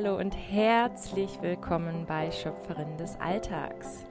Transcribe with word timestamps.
Hallo 0.00 0.16
und 0.16 0.30
herzlich 0.30 1.42
willkommen 1.42 2.06
bei 2.06 2.30
Schöpferin 2.30 2.96
des 2.98 3.18
Alltags, 3.18 4.06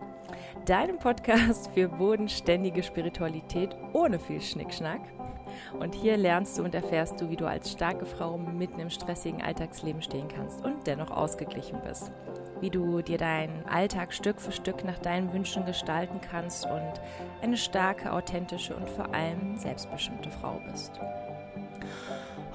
deinem 0.65 0.99
Podcast 0.99 1.71
für 1.73 1.87
bodenständige 1.87 2.83
Spiritualität 2.83 3.73
ohne 3.93 4.19
viel 4.19 4.41
Schnickschnack. 4.41 4.99
Und 5.79 5.95
hier 5.95 6.17
lernst 6.17 6.57
du 6.57 6.63
und 6.63 6.75
erfährst 6.75 7.21
du, 7.21 7.29
wie 7.29 7.37
du 7.37 7.47
als 7.47 7.71
starke 7.71 8.05
Frau 8.05 8.37
mitten 8.37 8.81
im 8.81 8.89
stressigen 8.89 9.41
Alltagsleben 9.41 10.01
stehen 10.01 10.27
kannst 10.27 10.61
und 10.65 10.85
dennoch 10.85 11.09
ausgeglichen 11.09 11.79
bist. 11.87 12.11
Wie 12.59 12.69
du 12.69 13.01
dir 13.01 13.17
deinen 13.17 13.65
Alltag 13.69 14.11
Stück 14.11 14.41
für 14.41 14.51
Stück 14.51 14.83
nach 14.83 14.99
deinen 14.99 15.31
Wünschen 15.31 15.65
gestalten 15.65 16.19
kannst 16.19 16.65
und 16.65 17.01
eine 17.41 17.55
starke, 17.55 18.11
authentische 18.11 18.75
und 18.75 18.89
vor 18.89 19.15
allem 19.15 19.55
selbstbestimmte 19.55 20.31
Frau 20.31 20.59
bist. 20.69 20.99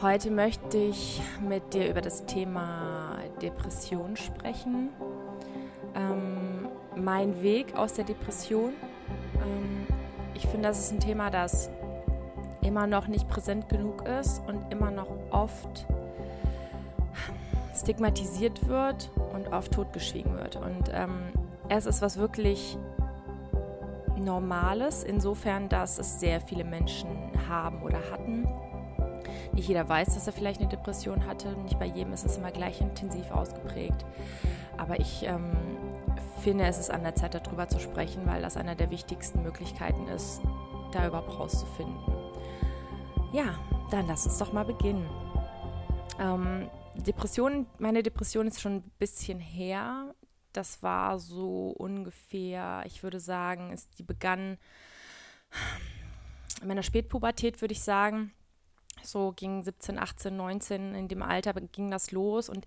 Heute 0.02 0.33
möchte 0.33 0.79
ich 0.79 1.23
mit 1.49 1.73
dir 1.73 1.88
über 1.88 2.01
das 2.01 2.27
Thema 2.27 3.02
Depression 3.41 4.17
sprechen. 4.17 4.91
Ähm, 5.95 6.69
mein 6.97 7.43
Weg 7.43 7.75
aus 7.77 7.95
der 7.95 8.05
Depression. 8.05 8.73
Ähm, 9.37 9.87
ich 10.35 10.47
finde, 10.47 10.69
das 10.69 10.79
ist 10.79 10.93
ein 10.93 11.01
Thema, 11.01 11.30
das 11.30 11.71
immer 12.63 12.87
noch 12.87 13.09
nicht 13.09 13.29
präsent 13.29 13.69
genug 13.69 14.07
ist 14.07 14.41
und 14.47 14.71
immer 14.71 14.91
noch 14.91 15.09
oft 15.30 15.87
stigmatisiert 17.75 18.69
wird 18.69 19.11
und 19.35 19.49
oft 19.52 19.73
totgeschwiegen 19.73 20.37
wird. 20.37 20.57
Und 20.57 20.91
ähm, 20.93 21.33
es 21.68 21.87
ist 21.87 22.02
was 22.02 22.18
wirklich 22.18 22.79
Normales, 24.16 25.02
insofern, 25.02 25.68
dass 25.68 25.99
es 25.99 26.21
sehr 26.21 26.41
viele 26.41 26.65
Menschen 26.65 27.09
haben 27.49 27.83
oder 27.83 27.99
hatten 28.11 28.46
nicht 29.53 29.69
jeder 29.69 29.89
weiß, 29.89 30.15
dass 30.15 30.27
er 30.27 30.33
vielleicht 30.33 30.61
eine 30.61 30.71
Depression 30.71 31.27
hatte. 31.27 31.53
Nicht 31.59 31.79
bei 31.79 31.87
jedem 31.87 32.13
ist 32.13 32.25
es 32.25 32.39
immer 32.39 32.51
gleich 32.51 32.81
intensiv 32.81 33.31
ausgeprägt. 33.31 34.05
Aber 34.79 34.99
ich 34.99 35.25
ähm, 35.25 35.53
finde, 36.43 36.65
es 36.65 36.79
ist 36.79 36.91
an 36.91 37.03
der 37.03 37.15
Zeit, 37.15 37.35
darüber 37.35 37.69
zu 37.69 37.79
sprechen, 37.79 38.27
weil 38.27 38.41
das 38.43 38.57
eine 38.57 38.75
der 38.77 38.91
wichtigsten 38.91 39.43
Möglichkeiten 39.43 40.09
ist, 40.09 40.41
da 40.93 41.07
überhaupt 41.07 41.39
rauszufinden. 41.39 42.01
Ja, 43.33 43.59
dann 43.91 44.07
lass 44.07 44.27
uns 44.27 44.39
doch 44.39 44.53
mal 44.53 44.65
beginnen. 44.65 45.09
Ähm, 46.19 46.71
Depression, 46.95 47.67
meine 47.79 48.03
Depression 48.03 48.47
ist 48.47 48.61
schon 48.61 48.77
ein 48.77 48.91
bisschen 48.99 49.39
her. 49.39 50.15
Das 50.55 50.83
war 50.83 51.19
so 51.19 51.71
ungefähr, 51.71 52.83
ich 52.87 53.03
würde 53.03 53.21
sagen, 53.21 53.71
ist, 53.73 53.99
die 53.99 54.03
begann 54.03 54.57
in 56.61 56.69
meiner 56.69 56.83
Spätpubertät, 56.83 57.61
würde 57.61 57.73
ich 57.73 57.83
sagen 57.83 58.33
so 59.05 59.33
ging 59.33 59.63
17, 59.63 59.99
18, 59.99 60.37
19 60.37 60.95
in 60.95 61.09
dem 61.09 61.23
Alter 61.23 61.53
ging 61.55 61.91
das 61.91 62.13
los 62.13 62.49
und 62.49 62.67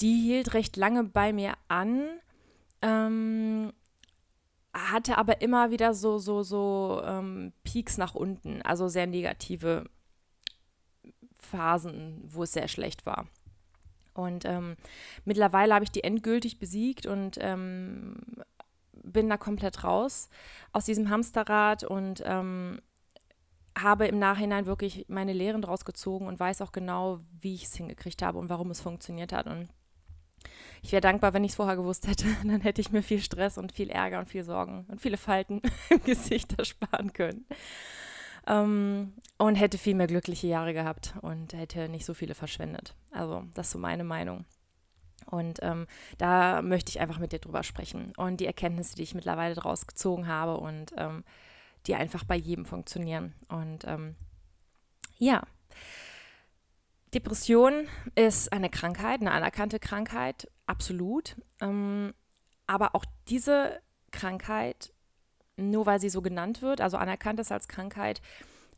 die 0.00 0.20
hielt 0.20 0.54
recht 0.54 0.76
lange 0.76 1.04
bei 1.04 1.32
mir 1.32 1.54
an, 1.68 2.06
ähm, 2.82 3.72
hatte 4.72 5.18
aber 5.18 5.40
immer 5.40 5.70
wieder 5.70 5.94
so, 5.94 6.18
so, 6.18 6.42
so 6.42 7.02
ähm, 7.04 7.52
Peaks 7.64 7.98
nach 7.98 8.14
unten, 8.14 8.62
also 8.62 8.88
sehr 8.88 9.06
negative 9.06 9.88
Phasen, 11.38 12.22
wo 12.24 12.44
es 12.44 12.52
sehr 12.52 12.68
schlecht 12.68 13.06
war. 13.06 13.26
Und 14.14 14.44
ähm, 14.44 14.76
mittlerweile 15.24 15.74
habe 15.74 15.84
ich 15.84 15.92
die 15.92 16.04
endgültig 16.04 16.58
besiegt 16.58 17.06
und 17.06 17.38
ähm, 17.40 18.16
bin 18.92 19.28
da 19.28 19.36
komplett 19.36 19.84
raus 19.84 20.28
aus 20.72 20.84
diesem 20.84 21.08
Hamsterrad 21.08 21.84
und 21.84 22.22
ähm, 22.24 22.80
habe 23.82 24.06
im 24.06 24.18
Nachhinein 24.18 24.66
wirklich 24.66 25.06
meine 25.08 25.32
Lehren 25.32 25.62
daraus 25.62 25.84
gezogen 25.84 26.26
und 26.26 26.40
weiß 26.40 26.62
auch 26.62 26.72
genau, 26.72 27.20
wie 27.40 27.54
ich 27.54 27.64
es 27.64 27.74
hingekriegt 27.74 28.22
habe 28.22 28.38
und 28.38 28.48
warum 28.48 28.70
es 28.70 28.80
funktioniert 28.80 29.32
hat. 29.32 29.46
Und 29.46 29.68
ich 30.82 30.92
wäre 30.92 31.00
dankbar, 31.00 31.34
wenn 31.34 31.44
ich 31.44 31.52
es 31.52 31.56
vorher 31.56 31.76
gewusst 31.76 32.06
hätte. 32.06 32.26
Dann 32.44 32.60
hätte 32.60 32.80
ich 32.80 32.92
mir 32.92 33.02
viel 33.02 33.20
Stress 33.20 33.58
und 33.58 33.72
viel 33.72 33.90
Ärger 33.90 34.18
und 34.18 34.28
viel 34.28 34.44
Sorgen 34.44 34.86
und 34.88 35.00
viele 35.00 35.16
Falten 35.16 35.60
im 35.90 36.02
Gesicht 36.02 36.58
ersparen 36.58 37.12
können. 37.12 37.46
Ähm, 38.46 39.14
und 39.36 39.54
hätte 39.56 39.78
viel 39.78 39.94
mehr 39.94 40.06
glückliche 40.06 40.46
Jahre 40.46 40.72
gehabt 40.72 41.14
und 41.20 41.52
hätte 41.52 41.88
nicht 41.88 42.04
so 42.04 42.14
viele 42.14 42.34
verschwendet. 42.34 42.94
Also, 43.10 43.44
das 43.54 43.66
ist 43.66 43.72
so 43.72 43.78
meine 43.78 44.04
Meinung. 44.04 44.44
Und 45.26 45.58
ähm, 45.62 45.86
da 46.16 46.62
möchte 46.62 46.90
ich 46.90 47.00
einfach 47.00 47.18
mit 47.18 47.32
dir 47.32 47.38
drüber 47.38 47.62
sprechen 47.62 48.12
und 48.16 48.40
die 48.40 48.46
Erkenntnisse, 48.46 48.96
die 48.96 49.02
ich 49.02 49.14
mittlerweile 49.14 49.54
daraus 49.54 49.86
gezogen 49.86 50.26
habe 50.26 50.56
und 50.56 50.92
ähm, 50.96 51.24
die 51.88 51.94
einfach 51.94 52.24
bei 52.24 52.36
jedem 52.36 52.66
funktionieren. 52.66 53.34
Und 53.48 53.84
ähm, 53.86 54.14
ja, 55.16 55.42
Depression 57.14 57.88
ist 58.14 58.52
eine 58.52 58.68
Krankheit, 58.68 59.20
eine 59.20 59.32
anerkannte 59.32 59.80
Krankheit, 59.80 60.50
absolut. 60.66 61.36
Ähm, 61.60 62.14
aber 62.66 62.94
auch 62.94 63.04
diese 63.28 63.80
Krankheit, 64.10 64.92
nur 65.56 65.86
weil 65.86 66.00
sie 66.00 66.10
so 66.10 66.20
genannt 66.20 66.60
wird, 66.62 66.80
also 66.80 66.98
anerkannt 66.98 67.40
ist 67.40 67.50
als 67.50 67.66
Krankheit, 67.66 68.20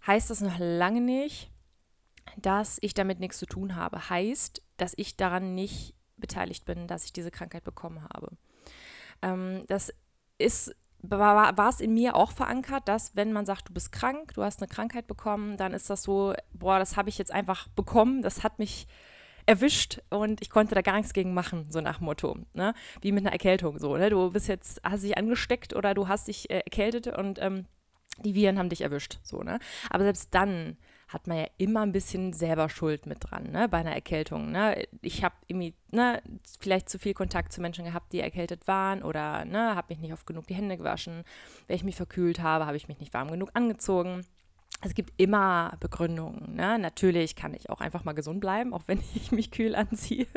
heißt 0.06 0.30
das 0.30 0.40
noch 0.40 0.58
lange 0.58 1.00
nicht, 1.00 1.50
dass 2.36 2.78
ich 2.80 2.94
damit 2.94 3.18
nichts 3.18 3.38
zu 3.38 3.46
tun 3.46 3.74
habe. 3.74 4.08
Heißt, 4.08 4.62
dass 4.76 4.94
ich 4.96 5.16
daran 5.16 5.54
nicht 5.54 5.94
beteiligt 6.16 6.64
bin, 6.64 6.86
dass 6.86 7.04
ich 7.04 7.12
diese 7.12 7.30
Krankheit 7.30 7.64
bekommen 7.64 8.02
habe. 8.02 8.30
Ähm, 9.22 9.64
das 9.66 9.92
ist 10.38 10.74
war, 11.02 11.68
es 11.68 11.80
in 11.80 11.94
mir 11.94 12.14
auch 12.14 12.32
verankert, 12.32 12.88
dass 12.88 13.16
wenn 13.16 13.32
man 13.32 13.46
sagt, 13.46 13.68
du 13.68 13.72
bist 13.72 13.92
krank, 13.92 14.34
du 14.34 14.42
hast 14.42 14.60
eine 14.60 14.68
Krankheit 14.68 15.06
bekommen, 15.06 15.56
dann 15.56 15.72
ist 15.72 15.90
das 15.90 16.02
so, 16.02 16.34
boah, 16.52 16.78
das 16.78 16.96
habe 16.96 17.08
ich 17.08 17.18
jetzt 17.18 17.32
einfach 17.32 17.68
bekommen, 17.68 18.22
das 18.22 18.42
hat 18.42 18.58
mich 18.58 18.86
erwischt 19.46 20.00
und 20.10 20.40
ich 20.42 20.50
konnte 20.50 20.74
da 20.74 20.82
gar 20.82 20.96
nichts 20.96 21.12
gegen 21.12 21.34
machen, 21.34 21.66
so 21.70 21.80
nach 21.80 22.00
Motto, 22.00 22.36
ne? 22.52 22.74
Wie 23.00 23.12
mit 23.12 23.24
einer 23.24 23.32
Erkältung 23.32 23.78
so, 23.78 23.96
ne? 23.96 24.10
Du 24.10 24.30
bist 24.30 24.48
jetzt, 24.48 24.80
hast 24.84 25.02
dich 25.02 25.16
angesteckt 25.16 25.74
oder 25.74 25.94
du 25.94 26.08
hast 26.08 26.28
dich 26.28 26.50
äh, 26.50 26.58
erkältet 26.58 27.08
und 27.08 27.38
ähm, 27.40 27.66
die 28.24 28.34
Viren 28.34 28.58
haben 28.58 28.68
dich 28.68 28.82
erwischt, 28.82 29.18
so, 29.22 29.42
ne? 29.42 29.58
Aber 29.88 30.04
selbst 30.04 30.34
dann 30.34 30.76
hat 31.12 31.26
man 31.26 31.38
ja 31.38 31.46
immer 31.58 31.80
ein 31.80 31.90
bisschen 31.90 32.32
selber 32.32 32.68
Schuld 32.68 33.06
mit 33.06 33.18
dran, 33.20 33.50
ne, 33.50 33.68
bei 33.68 33.78
einer 33.78 33.92
Erkältung. 33.94 34.52
Ne? 34.52 34.86
Ich 35.02 35.24
habe 35.24 35.34
irgendwie, 35.48 35.74
ne, 35.90 36.22
vielleicht 36.60 36.88
zu 36.88 37.00
viel 37.00 37.14
Kontakt 37.14 37.52
zu 37.52 37.60
Menschen 37.60 37.84
gehabt, 37.84 38.12
die 38.12 38.20
erkältet 38.20 38.68
waren 38.68 39.02
oder, 39.02 39.44
ne, 39.44 39.74
habe 39.74 39.88
mich 39.90 39.98
nicht 39.98 40.12
oft 40.12 40.24
genug 40.24 40.46
die 40.46 40.54
Hände 40.54 40.76
gewaschen. 40.76 41.24
Wenn 41.66 41.76
ich 41.76 41.82
mich 41.82 41.96
verkühlt 41.96 42.40
habe, 42.40 42.66
habe 42.66 42.76
ich 42.76 42.86
mich 42.86 43.00
nicht 43.00 43.12
warm 43.12 43.28
genug 43.28 43.50
angezogen. 43.54 44.24
Es 44.82 44.94
gibt 44.94 45.12
immer 45.20 45.76
Begründungen. 45.80 46.54
Ne? 46.54 46.78
Natürlich 46.78 47.34
kann 47.34 47.54
ich 47.54 47.70
auch 47.70 47.80
einfach 47.80 48.04
mal 48.04 48.12
gesund 48.12 48.40
bleiben, 48.40 48.72
auch 48.72 48.84
wenn 48.86 49.00
ich 49.14 49.32
mich 49.32 49.50
kühl 49.50 49.74
anziehe. 49.74 50.28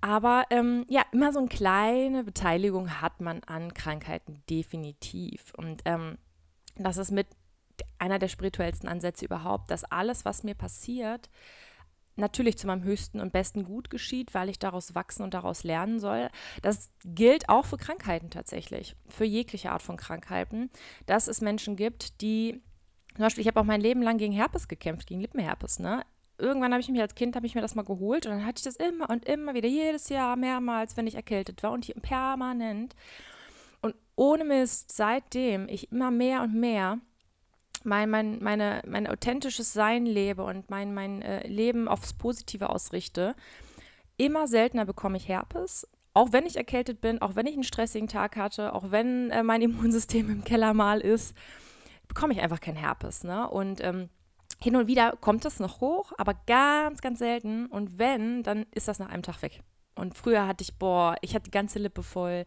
Aber 0.00 0.44
ähm, 0.50 0.86
ja, 0.88 1.02
immer 1.10 1.32
so 1.32 1.40
eine 1.40 1.48
kleine 1.48 2.22
Beteiligung 2.22 3.00
hat 3.00 3.20
man 3.20 3.42
an 3.42 3.74
Krankheiten 3.74 4.42
definitiv. 4.48 5.52
Und 5.56 5.82
ähm, 5.86 6.18
das 6.76 6.98
ist 6.98 7.10
mit 7.10 7.26
einer 7.98 8.18
der 8.18 8.28
spirituellsten 8.28 8.88
Ansätze 8.88 9.24
überhaupt, 9.24 9.70
dass 9.70 9.84
alles, 9.84 10.24
was 10.24 10.42
mir 10.42 10.54
passiert, 10.54 11.28
natürlich 12.16 12.56
zu 12.58 12.66
meinem 12.66 12.82
höchsten 12.82 13.20
und 13.20 13.32
besten 13.32 13.64
Gut 13.64 13.90
geschieht, 13.90 14.34
weil 14.34 14.48
ich 14.48 14.58
daraus 14.58 14.94
wachsen 14.94 15.22
und 15.22 15.34
daraus 15.34 15.64
lernen 15.64 16.00
soll. 16.00 16.30
Das 16.62 16.90
gilt 17.04 17.48
auch 17.48 17.66
für 17.66 17.76
Krankheiten 17.76 18.30
tatsächlich, 18.30 18.96
für 19.06 19.24
jegliche 19.24 19.70
Art 19.70 19.82
von 19.82 19.96
Krankheiten, 19.96 20.70
dass 21.04 21.28
es 21.28 21.40
Menschen 21.40 21.76
gibt, 21.76 22.20
die, 22.22 22.62
zum 23.14 23.22
Beispiel, 23.22 23.42
ich 23.42 23.48
habe 23.48 23.60
auch 23.60 23.64
mein 23.64 23.80
Leben 23.80 24.02
lang 24.02 24.18
gegen 24.18 24.32
Herpes 24.32 24.68
gekämpft, 24.68 25.06
gegen 25.06 25.20
Lippenherpes, 25.20 25.78
ne? 25.78 26.04
Irgendwann 26.38 26.72
habe 26.72 26.82
ich 26.82 26.88
mich 26.88 27.00
als 27.00 27.14
Kind, 27.14 27.34
habe 27.34 27.46
ich 27.46 27.54
mir 27.54 27.62
das 27.62 27.74
mal 27.74 27.84
geholt 27.84 28.26
und 28.26 28.32
dann 28.32 28.44
hatte 28.44 28.58
ich 28.58 28.64
das 28.64 28.76
immer 28.76 29.08
und 29.08 29.24
immer 29.24 29.54
wieder, 29.54 29.68
jedes 29.68 30.10
Jahr, 30.10 30.36
mehrmals, 30.36 30.94
wenn 30.98 31.06
ich 31.06 31.14
erkältet 31.14 31.62
war 31.62 31.72
und 31.72 31.90
permanent. 32.02 32.94
Und 33.80 33.94
ohne 34.16 34.44
Mist, 34.44 34.92
seitdem 34.92 35.66
ich 35.66 35.90
immer 35.92 36.10
mehr 36.10 36.42
und 36.42 36.54
mehr 36.54 36.98
mein, 37.86 38.10
mein, 38.10 38.42
meine, 38.42 38.82
mein 38.86 39.06
authentisches 39.06 39.72
Sein 39.72 40.04
lebe 40.04 40.44
und 40.44 40.68
mein, 40.68 40.92
mein 40.92 41.22
äh, 41.22 41.46
Leben 41.46 41.88
aufs 41.88 42.12
Positive 42.12 42.68
ausrichte, 42.68 43.34
immer 44.16 44.48
seltener 44.48 44.84
bekomme 44.84 45.16
ich 45.16 45.28
Herpes. 45.28 45.88
Auch 46.12 46.32
wenn 46.32 46.46
ich 46.46 46.56
erkältet 46.56 47.00
bin, 47.00 47.20
auch 47.20 47.36
wenn 47.36 47.46
ich 47.46 47.54
einen 47.54 47.62
stressigen 47.62 48.08
Tag 48.08 48.36
hatte, 48.36 48.74
auch 48.74 48.90
wenn 48.90 49.30
äh, 49.30 49.42
mein 49.42 49.62
Immunsystem 49.62 50.28
im 50.30 50.44
Keller 50.44 50.74
mal 50.74 51.00
ist, 51.00 51.36
bekomme 52.08 52.32
ich 52.32 52.40
einfach 52.40 52.60
kein 52.60 52.76
Herpes. 52.76 53.24
Ne? 53.24 53.48
Und 53.48 53.82
ähm, 53.82 54.08
hin 54.60 54.76
und 54.76 54.86
wieder 54.86 55.16
kommt 55.20 55.44
das 55.44 55.60
noch 55.60 55.80
hoch, 55.80 56.12
aber 56.18 56.34
ganz, 56.46 57.00
ganz 57.00 57.18
selten. 57.18 57.66
Und 57.66 57.98
wenn, 57.98 58.42
dann 58.42 58.66
ist 58.72 58.88
das 58.88 58.98
nach 58.98 59.08
einem 59.08 59.22
Tag 59.22 59.42
weg. 59.42 59.62
Und 59.94 60.16
früher 60.16 60.46
hatte 60.46 60.62
ich, 60.62 60.74
boah, 60.78 61.16
ich 61.22 61.34
hatte 61.34 61.44
die 61.44 61.50
ganze 61.50 61.78
Lippe 61.78 62.02
voll. 62.02 62.44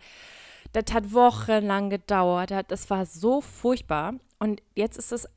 Das 0.71 0.93
hat 0.93 1.13
wochenlang 1.13 1.89
gedauert. 1.89 2.51
Das 2.67 2.89
war 2.89 3.05
so 3.05 3.41
furchtbar. 3.41 4.13
Und 4.37 4.61
jetzt 4.75 4.97
ist 4.97 5.11
es 5.11 5.27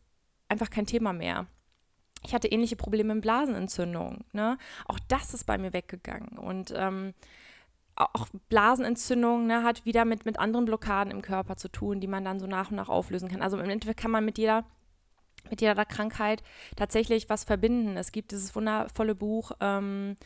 einfach 0.49 0.71
kein 0.71 0.87
Thema 0.87 1.13
mehr. 1.13 1.47
Ich 2.25 2.35
hatte 2.35 2.49
ähnliche 2.49 2.77
Probleme 2.77 3.15
mit 3.15 3.23
Blasenentzündung. 3.23 4.25
Ne? 4.33 4.59
Auch 4.87 4.99
das 5.09 5.35
ist 5.35 5.45
bei 5.45 5.59
mir 5.59 5.73
weggegangen. 5.73 6.39
Und 6.39 6.73
ähm, 6.77 7.15
auch 7.97 8.27
Blasenentzündung 8.49 9.47
ne, 9.47 9.65
hat 9.65 9.85
wieder 9.85 10.05
mit, 10.05 10.25
mit 10.25 10.39
anderen 10.39 10.65
Blockaden 10.65 11.13
im 11.13 11.23
Körper 11.23 11.57
zu 11.57 11.69
tun, 11.69 12.01
die 12.01 12.07
man 12.07 12.25
dann 12.25 12.41
so 12.41 12.47
nach 12.47 12.71
und 12.71 12.77
nach 12.77 12.89
auflösen 12.89 13.29
kann. 13.29 13.43
Also 13.43 13.59
im 13.59 13.69
Endeffekt 13.69 14.01
kann 14.01 14.11
man 14.11 14.25
mit 14.25 14.39
jeder 14.39 14.65
mit 15.51 15.61
jeder 15.61 15.85
Krankheit 15.85 16.43
tatsächlich 16.77 17.29
was 17.29 17.43
verbinden. 17.43 17.97
Es 17.97 18.13
gibt 18.13 18.31
dieses 18.31 18.55
wundervolle 18.55 19.17
Buch 19.17 19.51
ähm, 19.61 20.17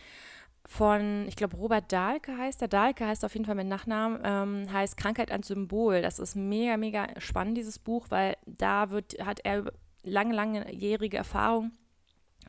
von, 0.67 1.27
ich 1.29 1.37
glaube, 1.37 1.57
Robert 1.57 1.93
Dahlke 1.93 2.37
heißt 2.37 2.61
der. 2.61 2.69
Dahlke 2.69 3.07
heißt 3.07 3.25
auf 3.25 3.35
jeden 3.35 3.47
Fall 3.47 3.55
mit 3.55 3.67
Nachnamen, 3.67 4.21
ähm, 4.25 4.73
heißt 4.73 4.97
Krankheit 4.97 5.31
ein 5.31 5.43
Symbol. 5.43 6.03
Das 6.03 6.19
ist 6.19 6.35
mega, 6.35 6.77
mega 6.77 7.09
spannend, 7.19 7.57
dieses 7.57 7.79
Buch, 7.79 8.07
weil 8.11 8.37
da 8.47 8.91
wird, 8.91 9.17
hat 9.25 9.41
er 9.45 9.73
lange, 10.03 10.35
langjährige 10.35 11.17
Erfahrung 11.17 11.73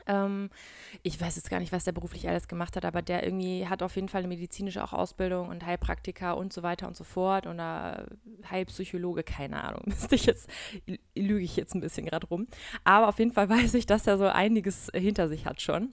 ähm, 0.08 0.50
ich 1.02 1.20
weiß 1.20 1.36
jetzt 1.36 1.50
gar 1.50 1.60
nicht, 1.60 1.72
was 1.72 1.84
der 1.84 1.92
beruflich 1.92 2.28
alles 2.28 2.48
gemacht 2.48 2.76
hat, 2.76 2.84
aber 2.84 3.02
der 3.02 3.22
irgendwie 3.24 3.66
hat 3.66 3.82
auf 3.82 3.94
jeden 3.94 4.08
Fall 4.08 4.20
eine 4.20 4.28
medizinische 4.28 4.82
auch 4.82 4.92
Ausbildung 4.92 5.48
und 5.48 5.64
Heilpraktiker 5.64 6.36
und 6.36 6.52
so 6.52 6.62
weiter 6.62 6.88
und 6.88 6.96
so 6.96 7.04
fort 7.04 7.46
oder 7.46 8.06
Heilpsychologe, 8.50 9.22
keine 9.22 9.62
Ahnung. 9.62 9.82
Müsste 9.86 10.14
ich 10.14 10.26
jetzt, 10.26 10.48
lüge 11.14 11.44
ich 11.44 11.56
jetzt 11.56 11.74
ein 11.74 11.80
bisschen 11.80 12.06
gerade 12.06 12.26
rum. 12.26 12.48
Aber 12.84 13.08
auf 13.08 13.18
jeden 13.18 13.32
Fall 13.32 13.48
weiß 13.50 13.74
ich, 13.74 13.86
dass 13.86 14.06
er 14.06 14.18
so 14.18 14.26
einiges 14.26 14.90
hinter 14.94 15.28
sich 15.28 15.46
hat 15.46 15.60
schon. 15.60 15.92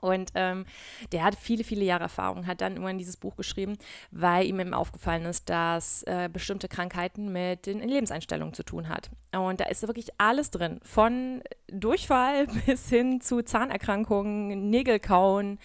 Und 0.00 0.30
ähm, 0.34 0.64
der 1.12 1.24
hat 1.24 1.34
viele, 1.34 1.64
viele 1.64 1.84
Jahre 1.84 2.04
Erfahrung, 2.04 2.46
hat 2.46 2.60
dann 2.60 2.72
irgendwann 2.72 2.98
dieses 2.98 3.16
Buch 3.16 3.36
geschrieben, 3.36 3.76
weil 4.10 4.46
ihm 4.46 4.60
eben 4.60 4.74
aufgefallen 4.74 5.24
ist, 5.24 5.48
dass 5.48 6.02
äh, 6.04 6.28
bestimmte 6.32 6.68
Krankheiten 6.68 7.32
mit 7.32 7.66
den 7.66 7.80
Lebenseinstellungen 7.80 8.54
zu 8.54 8.62
tun 8.62 8.88
hat. 8.88 9.10
Und 9.32 9.60
da 9.60 9.64
ist 9.64 9.86
wirklich 9.86 10.08
alles 10.18 10.50
drin, 10.50 10.80
von 10.82 11.42
Durchfall 11.68 12.46
bis 12.66 12.88
hin 12.88 13.20
zu 13.20 13.42
Zahnerkrankungen, 13.42 14.70
Nägelkauen, 14.70 15.58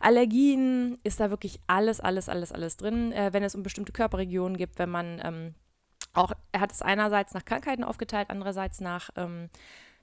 Allergien, 0.00 0.98
ist 1.04 1.20
da 1.20 1.30
wirklich 1.30 1.60
alles, 1.66 2.00
alles, 2.00 2.28
alles, 2.28 2.52
alles 2.52 2.76
drin. 2.76 3.12
Äh, 3.12 3.32
wenn 3.32 3.42
es 3.42 3.54
um 3.54 3.62
bestimmte 3.62 3.92
Körperregionen 3.92 4.56
gibt, 4.56 4.78
wenn 4.78 4.90
man 4.90 5.20
ähm, 5.24 5.54
auch, 6.16 6.32
er 6.52 6.60
hat 6.60 6.72
es 6.72 6.82
einerseits 6.82 7.34
nach 7.34 7.44
Krankheiten 7.44 7.84
aufgeteilt, 7.84 8.30
andererseits 8.30 8.80
nach 8.80 9.10
ähm, 9.16 9.50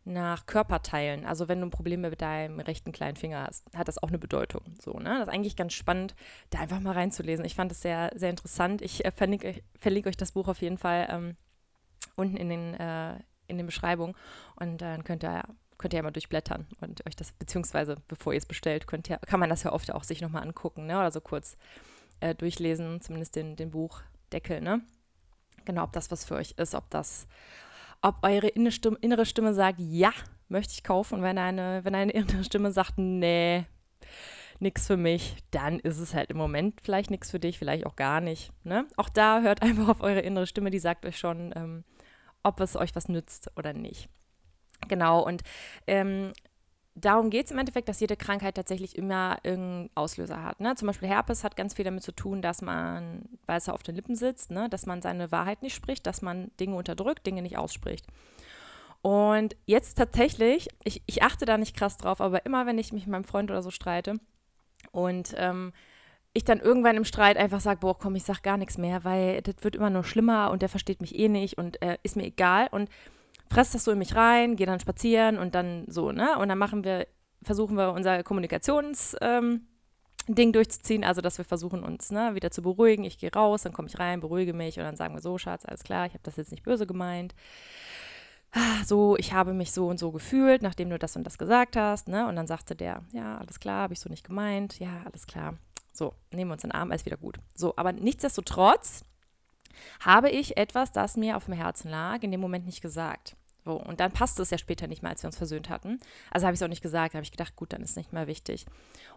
nach 0.06 0.46
Körperteilen. 0.46 1.26
Also 1.26 1.48
wenn 1.48 1.62
du 1.62 1.70
Probleme 1.70 2.10
mit 2.10 2.22
deinem 2.22 2.60
rechten 2.60 2.92
kleinen 2.92 3.16
Finger 3.16 3.46
hast, 3.48 3.66
hat 3.74 3.88
das 3.88 4.02
auch 4.02 4.10
eine 4.10 4.20
Bedeutung. 4.20 4.62
So, 4.82 4.94
ne? 5.00 5.18
Das 5.20 5.28
ist 5.28 5.34
eigentlich 5.34 5.56
ganz 5.56 5.74
spannend, 5.74 6.16
da 6.50 6.60
einfach 6.60 6.80
mal 6.80 6.94
reinzulesen. 6.94 7.46
Ich 7.46 7.56
fand 7.56 7.72
es 7.72 7.82
sehr, 7.82 8.12
sehr 8.16 8.30
interessant. 8.30 8.82
Ich 8.82 9.06
äh, 9.06 9.12
verlinke, 9.12 9.62
verlinke, 9.80 10.10
euch 10.10 10.18
das 10.18 10.34
Buch 10.34 10.48
auf 10.48 10.62
jeden 10.62 10.78
Fall 10.78 11.08
ähm, 11.10 11.36
unten 12.16 12.38
in 12.38 12.50
den, 12.50 12.74
äh, 12.74 13.16
in 13.48 13.58
den 13.58 13.66
Beschreibungen 13.66 14.16
und 14.56 14.82
dann 14.82 15.04
könnt 15.04 15.24
ihr 15.24 15.44
könnt 15.78 15.94
ihr 15.94 15.98
ja 15.98 16.04
mal 16.04 16.12
durchblättern 16.12 16.68
und 16.80 17.06
euch 17.06 17.16
das, 17.16 17.34
beziehungsweise 17.34 17.98
bevor 18.08 18.32
ihr 18.32 18.38
es 18.38 18.46
bestellt, 18.46 18.88
könnt 18.88 19.10
ihr, 19.10 19.18
kann 19.18 19.40
man 19.40 19.50
das 19.50 19.64
ja 19.64 19.74
oft 19.74 19.92
auch 19.92 20.04
sich 20.04 20.22
nochmal 20.22 20.44
angucken, 20.44 20.86
ne? 20.86 20.98
Oder 20.98 21.12
so 21.12 21.20
kurz 21.20 21.58
äh, 22.22 22.34
durchlesen, 22.34 23.02
zumindest 23.02 23.36
den, 23.36 23.58
den 23.58 23.72
Buchdeckel, 23.72 24.62
ne? 24.62 24.82
Genau, 25.66 25.84
ob 25.84 25.92
das 25.92 26.12
was 26.12 26.24
für 26.24 26.36
euch 26.36 26.52
ist, 26.52 26.74
ob 26.74 26.90
das, 26.90 27.28
ob 28.04 28.18
eure 28.22 28.50
innere 28.50 29.26
Stimme 29.26 29.54
sagt, 29.54 29.80
ja, 29.80 30.12
möchte 30.50 30.74
ich 30.74 30.84
kaufen. 30.84 31.16
Und 31.16 31.22
wenn 31.24 31.38
eine, 31.38 31.84
wenn 31.84 31.96
eine 31.96 32.12
innere 32.12 32.44
Stimme 32.44 32.72
sagt, 32.72 32.98
nee, 32.98 33.66
nichts 34.60 34.88
für 34.88 34.98
mich, 34.98 35.38
dann 35.52 35.80
ist 35.80 36.00
es 36.00 36.14
halt 36.14 36.30
im 36.30 36.38
Moment 36.38 36.82
vielleicht 36.84 37.10
nichts 37.10 37.32
für 37.32 37.40
dich, 37.40 37.58
vielleicht 37.58 37.86
auch 37.86 37.96
gar 37.96 38.22
nicht. 38.22 38.52
Ne? 38.64 38.86
Auch 38.98 39.10
da 39.10 39.42
hört 39.42 39.62
einfach 39.62 39.88
auf 39.88 40.02
eure 40.02 40.20
innere 40.20 40.46
Stimme, 40.46 40.70
die 40.70 40.80
sagt 40.80 41.06
euch 41.06 41.18
schon, 41.18 41.54
ähm, 41.56 41.84
ob 42.44 42.60
es 42.60 42.76
euch 42.76 42.94
was 42.96 43.08
nützt 43.08 43.50
oder 43.56 43.74
nicht. 43.74 44.10
Genau, 44.90 45.26
und 45.26 45.44
ähm, 45.88 46.34
darum 46.96 47.30
geht 47.30 47.46
es 47.46 47.52
im 47.52 47.58
Endeffekt, 47.58 47.90
dass 47.90 48.00
jede 48.00 48.16
Krankheit 48.16 48.56
tatsächlich 48.56 48.98
immer 48.98 49.38
irgendeinen 49.44 49.90
Auslöser 49.96 50.44
hat. 50.44 50.60
Ne? 50.60 50.76
Zum 50.76 50.88
Beispiel 50.88 51.10
Herpes 51.10 51.44
hat 51.44 51.56
ganz 51.56 51.74
viel 51.74 51.86
damit 51.86 52.04
zu 52.04 52.12
tun, 52.12 52.42
dass 52.42 52.62
man, 52.62 53.24
weil 53.46 53.58
es 53.58 53.70
auf 53.70 53.84
den 53.84 53.96
Lippen 53.96 54.16
sitzt, 54.16 54.52
ne? 54.52 54.70
dass 54.70 54.86
man 54.86 55.02
seine 55.02 55.32
Wahrheit 55.32 55.64
nicht 55.64 55.76
spricht, 55.76 56.06
dass 56.06 56.22
man 56.22 56.52
Dinge 56.60 56.76
unterdrückt, 56.76 57.26
Dinge 57.26 57.42
nicht 57.42 57.58
ausspricht. 57.58 58.06
Und 59.02 59.56
jetzt 59.66 59.98
tatsächlich, 59.98 60.70
ich, 60.84 61.02
ich 61.06 61.24
achte 61.24 61.46
da 61.46 61.58
nicht 61.58 61.76
krass 61.76 61.98
drauf, 61.98 62.22
aber 62.22 62.46
immer 62.46 62.66
wenn 62.66 62.78
ich 62.78 62.94
mich 62.94 63.06
mit 63.06 63.12
meinem 63.12 63.26
Freund 63.26 63.52
oder 63.52 63.62
so 63.62 63.72
streite 63.72 64.16
und 64.92 65.34
ähm, 65.38 65.74
ich 66.34 66.46
dann 66.46 66.60
irgendwann 66.60 66.98
im 66.98 67.06
Streit 67.06 67.38
einfach 67.38 67.60
sage, 67.60 67.82
boah, 67.82 67.98
komm, 67.98 68.16
ich 68.16 68.24
sag 68.24 68.42
gar 68.42 68.58
nichts 68.58 68.78
mehr, 68.78 69.04
weil 69.04 69.42
das 69.42 69.56
wird 69.62 69.76
immer 69.76 69.90
nur 69.90 70.04
schlimmer 70.04 70.52
und 70.52 70.62
der 70.62 70.70
versteht 70.70 71.02
mich 71.02 71.18
eh 71.18 71.28
nicht 71.28 71.58
und 71.58 71.82
äh, 71.82 71.98
ist 72.04 72.16
mir 72.16 72.26
egal. 72.26 72.70
Und 72.72 72.90
fress 73.50 73.72
das 73.72 73.84
so 73.84 73.92
in 73.92 74.00
mich 74.00 74.16
rein, 74.16 74.56
gehe 74.56 74.68
dann 74.68 74.80
spazieren 74.80 75.38
und 75.38 75.56
dann 75.56 75.86
so, 75.88 76.12
ne? 76.12 76.38
Und 76.40 76.50
dann 76.50 76.58
machen 76.58 76.84
wir, 76.84 77.08
versuchen 77.44 77.78
wir 77.78 77.92
unser 77.94 78.20
Kommunikations- 78.20 79.16
ähm, 79.22 79.68
Ding 80.28 80.54
durchzuziehen, 80.54 81.04
also 81.04 81.22
dass 81.22 81.38
wir 81.38 81.46
versuchen 81.46 81.84
uns 81.84 82.12
ne, 82.12 82.34
wieder 82.36 82.50
zu 82.52 82.62
beruhigen. 82.62 83.04
Ich 83.04 83.18
gehe 83.18 83.32
raus, 83.32 83.64
dann 83.64 83.74
komme 83.74 83.90
ich 83.90 84.00
rein, 84.00 84.22
beruhige 84.22 84.54
mich 84.54 84.78
und 84.78 84.86
dann 84.86 84.96
sagen 84.96 85.14
wir 85.14 85.22
so, 85.22 85.38
Schatz, 85.38 85.66
alles 85.66 85.84
klar, 85.84 86.06
ich 86.06 86.14
habe 86.14 86.24
das 86.24 86.38
jetzt 86.38 86.52
nicht 86.52 86.64
böse 86.64 86.88
gemeint. 86.88 87.36
Ah, 88.52 88.84
so, 88.86 89.18
ich 89.18 89.34
habe 89.34 89.54
mich 89.54 89.72
so 89.72 89.88
und 89.88 89.98
so 89.98 90.12
gefühlt, 90.12 90.62
nachdem 90.62 90.90
du 90.90 91.00
das 91.00 91.16
und 91.16 91.24
das 91.24 91.38
gesagt 91.38 91.76
hast, 91.76 92.08
ne? 92.08 92.28
Und 92.28 92.36
dann 92.36 92.48
sagte 92.48 92.76
der, 92.76 93.04
ja, 93.12 93.38
alles 93.40 93.60
klar, 93.60 93.82
habe 93.84 93.94
ich 93.94 94.00
so 94.00 94.10
nicht 94.10 94.26
gemeint, 94.26 94.80
ja, 94.80 95.02
alles 95.06 95.26
klar. 95.26 95.56
So, 95.92 96.14
nehmen 96.32 96.50
wir 96.50 96.54
uns 96.54 96.62
den 96.62 96.72
Arm, 96.72 96.92
alles 96.92 97.06
wieder 97.06 97.18
gut. 97.18 97.40
So, 97.56 97.74
aber 97.76 97.92
nichtsdestotrotz 97.92 99.04
habe 100.00 100.30
ich 100.30 100.58
etwas, 100.58 100.92
das 100.92 101.18
mir 101.18 101.38
auf 101.38 101.46
dem 101.46 101.54
Herzen 101.54 101.90
lag, 101.90 102.22
in 102.22 102.32
dem 102.32 102.42
Moment 102.42 102.66
nicht 102.66 102.82
gesagt. 102.82 103.36
So, 103.66 103.74
und 103.74 104.00
dann 104.00 104.12
passte 104.12 104.42
es 104.42 104.50
ja 104.50 104.58
später 104.58 104.88
nicht 104.88 105.04
mehr, 105.04 105.12
als 105.12 105.24
wir 105.24 105.28
uns 105.28 105.38
versöhnt 105.38 105.70
hatten. 105.70 106.00
Also 106.32 106.46
habe 106.46 106.54
ich 106.54 106.60
es 106.60 106.64
auch 106.64 106.70
nicht 106.70 106.82
gesagt, 106.82 107.14
habe 107.14 107.24
ich 107.24 107.32
gedacht, 107.32 107.56
gut, 107.56 107.72
dann 107.72 107.82
ist 107.82 107.92
es 107.92 107.96
nicht 107.96 108.12
mehr 108.12 108.28
wichtig. 108.28 108.66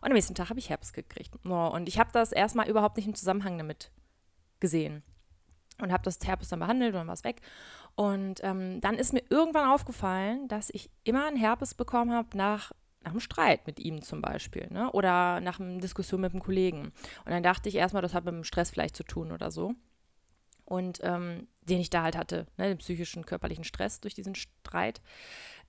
Und 0.01 0.09
am 0.09 0.13
nächsten 0.13 0.35
Tag 0.35 0.51
habe 0.51 0.61
ich 0.61 0.71
Herpes 0.71 0.93
gekriegt. 0.93 1.35
So, 1.43 1.55
und 1.55 1.89
ich 1.89 1.99
habe 1.99 2.11
das 2.13 2.33
erstmal 2.33 2.69
überhaupt 2.69 2.97
nicht 2.97 3.07
im 3.07 3.15
Zusammenhang 3.15 3.59
damit 3.59 3.91
gesehen. 4.61 5.03
Und 5.81 5.93
habe 5.93 6.05
das 6.05 6.19
Herpes 6.25 6.49
dann 6.49 6.61
behandelt 6.61 6.95
und 6.95 7.01
dann 7.01 7.07
war 7.09 7.15
es 7.15 7.25
weg. 7.25 7.43
Und 7.97 8.43
ähm, 8.45 8.81
dann 8.81 8.95
ist 8.95 9.13
mir 9.13 9.23
irgendwann 9.29 9.69
aufgefallen, 9.69 10.49
dass 10.49 10.71
ich 10.71 10.91
immer 11.05 11.27
einen 11.27 11.37
Herpes 11.37 11.75
bekommen 11.75 12.13
habe 12.13 12.37
nach, 12.37 12.73
nach 13.03 13.11
einem 13.11 13.21
Streit 13.21 13.67
mit 13.67 13.81
ihm 13.81 14.01
zum 14.01 14.23
Beispiel. 14.23 14.69
Ne? 14.71 14.91
Oder 14.93 15.41
nach 15.41 15.61
einer 15.61 15.81
Diskussion 15.81 16.21
mit 16.21 16.33
einem 16.33 16.43
Kollegen. 16.43 16.93
Und 17.25 17.33
dann 17.33 17.43
dachte 17.43 17.69
ich 17.69 17.75
erstmal, 17.75 18.01
das 18.01 18.15
hat 18.15 18.25
mit 18.25 18.33
dem 18.33 18.45
Stress 18.45 18.71
vielleicht 18.71 18.97
zu 18.97 19.03
tun 19.03 19.33
oder 19.33 19.51
so 19.51 19.75
und 20.67 21.01
ähm, 21.03 21.49
den 21.63 21.81
ich 21.81 21.91
da 21.91 22.03
halt 22.03 22.17
hatte, 22.17 22.47
ne, 22.59 22.69
den 22.69 22.79
psychischen, 22.79 23.25
körperlichen 23.25 23.65
Stress 23.65 24.01
durch 24.01 24.15
diesen 24.15 24.35
Streit. 24.35 25.01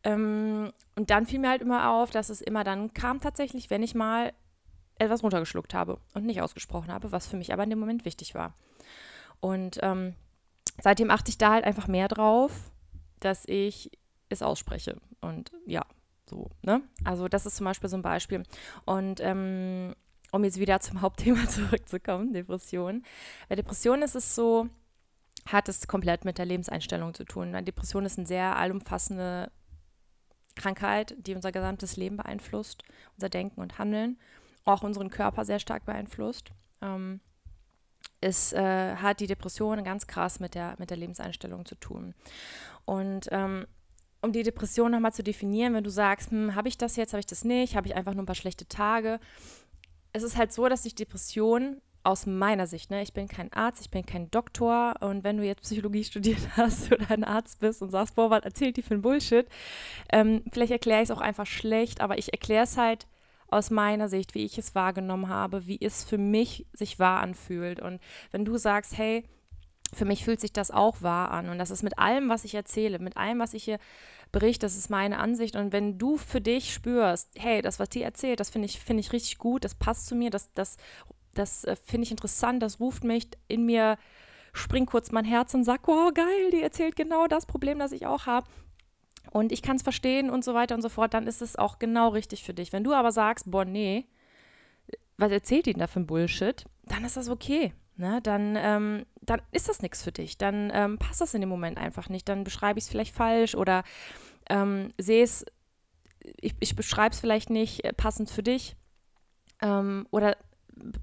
Ähm, 0.04 0.72
und 0.96 1.10
dann 1.10 1.26
fiel 1.26 1.40
mir 1.40 1.50
halt 1.50 1.62
immer 1.62 1.92
auf, 1.92 2.12
dass 2.12 2.30
es 2.30 2.42
immer 2.42 2.64
dann 2.64 2.94
kam 2.94 3.22
tatsächlich, 3.22 3.70
wenn 3.70 3.84
ich 3.84 3.96
mal 3.96 4.34
etwas 5.00 5.24
runtergeschluckt 5.24 5.74
habe 5.74 6.00
und 6.14 6.26
nicht 6.26 6.42
ausgesprochen 6.42 6.92
habe, 6.92 7.12
was 7.12 7.28
für 7.28 7.38
mich 7.38 7.54
aber 7.54 7.64
in 7.64 7.70
dem 7.70 7.80
Moment 7.80 8.06
wichtig 8.06 8.36
war. 8.36 8.54
Und 9.40 9.80
ähm, 9.82 10.16
seitdem 10.82 11.12
achte 11.12 11.30
ich 11.30 11.38
da 11.38 11.52
halt 11.54 11.66
einfach 11.66 11.88
mehr 11.88 12.08
drauf, 12.08 12.72
dass 13.20 13.44
ich 13.48 13.92
es 14.30 14.42
ausspreche. 14.42 15.00
Und 15.22 15.52
ja, 15.66 15.86
so, 16.26 16.50
ne? 16.62 16.82
Also 17.04 17.28
das 17.28 17.46
ist 17.46 17.58
zum 17.58 17.66
Beispiel 17.66 17.90
so 17.90 17.98
ein 17.98 18.02
Beispiel. 18.02 18.44
Und 18.86 19.20
ähm, 19.22 19.96
um 20.32 20.44
jetzt 20.44 20.60
wieder 20.60 20.80
zum 20.80 21.02
Hauptthema 21.02 21.48
zurückzukommen, 21.48 22.34
Depression. 22.34 23.04
Bei 23.50 23.56
Depression 23.56 24.02
ist 24.02 24.16
es 24.16 24.36
so, 24.36 24.68
hat 25.48 25.70
es 25.70 25.88
komplett 25.88 26.26
mit 26.26 26.38
der 26.38 26.46
Lebenseinstellung 26.46 27.14
zu 27.14 27.24
tun. 27.24 27.54
Depression 27.66 28.06
ist 28.06 28.18
eine 28.18 28.28
sehr 28.28 28.56
allumfassende 28.58 29.52
Krankheit, 30.56 31.16
die 31.20 31.36
unser 31.36 31.52
gesamtes 31.52 31.96
Leben 31.98 32.18
beeinflusst, 32.18 32.84
unser 33.16 33.30
Denken 33.30 33.62
und 33.62 33.78
Handeln, 33.78 34.18
auch 34.66 34.84
unseren 34.84 35.10
Körper 35.10 35.46
sehr 35.46 35.60
stark 35.60 35.86
beeinflusst. 35.86 36.52
Ähm, 36.82 37.22
es 38.20 38.52
äh, 38.54 38.96
hat 38.96 39.20
die 39.20 39.28
Depression 39.28 39.84
ganz 39.84 40.08
krass 40.08 40.40
mit 40.40 40.56
der, 40.56 40.76
mit 40.80 40.90
der 40.90 40.98
Lebenseinstellung 40.98 41.66
zu 41.66 41.76
tun. 41.76 42.16
Und 42.86 43.28
ähm, 43.32 43.68
um 44.22 44.32
die 44.32 44.44
Depression 44.44 44.92
nochmal 44.92 45.14
zu 45.14 45.24
definieren, 45.24 45.74
wenn 45.74 45.84
du 45.84 45.92
sagst, 45.92 46.32
hm, 46.32 46.56
habe 46.56 46.68
ich 46.68 46.78
das 46.78 46.96
jetzt, 46.96 47.14
habe 47.14 47.20
ich 47.20 47.28
das 47.28 47.44
nicht, 47.44 47.76
habe 47.76 47.88
ich 47.88 47.96
einfach 47.96 48.14
nur 48.14 48.24
ein 48.24 48.28
paar 48.28 48.36
schlechte 48.36 48.68
Tage. 48.68 49.20
Es 50.12 50.24
ist 50.24 50.38
halt 50.38 50.52
so, 50.52 50.68
dass 50.68 50.84
sich 50.84 50.96
Depression 50.96 51.82
aus 52.08 52.26
meiner 52.26 52.68
Sicht, 52.68 52.90
ne, 52.90 53.02
ich 53.02 53.12
bin 53.12 53.28
kein 53.28 53.52
Arzt, 53.52 53.82
ich 53.82 53.92
bin 53.92 54.06
kein 54.06 54.32
Doktor 54.32 54.96
und 55.02 55.26
wenn 55.26 55.36
du 55.36 55.44
jetzt 55.44 55.64
Psychologie 55.64 56.04
studiert 56.06 56.40
hast 56.56 56.92
oder 56.92 57.12
ein 57.12 57.26
Arzt 57.26 57.60
bist 57.60 57.82
und 57.82 57.90
sagst, 57.90 58.16
boah, 58.16 58.30
was 58.30 58.44
erzählt 58.44 58.78
die 58.78 58.82
für 58.82 58.94
ein 58.94 59.02
Bullshit, 59.02 59.46
ähm, 60.10 60.42
vielleicht 60.54 60.72
erkläre 60.72 61.02
ich 61.02 61.10
es 61.10 61.16
auch 61.16 61.22
einfach 61.22 61.46
schlecht, 61.46 62.00
aber 62.00 62.18
ich 62.18 62.32
erkläre 62.32 62.64
es 62.64 62.78
halt 62.78 63.08
aus 63.50 63.72
meiner 63.72 64.08
Sicht, 64.08 64.36
wie 64.36 64.46
ich 64.46 64.58
es 64.58 64.74
wahrgenommen 64.74 65.28
habe, 65.28 65.68
wie 65.68 65.80
es 65.82 66.06
für 66.06 66.18
mich 66.18 66.66
sich 66.72 66.98
wahr 66.98 67.22
anfühlt. 67.22 67.82
Und 67.82 68.02
wenn 68.32 68.46
du 68.46 68.58
sagst, 68.58 68.98
hey, 68.98 69.24
für 69.94 70.06
mich 70.06 70.24
fühlt 70.24 70.42
sich 70.42 70.54
das 70.54 70.72
auch 70.72 71.02
wahr 71.02 71.32
an 71.32 71.50
und 71.50 71.58
das 71.60 71.72
ist 71.72 71.84
mit 71.84 72.00
allem, 72.00 72.30
was 72.30 72.46
ich 72.46 72.56
erzähle, 72.56 73.00
mit 73.00 73.18
allem, 73.18 73.40
was 73.40 73.54
ich 73.54 73.64
hier 73.64 73.80
berichte, 74.32 74.66
das 74.66 74.78
ist 74.78 74.90
meine 74.90 75.20
Ansicht 75.20 75.56
und 75.56 75.72
wenn 75.72 75.98
du 75.98 76.18
für 76.18 76.42
dich 76.42 76.74
spürst, 76.74 77.30
hey, 77.38 77.62
das, 77.62 77.80
was 77.80 77.90
die 77.90 78.02
erzählt, 78.02 78.40
das 78.42 78.50
finde 78.50 78.66
ich, 78.66 78.80
finde 78.80 79.02
ich 79.02 79.14
richtig 79.14 79.38
gut, 79.38 79.64
das 79.64 79.76
passt 79.76 80.08
zu 80.08 80.16
mir, 80.16 80.30
das, 80.30 80.52
das 80.54 80.76
das 81.38 81.64
äh, 81.64 81.76
finde 81.76 82.06
ich 82.06 82.12
interessant, 82.12 82.62
das 82.62 82.80
ruft 82.80 83.04
mich 83.04 83.30
in 83.48 83.66
mir, 83.66 83.98
springt 84.54 84.90
kurz 84.90 85.12
mein 85.12 85.26
Herz 85.26 85.54
und 85.54 85.64
sagt, 85.64 85.88
wow, 85.88 86.14
geil, 86.14 86.52
die 86.52 86.62
erzählt 86.62 86.96
genau 86.96 87.28
das 87.28 87.46
Problem, 87.46 87.80
das 87.80 87.92
ich 87.92 88.06
auch 88.06 88.26
habe. 88.26 88.48
Und 89.32 89.52
ich 89.52 89.62
kann 89.62 89.76
es 89.76 89.84
verstehen 89.84 90.30
und 90.30 90.44
so 90.44 90.54
weiter 90.54 90.76
und 90.76 90.82
so 90.82 90.90
fort, 90.90 91.14
dann 91.14 91.28
ist 91.28 91.42
es 91.42 91.56
auch 91.56 91.80
genau 91.80 92.10
richtig 92.10 92.44
für 92.44 92.54
dich. 92.54 92.72
Wenn 92.74 92.84
du 92.84 92.94
aber 92.94 93.12
sagst, 93.12 93.52
boah, 93.52 93.66
nee, 93.66 94.06
was 95.18 95.32
erzählt 95.32 95.66
denn 95.66 95.80
da 95.80 95.88
für 95.88 96.00
ein 96.00 96.08
Bullshit, 96.08 96.66
dann 96.86 97.04
ist 97.04 97.18
das 97.18 97.30
okay. 97.30 97.74
Ne? 97.98 98.20
Dann, 98.22 98.56
ähm, 98.56 99.06
dann 99.22 99.42
ist 99.52 99.68
das 99.68 99.82
nichts 99.82 100.04
für 100.04 100.12
dich. 100.12 100.38
Dann 100.38 100.72
ähm, 100.74 100.98
passt 100.98 101.22
das 101.22 101.34
in 101.34 101.42
dem 101.42 101.50
Moment 101.50 101.78
einfach 101.78 102.10
nicht. 102.10 102.30
Dann 102.30 102.44
beschreibe 102.44 102.80
ich 102.80 102.86
es 102.86 102.90
vielleicht 102.90 103.16
falsch 103.16 103.56
oder 103.56 103.84
ähm, 104.50 104.94
sehe 104.98 105.24
es, 105.24 105.46
ich, 106.40 106.56
ich 106.60 106.76
beschreibe 106.76 107.14
es 107.14 107.20
vielleicht 107.20 107.50
nicht 107.50 107.84
äh, 107.84 107.94
passend 107.94 108.30
für 108.30 108.44
dich 108.44 108.76
ähm, 109.62 110.08
oder 110.12 110.38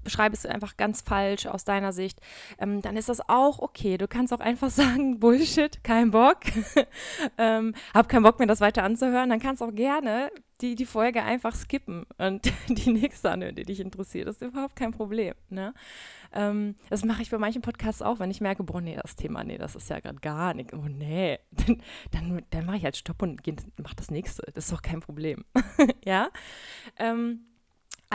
beschreibe 0.03 0.35
es 0.35 0.45
einfach 0.45 0.77
ganz 0.77 1.01
falsch 1.01 1.45
aus 1.45 1.63
deiner 1.63 1.93
Sicht, 1.93 2.19
ähm, 2.59 2.81
dann 2.81 2.97
ist 2.97 3.09
das 3.09 3.27
auch 3.29 3.59
okay. 3.59 3.97
Du 3.97 4.07
kannst 4.07 4.33
auch 4.33 4.39
einfach 4.39 4.69
sagen, 4.71 5.19
Bullshit, 5.19 5.83
kein 5.83 6.11
Bock, 6.11 6.39
ähm, 7.37 7.73
hab 7.93 8.09
keinen 8.09 8.23
Bock 8.23 8.39
mir 8.39 8.47
das 8.47 8.61
weiter 8.61 8.83
anzuhören. 8.83 9.29
Dann 9.29 9.39
kannst 9.39 9.61
du 9.61 9.65
auch 9.65 9.75
gerne 9.75 10.29
die, 10.61 10.75
die 10.75 10.85
Folge 10.85 11.21
einfach 11.23 11.53
skippen 11.53 12.05
und 12.17 12.51
die 12.69 12.91
nächste 12.91 13.31
anhören, 13.31 13.55
die 13.55 13.63
dich 13.63 13.79
interessiert. 13.79 14.27
Das 14.27 14.37
ist 14.37 14.41
überhaupt 14.41 14.75
kein 14.75 14.91
Problem. 14.91 15.33
Ne? 15.49 15.73
Ähm, 16.33 16.75
das 16.89 17.03
mache 17.03 17.21
ich 17.21 17.29
bei 17.29 17.37
manchen 17.37 17.61
Podcasts 17.61 18.01
auch, 18.01 18.19
wenn 18.19 18.31
ich 18.31 18.41
merke, 18.41 18.63
boah, 18.63 18.81
nee, 18.81 18.97
das 19.01 19.15
Thema, 19.15 19.43
nee, 19.43 19.57
das 19.57 19.75
ist 19.75 19.89
ja 19.89 19.99
gerade 19.99 20.19
gar 20.19 20.53
nicht. 20.53 20.73
Oh, 20.73 20.87
nee. 20.87 21.39
Dann, 21.51 21.81
dann, 22.11 22.45
dann 22.49 22.65
mache 22.65 22.77
ich 22.77 22.83
halt 22.83 22.97
Stopp 22.97 23.21
und 23.21 23.41
mache 23.81 23.95
das 23.95 24.11
nächste. 24.11 24.43
Das 24.53 24.65
ist 24.65 24.73
doch 24.73 24.81
kein 24.81 24.99
Problem. 24.99 25.43
ja. 26.03 26.29
Ähm, 26.97 27.41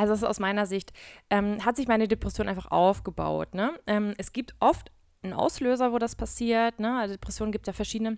also 0.00 0.14
ist 0.14 0.24
aus 0.24 0.40
meiner 0.40 0.64
Sicht, 0.64 0.92
ähm, 1.28 1.64
hat 1.64 1.76
sich 1.76 1.86
meine 1.86 2.08
Depression 2.08 2.48
einfach 2.48 2.70
aufgebaut. 2.70 3.54
Ne? 3.54 3.72
Ähm, 3.86 4.14
es 4.16 4.32
gibt 4.32 4.54
oft 4.58 4.90
einen 5.22 5.34
Auslöser, 5.34 5.92
wo 5.92 5.98
das 5.98 6.16
passiert. 6.16 6.80
Ne? 6.80 6.98
Also 6.98 7.14
Depression 7.14 7.52
gibt 7.52 7.66
ja 7.66 7.74
verschiedene 7.74 8.16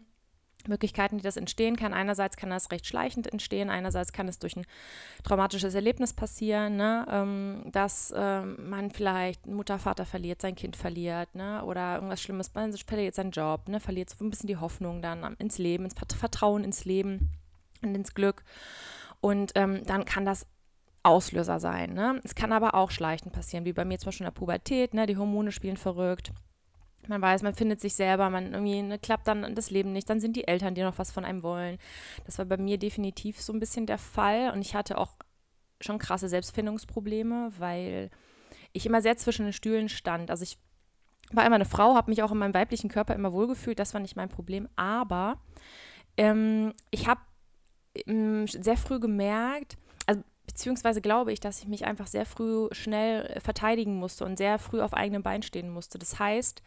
Möglichkeiten, 0.69 1.19
die 1.19 1.25
das 1.25 1.37
entstehen 1.37 1.75
kann. 1.75 1.93
Einerseits 1.93 2.37
kann 2.37 2.51
das 2.51 2.71
recht 2.71 2.87
schleichend 2.87 3.33
entstehen, 3.33 3.69
einerseits 3.69 4.13
kann 4.13 4.29
es 4.29 4.39
durch 4.39 4.55
ein 4.55 4.65
traumatisches 5.25 5.75
Erlebnis 5.75 6.13
passieren, 6.13 6.77
ne? 6.77 7.05
ähm, 7.11 7.65
dass 7.73 8.15
ähm, 8.17 8.71
man 8.71 8.93
vielleicht 8.93 9.49
Mutter, 9.49 9.81
Vater 9.81 10.07
verliert, 10.07 10.41
sein 10.41 10.55
Kind 10.55 10.77
verliert 10.77 11.35
ne? 11.35 11.65
oder 11.65 11.97
irgendwas 11.97 12.23
Schlimmes, 12.23 12.55
man 12.55 12.73
verliert 12.75 13.17
seinen 13.17 13.33
Job, 13.33 13.69
ne? 13.69 13.81
verliert 13.81 14.11
so 14.11 14.25
ein 14.25 14.31
bisschen 14.31 14.47
die 14.47 14.59
Hoffnung 14.59 15.03
dann 15.03 15.35
ins 15.41 15.59
Leben, 15.59 15.85
ins 15.85 15.95
Vertrauen 15.95 16.63
ins 16.63 16.85
Leben 16.85 17.33
und 17.83 17.97
ins 17.97 18.15
Glück. 18.15 18.45
Und 19.21 19.51
ähm, 19.57 19.83
dann 19.85 20.05
kann 20.05 20.25
das 20.25 20.47
Auslöser 21.03 21.59
sein. 21.61 21.95
Ne? 21.95 22.21
Es 22.25 22.35
kann 22.35 22.53
aber 22.53 22.75
auch 22.75 22.91
schleichend 22.91 23.33
passieren, 23.33 23.65
wie 23.65 23.73
bei 23.73 23.85
mir 23.85 23.99
zum 23.99 24.07
Beispiel 24.07 24.27
in 24.27 24.33
der 24.33 24.39
Pubertät. 24.39 24.95
Ne? 24.95 25.07
Die 25.07 25.17
Hormone 25.17 25.53
spielen 25.53 25.77
verrückt. 25.77 26.33
Man 27.09 27.21
weiß, 27.21 27.43
man 27.43 27.55
findet 27.55 27.81
sich 27.81 27.95
selber, 27.95 28.31
man 28.31 28.53
irgendwie 28.53 28.81
ne, 28.83 28.99
klappt 28.99 29.27
dann 29.27 29.57
das 29.57 29.71
Leben 29.71 29.93
nicht, 29.93 30.09
dann 30.09 30.21
sind 30.21 30.37
die 30.37 30.47
Eltern, 30.47 30.77
die 30.77 30.83
noch 30.83 30.99
was 30.99 31.11
von 31.11 31.25
einem 31.25 31.43
wollen. 31.43 31.79
Das 32.27 32.39
war 32.39 32.45
bei 32.45 32.57
mir 32.57 32.79
definitiv 32.79 33.41
so 33.41 33.53
ein 33.53 33.59
bisschen 33.59 33.87
der 33.87 33.99
Fall 33.99 34.53
und 34.53 34.61
ich 34.61 34.77
hatte 34.77 34.97
auch 34.97 35.17
schon 35.81 35.99
krasse 35.99 36.29
Selbstfindungsprobleme, 36.29 37.53
weil 37.59 38.09
ich 38.73 38.87
immer 38.87 39.03
sehr 39.03 39.17
zwischen 39.17 39.47
den 39.47 39.53
Stühlen 39.53 39.89
stand. 39.89 40.31
Also 40.31 40.45
ich 40.45 40.59
war 41.33 41.45
immer 41.45 41.57
eine 41.57 41.65
Frau, 41.65 41.97
habe 41.97 42.11
mich 42.11 42.23
auch 42.23 42.31
in 42.31 42.39
meinem 42.39 42.55
weiblichen 42.55 42.89
Körper 42.89 43.17
immer 43.17 43.33
wohlgefühlt, 43.33 43.81
das 43.81 43.95
war 43.95 44.01
nicht 44.01 44.15
mein 44.15 44.29
Problem, 44.29 44.69
aber 44.77 45.41
ähm, 46.17 46.73
ich 46.93 47.09
habe 47.09 47.21
ähm, 48.07 48.47
sehr 48.47 48.77
früh 48.77 49.01
gemerkt, 49.01 49.77
beziehungsweise 50.47 51.01
glaube 51.01 51.33
ich, 51.33 51.41
dass 51.41 51.61
ich 51.61 51.69
mich 51.69 51.87
einfach 51.87 52.07
sehr 52.07 52.27
früh 52.27 52.69
schnell 52.73 53.27
äh, 53.27 53.41
verteidigen 53.41 53.97
musste 53.97 54.25
und 54.25 54.37
sehr 54.37 54.59
früh 54.59 54.81
auf 54.81 54.95
eigenem 54.95 55.23
Bein 55.23 55.43
stehen 55.43 55.71
musste. 55.71 55.99
Das 55.99 56.19
heißt, 56.19 56.63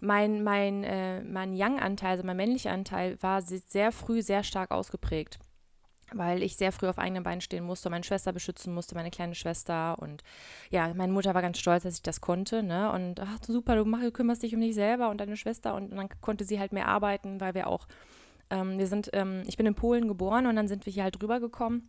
mein, 0.00 0.42
mein, 0.42 0.84
äh, 0.84 1.22
mein 1.22 1.54
Young-Anteil, 1.54 2.10
also 2.10 2.24
mein 2.24 2.36
männlicher 2.36 2.72
Anteil, 2.72 3.20
war 3.22 3.42
sehr 3.42 3.92
früh 3.92 4.22
sehr 4.22 4.42
stark 4.42 4.70
ausgeprägt, 4.70 5.38
weil 6.12 6.42
ich 6.42 6.56
sehr 6.56 6.72
früh 6.72 6.88
auf 6.88 6.98
eigenen 6.98 7.22
Beinen 7.22 7.40
stehen 7.40 7.64
musste, 7.64 7.88
meine 7.88 8.04
Schwester 8.04 8.32
beschützen 8.32 8.74
musste, 8.74 8.94
meine 8.94 9.10
kleine 9.10 9.34
Schwester. 9.34 9.98
Und 9.98 10.22
ja, 10.70 10.92
meine 10.94 11.12
Mutter 11.12 11.34
war 11.34 11.42
ganz 11.42 11.58
stolz, 11.58 11.84
dass 11.84 11.94
ich 11.94 12.02
das 12.02 12.20
konnte. 12.20 12.62
Ne? 12.62 12.92
Und 12.92 13.20
ach, 13.20 13.38
super, 13.46 13.76
du, 13.76 13.84
mach, 13.84 14.00
du 14.00 14.12
kümmerst 14.12 14.42
dich 14.42 14.54
um 14.54 14.60
dich 14.60 14.74
selber 14.74 15.08
und 15.08 15.18
deine 15.18 15.36
Schwester. 15.36 15.74
Und, 15.74 15.90
und 15.90 15.96
dann 15.96 16.08
konnte 16.20 16.44
sie 16.44 16.60
halt 16.60 16.72
mehr 16.72 16.88
arbeiten, 16.88 17.40
weil 17.40 17.54
wir 17.54 17.66
auch, 17.68 17.86
ähm, 18.50 18.78
wir 18.78 18.86
sind, 18.86 19.10
ähm, 19.14 19.44
ich 19.46 19.56
bin 19.56 19.66
in 19.66 19.74
Polen 19.74 20.08
geboren 20.08 20.46
und 20.46 20.56
dann 20.56 20.68
sind 20.68 20.84
wir 20.84 20.92
hier 20.92 21.04
halt 21.04 21.22
rübergekommen 21.22 21.88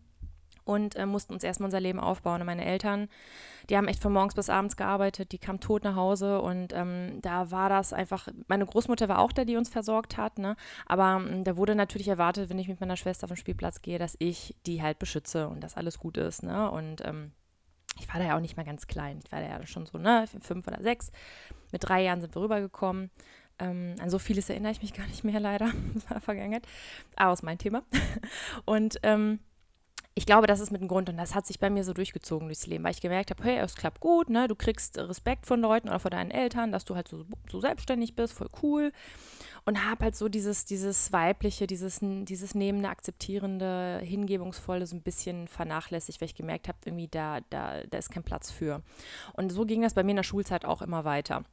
und 0.67 0.95
äh, 0.95 1.05
mussten 1.05 1.33
uns 1.33 1.43
erstmal 1.43 1.67
unser 1.67 1.79
Leben 1.79 1.99
aufbauen. 1.99 2.41
Und 2.41 2.45
meine 2.45 2.65
Eltern, 2.65 3.07
die 3.69 3.77
haben 3.77 3.87
echt 3.87 4.01
von 4.01 4.13
morgens 4.13 4.35
bis 4.35 4.49
abends 4.49 4.75
gearbeitet, 4.75 5.31
die 5.31 5.37
kamen 5.37 5.59
tot 5.59 5.83
nach 5.83 5.95
Hause 5.95 6.41
und 6.41 6.73
ähm, 6.73 7.19
da 7.21 7.51
war 7.51 7.69
das 7.69 7.93
einfach, 7.93 8.27
meine 8.47 8.65
Großmutter 8.65 9.07
war 9.07 9.19
auch 9.19 9.31
da, 9.31 9.45
die 9.45 9.57
uns 9.57 9.69
versorgt 9.69 10.17
hat, 10.17 10.39
ne? 10.39 10.55
aber 10.85 11.21
ähm, 11.25 11.43
da 11.43 11.57
wurde 11.57 11.75
natürlich 11.75 12.07
erwartet, 12.07 12.49
wenn 12.49 12.59
ich 12.59 12.67
mit 12.67 12.79
meiner 12.79 12.97
Schwester 12.97 13.25
auf 13.25 13.31
den 13.31 13.37
Spielplatz 13.37 13.81
gehe, 13.81 13.99
dass 13.99 14.15
ich 14.19 14.55
die 14.65 14.81
halt 14.81 14.99
beschütze 14.99 15.47
und 15.47 15.61
dass 15.61 15.77
alles 15.77 15.99
gut 15.99 16.17
ist. 16.17 16.43
Ne? 16.43 16.69
Und 16.69 17.05
ähm, 17.05 17.31
ich 17.99 18.07
war 18.09 18.19
da 18.19 18.27
ja 18.27 18.35
auch 18.35 18.41
nicht 18.41 18.57
mehr 18.57 18.65
ganz 18.65 18.87
klein, 18.87 19.19
ich 19.23 19.31
war 19.31 19.39
da 19.39 19.47
ja 19.47 19.65
schon 19.65 19.85
so, 19.85 19.97
ne, 19.97 20.25
fünf 20.41 20.67
oder 20.67 20.81
sechs. 20.81 21.11
Mit 21.71 21.87
drei 21.87 22.03
Jahren 22.03 22.21
sind 22.21 22.35
wir 22.35 22.41
rübergekommen. 22.41 23.09
Ähm, 23.59 23.95
an 23.99 24.09
so 24.09 24.19
vieles 24.19 24.49
erinnere 24.49 24.71
ich 24.71 24.81
mich 24.81 24.93
gar 24.93 25.07
nicht 25.07 25.23
mehr 25.23 25.39
leider, 25.39 25.71
das 25.93 26.09
war 26.09 26.21
Vergangenheit, 26.21 26.67
aber 27.15 27.31
aus 27.31 27.43
mein 27.43 27.57
Thema. 27.57 27.83
Und 28.65 28.99
ähm, 29.03 29.39
ich 30.17 30.25
glaube, 30.25 30.47
das 30.47 30.59
ist 30.59 30.71
mit 30.71 30.81
dem 30.81 30.87
Grund 30.87 31.09
und 31.09 31.17
das 31.17 31.35
hat 31.35 31.45
sich 31.45 31.59
bei 31.59 31.69
mir 31.69 31.83
so 31.83 31.93
durchgezogen 31.93 32.47
durchs 32.47 32.65
Leben, 32.65 32.83
weil 32.83 32.91
ich 32.91 33.01
gemerkt 33.01 33.29
habe, 33.29 33.43
hey, 33.43 33.59
es 33.59 33.75
klappt 33.75 33.99
gut, 33.99 34.31
ne? 34.31 34.47
Du 34.47 34.55
kriegst 34.55 34.97
Respekt 34.97 35.45
von 35.45 35.61
Leuten 35.61 35.89
oder 35.89 35.99
von 35.99 36.09
deinen 36.09 36.31
Eltern, 36.31 36.71
dass 36.71 36.85
du 36.85 36.95
halt 36.95 37.07
so, 37.07 37.23
so 37.51 37.59
selbstständig 37.59 38.15
bist, 38.15 38.33
voll 38.33 38.49
cool. 38.63 38.91
Und 39.65 39.85
habe 39.85 40.05
halt 40.05 40.15
so 40.15 40.27
dieses, 40.27 40.65
dieses 40.65 41.13
weibliche, 41.13 41.67
dieses, 41.67 41.99
dieses 42.01 42.55
nehmende, 42.55 42.89
akzeptierende, 42.89 43.99
hingebungsvolle 44.03 44.87
so 44.87 44.95
ein 44.95 45.03
bisschen 45.03 45.47
vernachlässigt, 45.47 46.19
weil 46.19 46.29
ich 46.29 46.35
gemerkt 46.35 46.67
habe, 46.67 46.79
irgendwie 46.85 47.09
da, 47.09 47.41
da, 47.51 47.83
da 47.87 47.97
ist 47.99 48.09
kein 48.09 48.23
Platz 48.23 48.49
für. 48.49 48.81
Und 49.33 49.51
so 49.51 49.65
ging 49.65 49.83
das 49.83 49.93
bei 49.93 50.01
mir 50.01 50.11
in 50.11 50.17
der 50.17 50.23
Schulzeit 50.23 50.65
auch 50.65 50.81
immer 50.81 51.05
weiter 51.05 51.43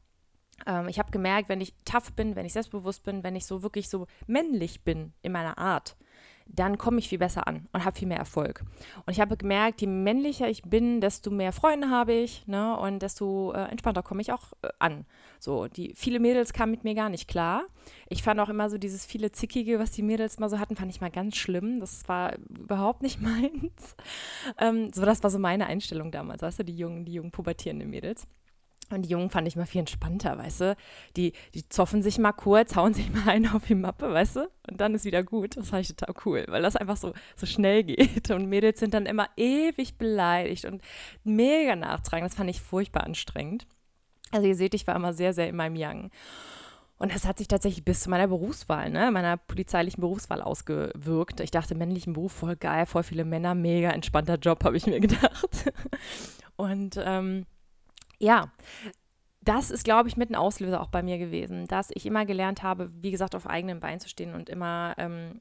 ähm, 0.66 0.88
ich 0.88 1.00
habe 1.00 1.11
gemerkt, 1.11 1.49
wenn 1.49 1.61
ich 1.61 1.75
tough 1.85 2.12
bin, 2.12 2.37
wenn 2.37 2.47
ich 2.47 2.52
selbstbewusst 2.52 3.02
bin, 3.02 3.25
wenn 3.25 3.35
ich 3.37 3.44
so 3.44 3.62
wirklich 3.62 3.88
so 3.88 4.06
männlich 4.26 4.83
bin 4.83 5.12
in 5.21 5.33
meiner 5.33 5.59
Art, 5.59 5.97
dann 6.46 6.78
komme 6.78 6.98
ich 6.98 7.08
viel 7.08 7.18
besser 7.18 7.46
an 7.48 7.68
und 7.72 7.84
habe 7.84 7.96
viel 7.96 8.08
mehr 8.08 8.18
Erfolg. 8.18 8.64
Und 9.06 9.12
ich 9.12 9.20
habe 9.20 9.36
gemerkt, 9.36 9.80
je 9.80 9.86
männlicher 9.86 10.48
ich 10.48 10.62
bin, 10.62 11.00
desto 11.00 11.30
mehr 11.30 11.52
Freunde 11.52 11.90
habe 11.90 12.12
ich, 12.12 12.46
ne? 12.46 12.76
Und 12.78 13.00
desto 13.00 13.52
äh, 13.52 13.64
entspannter 13.64 14.02
komme 14.02 14.20
ich 14.20 14.32
auch 14.32 14.52
äh, 14.62 14.68
an. 14.78 15.06
So, 15.40 15.66
die 15.68 15.92
viele 15.94 16.20
Mädels 16.20 16.52
kamen 16.52 16.72
mit 16.72 16.84
mir 16.84 16.94
gar 16.94 17.08
nicht 17.08 17.28
klar. 17.28 17.64
Ich 18.08 18.22
fand 18.22 18.40
auch 18.40 18.48
immer 18.48 18.70
so 18.70 18.78
dieses 18.78 19.04
viele 19.04 19.32
Zickige, 19.32 19.78
was 19.78 19.90
die 19.90 20.02
Mädels 20.02 20.38
mal 20.38 20.48
so 20.48 20.58
hatten, 20.58 20.76
fand 20.76 20.90
ich 20.90 21.00
mal 21.00 21.10
ganz 21.10 21.36
schlimm. 21.36 21.80
Das 21.80 22.08
war 22.08 22.36
überhaupt 22.48 23.02
nicht 23.02 23.20
meins. 23.20 23.96
Ähm, 24.58 24.90
so, 24.92 25.04
das 25.04 25.22
war 25.22 25.30
so 25.30 25.38
meine 25.38 25.66
Einstellung 25.66 26.10
damals, 26.10 26.42
weißt 26.42 26.60
du, 26.60 26.64
die 26.64 26.76
jungen, 26.76 27.04
die 27.04 27.14
jungen 27.14 27.30
pubertierenden 27.30 27.90
Mädels. 27.90 28.26
Und 28.91 29.03
die 29.03 29.11
Jungen 29.11 29.31
fand 29.31 29.49
ich 29.49 29.57
mal 29.57 29.67
viel 29.67 29.81
entspannter, 29.81 30.37
weißt 30.38 30.61
du? 30.61 30.76
Die, 31.17 31.33
die 31.55 31.69
zoffen 31.69 32.03
sich 32.03 32.19
mal 32.19 32.33
kurz, 32.33 32.76
hauen 32.76 32.95
sich 32.95 33.11
mal 33.12 33.26
einen 33.29 33.49
auf 33.49 33.67
die 33.67 33.75
Mappe, 33.75 34.12
weißt 34.12 34.37
du? 34.37 34.50
Und 34.69 34.81
dann 34.81 34.95
ist 34.95 35.05
wieder 35.05 35.23
gut. 35.23 35.57
Das 35.57 35.71
fand 35.71 35.83
ich 35.83 35.95
total 35.95 36.14
cool, 36.25 36.45
weil 36.49 36.62
das 36.62 36.76
einfach 36.76 36.97
so, 36.97 37.12
so 37.37 37.47
schnell 37.47 37.85
geht. 37.85 38.31
Und 38.31 38.49
Mädels 38.49 38.81
sind 38.81 38.95
dann 38.95 39.07
immer 39.07 39.29
ewig 39.37 39.99
beleidigt 39.99 40.64
und 40.64 40.83
mega 41.25 41.76
nachtragen. 41.76 42.26
Das 42.26 42.35
fand 42.35 42.50
ich 42.50 42.61
furchtbar 42.61 43.05
anstrengend. 43.05 43.67
Also 44.31 44.47
ihr 44.47 44.57
seht, 44.57 44.75
ich 44.75 44.87
war 44.87 44.97
immer 44.97 45.12
sehr, 45.12 45.33
sehr 45.33 45.49
in 45.49 45.57
meinem 45.57 45.76
Young. 45.76 46.11
Und 46.99 47.14
das 47.14 47.26
hat 47.26 47.38
sich 47.38 47.49
tatsächlich 47.49 47.85
bis 47.85 48.00
zu 48.00 48.11
meiner 48.11 48.29
Berufswahl, 48.29 48.88
ne, 48.88 49.11
meiner 49.11 49.37
polizeilichen 49.37 50.00
Berufswahl 50.00 50.41
ausgewirkt. 50.41 51.41
Ich 51.41 51.50
dachte, 51.50 51.75
männlichen 51.75 52.12
Beruf 52.12 52.33
voll 52.33 52.57
geil, 52.57 52.87
voll 52.87 53.03
viele 53.03 53.25
Männer, 53.25 53.55
mega 53.55 53.91
entspannter 53.91 54.37
Job, 54.37 54.64
habe 54.64 54.76
ich 54.76 54.87
mir 54.87 55.00
gedacht. 55.00 55.73
Und 56.57 56.99
ähm, 57.05 57.47
ja, 58.18 58.52
das 59.40 59.71
ist, 59.71 59.85
glaube 59.85 60.09
ich, 60.09 60.16
mit 60.16 60.30
ein 60.30 60.37
Auslöser 60.37 60.80
auch 60.80 60.88
bei 60.88 61.02
mir 61.02 61.18
gewesen, 61.18 61.66
dass 61.66 61.90
ich 61.92 62.06
immer 62.06 62.25
gelernt 62.25 62.62
habe, 62.62 62.90
wie 63.02 63.11
gesagt, 63.11 63.35
auf 63.35 63.47
eigenen 63.47 63.80
Beinen 63.80 64.00
zu 64.00 64.09
stehen 64.09 64.35
und 64.35 64.49
immer, 64.49 64.94
ähm, 64.97 65.40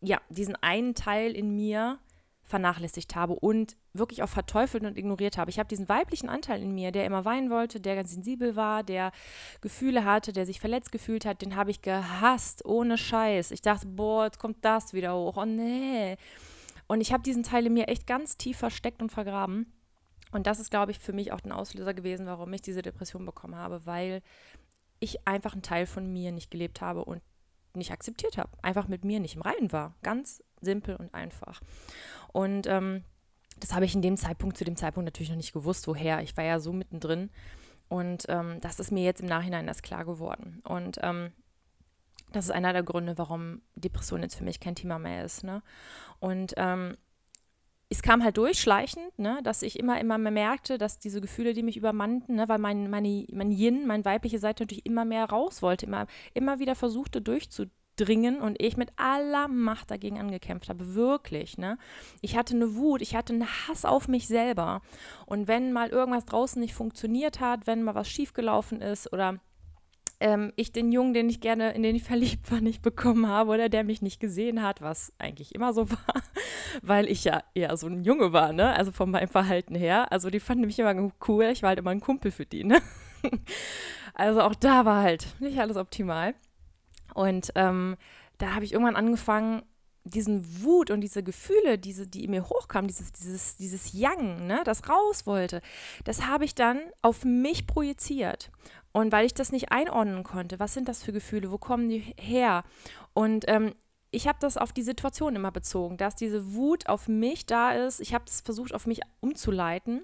ja, 0.00 0.20
diesen 0.28 0.56
einen 0.56 0.94
Teil 0.94 1.32
in 1.32 1.54
mir 1.54 1.98
vernachlässigt 2.44 3.14
habe 3.14 3.34
und 3.34 3.76
wirklich 3.92 4.22
auch 4.22 4.28
verteufelt 4.28 4.84
und 4.84 4.98
ignoriert 4.98 5.38
habe. 5.38 5.50
Ich 5.50 5.58
habe 5.58 5.68
diesen 5.68 5.88
weiblichen 5.88 6.28
Anteil 6.28 6.62
in 6.62 6.74
mir, 6.74 6.90
der 6.92 7.06
immer 7.06 7.24
weinen 7.24 7.48
wollte, 7.48 7.80
der 7.80 7.96
ganz 7.96 8.12
sensibel 8.12 8.56
war, 8.56 8.82
der 8.82 9.12
Gefühle 9.60 10.04
hatte, 10.04 10.32
der 10.32 10.46
sich 10.46 10.60
verletzt 10.60 10.92
gefühlt 10.92 11.24
hat, 11.24 11.42
den 11.42 11.56
habe 11.56 11.70
ich 11.70 11.80
gehasst, 11.80 12.64
ohne 12.64 12.98
Scheiß. 12.98 13.52
Ich 13.52 13.62
dachte, 13.62 13.86
boah, 13.86 14.24
jetzt 14.24 14.38
kommt 14.38 14.64
das 14.64 14.92
wieder 14.92 15.14
hoch. 15.14 15.36
Oh 15.36 15.44
nee. 15.44 16.16
Und 16.88 17.00
ich 17.00 17.12
habe 17.12 17.22
diesen 17.22 17.44
Teil 17.44 17.66
in 17.66 17.74
mir 17.74 17.88
echt 17.88 18.06
ganz 18.06 18.36
tief 18.36 18.58
versteckt 18.58 19.00
und 19.00 19.10
vergraben. 19.10 19.72
Und 20.32 20.46
das 20.46 20.60
ist, 20.60 20.70
glaube 20.70 20.92
ich, 20.92 20.98
für 20.98 21.12
mich 21.12 21.32
auch 21.32 21.40
ein 21.44 21.52
Auslöser 21.52 21.94
gewesen, 21.94 22.26
warum 22.26 22.52
ich 22.52 22.62
diese 22.62 22.82
Depression 22.82 23.26
bekommen 23.26 23.56
habe, 23.56 23.84
weil 23.86 24.22
ich 25.00 25.26
einfach 25.26 25.52
einen 25.52 25.62
Teil 25.62 25.86
von 25.86 26.12
mir 26.12 26.32
nicht 26.32 26.50
gelebt 26.50 26.80
habe 26.80 27.04
und 27.04 27.22
nicht 27.74 27.92
akzeptiert 27.92 28.36
habe. 28.36 28.50
Einfach 28.62 28.88
mit 28.88 29.04
mir 29.04 29.20
nicht 29.20 29.36
im 29.36 29.42
Reinen 29.42 29.72
war. 29.72 29.94
Ganz 30.02 30.42
simpel 30.60 30.96
und 30.96 31.14
einfach. 31.14 31.60
Und 32.32 32.66
ähm, 32.66 33.04
das 33.58 33.74
habe 33.74 33.84
ich 33.84 33.94
in 33.94 34.02
dem 34.02 34.16
Zeitpunkt, 34.16 34.56
zu 34.56 34.64
dem 34.64 34.76
Zeitpunkt 34.76 35.06
natürlich 35.06 35.30
noch 35.30 35.36
nicht 35.36 35.52
gewusst, 35.52 35.86
woher. 35.86 36.22
Ich 36.22 36.36
war 36.36 36.44
ja 36.44 36.60
so 36.60 36.72
mittendrin. 36.72 37.30
Und 37.88 38.26
ähm, 38.28 38.60
das 38.60 38.78
ist 38.78 38.92
mir 38.92 39.04
jetzt 39.04 39.20
im 39.20 39.26
Nachhinein 39.26 39.68
erst 39.68 39.82
klar 39.82 40.04
geworden. 40.04 40.60
Und 40.64 40.98
ähm, 41.02 41.32
das 42.32 42.44
ist 42.44 42.50
einer 42.52 42.72
der 42.72 42.84
Gründe, 42.84 43.18
warum 43.18 43.62
Depression 43.74 44.22
jetzt 44.22 44.36
für 44.36 44.44
mich 44.44 44.60
kein 44.60 44.76
Thema 44.76 44.98
mehr 44.98 45.24
ist. 45.24 45.42
Ne? 45.42 45.62
Und 46.20 46.54
ähm, 46.56 46.96
es 47.92 48.02
kam 48.02 48.22
halt 48.22 48.36
durchschleichend, 48.36 49.18
ne, 49.18 49.40
dass 49.42 49.62
ich 49.62 49.78
immer, 49.78 50.00
immer 50.00 50.16
mehr 50.16 50.30
merkte, 50.30 50.78
dass 50.78 51.00
diese 51.00 51.20
Gefühle, 51.20 51.54
die 51.54 51.64
mich 51.64 51.76
übermannten, 51.76 52.36
ne, 52.36 52.48
weil 52.48 52.58
mein, 52.58 52.88
meine, 52.88 53.26
mein 53.32 53.50
Yin, 53.50 53.86
meine 53.86 54.04
weibliche 54.04 54.38
Seite 54.38 54.62
natürlich 54.62 54.86
immer 54.86 55.04
mehr 55.04 55.24
raus 55.24 55.60
wollte, 55.60 55.86
immer, 55.86 56.06
immer 56.32 56.60
wieder 56.60 56.76
versuchte 56.76 57.20
durchzudringen 57.20 58.40
und 58.40 58.62
ich 58.62 58.76
mit 58.76 58.92
aller 58.94 59.48
Macht 59.48 59.90
dagegen 59.90 60.20
angekämpft 60.20 60.68
habe. 60.68 60.94
Wirklich, 60.94 61.58
ne? 61.58 61.78
Ich 62.20 62.36
hatte 62.36 62.54
eine 62.54 62.76
Wut, 62.76 63.02
ich 63.02 63.16
hatte 63.16 63.32
einen 63.32 63.48
Hass 63.48 63.84
auf 63.84 64.06
mich 64.06 64.28
selber. 64.28 64.82
Und 65.26 65.48
wenn 65.48 65.72
mal 65.72 65.88
irgendwas 65.88 66.26
draußen 66.26 66.60
nicht 66.60 66.74
funktioniert 66.74 67.40
hat, 67.40 67.66
wenn 67.66 67.82
mal 67.82 67.96
was 67.96 68.08
schiefgelaufen 68.08 68.80
ist 68.80 69.12
oder 69.12 69.40
ähm, 70.20 70.52
ich 70.56 70.72
den 70.72 70.92
Jungen, 70.92 71.14
den 71.14 71.28
ich 71.28 71.40
gerne, 71.40 71.72
in 71.72 71.82
den 71.82 71.96
ich 71.96 72.02
verliebt 72.04 72.50
war, 72.52 72.60
nicht 72.60 72.82
bekommen 72.82 73.26
habe 73.26 73.50
oder 73.50 73.68
der 73.68 73.84
mich 73.84 74.02
nicht 74.02 74.20
gesehen 74.20 74.62
hat, 74.62 74.80
was 74.80 75.12
eigentlich 75.18 75.54
immer 75.54 75.72
so 75.72 75.90
war, 75.90 76.22
weil 76.82 77.08
ich 77.08 77.24
ja 77.24 77.42
eher 77.54 77.76
so 77.76 77.86
ein 77.86 78.04
Junge 78.04 78.32
war, 78.32 78.52
ne? 78.52 78.74
Also 78.76 78.92
von 78.92 79.10
meinem 79.10 79.28
Verhalten 79.28 79.74
her. 79.74 80.12
Also 80.12 80.30
die 80.30 80.40
fanden 80.40 80.66
mich 80.66 80.78
immer 80.78 81.12
cool, 81.26 81.44
ich 81.46 81.62
war 81.62 81.70
halt 81.70 81.78
immer 81.78 81.90
ein 81.90 82.00
Kumpel 82.00 82.30
für 82.30 82.46
die, 82.46 82.64
ne? 82.64 82.80
Also 84.12 84.42
auch 84.42 84.54
da 84.54 84.84
war 84.84 85.02
halt 85.02 85.28
nicht 85.38 85.60
alles 85.60 85.76
optimal. 85.76 86.34
Und 87.14 87.52
ähm, 87.54 87.96
da 88.38 88.54
habe 88.54 88.64
ich 88.64 88.72
irgendwann 88.72 88.96
angefangen, 88.96 89.62
diesen 90.04 90.62
Wut 90.62 90.90
und 90.90 91.00
diese 91.00 91.22
Gefühle, 91.22 91.78
diese, 91.78 92.06
die 92.06 92.24
in 92.24 92.30
mir 92.30 92.48
hochkamen, 92.48 92.88
dieses, 92.88 93.12
dieses, 93.12 93.56
dieses 93.56 93.92
Yang, 93.92 94.46
ne, 94.46 94.62
das 94.64 94.88
raus 94.88 95.26
wollte, 95.26 95.60
das 96.04 96.26
habe 96.26 96.44
ich 96.44 96.54
dann 96.54 96.80
auf 97.02 97.24
mich 97.24 97.66
projiziert. 97.66 98.50
Und 98.92 99.12
weil 99.12 99.26
ich 99.26 99.34
das 99.34 99.52
nicht 99.52 99.70
einordnen 99.70 100.24
konnte, 100.24 100.58
was 100.58 100.74
sind 100.74 100.88
das 100.88 101.02
für 101.02 101.12
Gefühle, 101.12 101.50
wo 101.50 101.58
kommen 101.58 101.88
die 101.88 102.14
her? 102.18 102.64
Und 103.14 103.44
ähm, 103.48 103.74
ich 104.10 104.26
habe 104.26 104.38
das 104.40 104.56
auf 104.56 104.72
die 104.72 104.82
Situation 104.82 105.36
immer 105.36 105.52
bezogen, 105.52 105.96
dass 105.96 106.16
diese 106.16 106.54
Wut 106.54 106.88
auf 106.88 107.06
mich 107.06 107.46
da 107.46 107.72
ist. 107.72 108.00
Ich 108.00 108.14
habe 108.14 108.24
das 108.26 108.40
versucht, 108.40 108.74
auf 108.74 108.86
mich 108.86 109.00
umzuleiten 109.20 110.02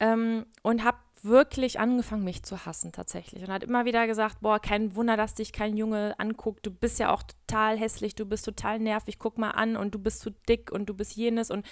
ähm, 0.00 0.46
und 0.62 0.84
habe 0.84 0.98
wirklich 1.24 1.78
angefangen, 1.78 2.24
mich 2.24 2.42
zu 2.42 2.66
hassen 2.66 2.90
tatsächlich. 2.90 3.44
Und 3.44 3.52
hat 3.52 3.62
immer 3.62 3.84
wieder 3.84 4.06
gesagt, 4.06 4.40
boah, 4.40 4.58
kein 4.58 4.96
Wunder, 4.96 5.16
dass 5.16 5.34
dich 5.34 5.52
kein 5.52 5.76
Junge 5.76 6.14
anguckt. 6.18 6.66
Du 6.66 6.70
bist 6.72 6.98
ja 6.98 7.12
auch 7.12 7.22
total 7.22 7.78
hässlich, 7.78 8.16
du 8.16 8.26
bist 8.26 8.44
total 8.44 8.80
nervig, 8.80 9.18
guck 9.20 9.38
mal 9.38 9.50
an 9.50 9.76
und 9.76 9.94
du 9.94 10.00
bist 10.00 10.20
zu 10.20 10.30
dick 10.48 10.72
und 10.72 10.86
du 10.86 10.94
bist 10.94 11.14
jenes 11.14 11.50
und 11.50 11.64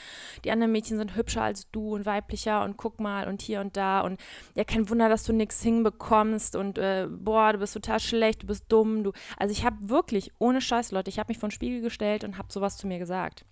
die 0.44 0.52
anderen 0.52 0.70
Mädchen 0.70 0.98
sind 0.98 1.16
hübscher 1.16 1.42
als 1.42 1.68
du 1.70 1.94
und 1.94 2.06
weiblicher 2.06 2.62
und 2.62 2.76
guck 2.76 3.00
mal 3.00 3.26
und 3.26 3.42
hier 3.42 3.60
und 3.60 3.76
da 3.76 4.02
und 4.02 4.20
ja, 4.54 4.62
kein 4.62 4.88
Wunder, 4.88 5.08
dass 5.08 5.24
du 5.24 5.32
nichts 5.32 5.60
hinbekommst 5.62 6.54
und 6.54 6.78
äh, 6.78 7.08
boah, 7.10 7.52
du 7.52 7.58
bist 7.58 7.74
total 7.74 7.98
schlecht, 7.98 8.44
du 8.44 8.46
bist 8.46 8.66
dumm, 8.68 9.02
du. 9.02 9.12
Also 9.36 9.52
ich 9.52 9.64
habe 9.64 9.76
wirklich, 9.88 10.32
ohne 10.38 10.60
Scheiß, 10.60 10.92
Leute, 10.92 11.10
ich 11.10 11.18
habe 11.18 11.28
mich 11.28 11.38
vor 11.38 11.48
den 11.48 11.54
Spiegel 11.54 11.80
gestellt 11.80 12.22
und 12.22 12.38
habe 12.38 12.52
sowas 12.52 12.76
zu 12.76 12.86
mir 12.86 13.00
gesagt. 13.00 13.44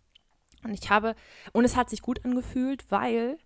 Und 0.64 0.72
ich 0.72 0.90
habe, 0.90 1.14
und 1.52 1.64
es 1.64 1.76
hat 1.76 1.90
sich 1.90 2.02
gut 2.02 2.24
angefühlt, 2.24 2.90
weil 2.90 3.38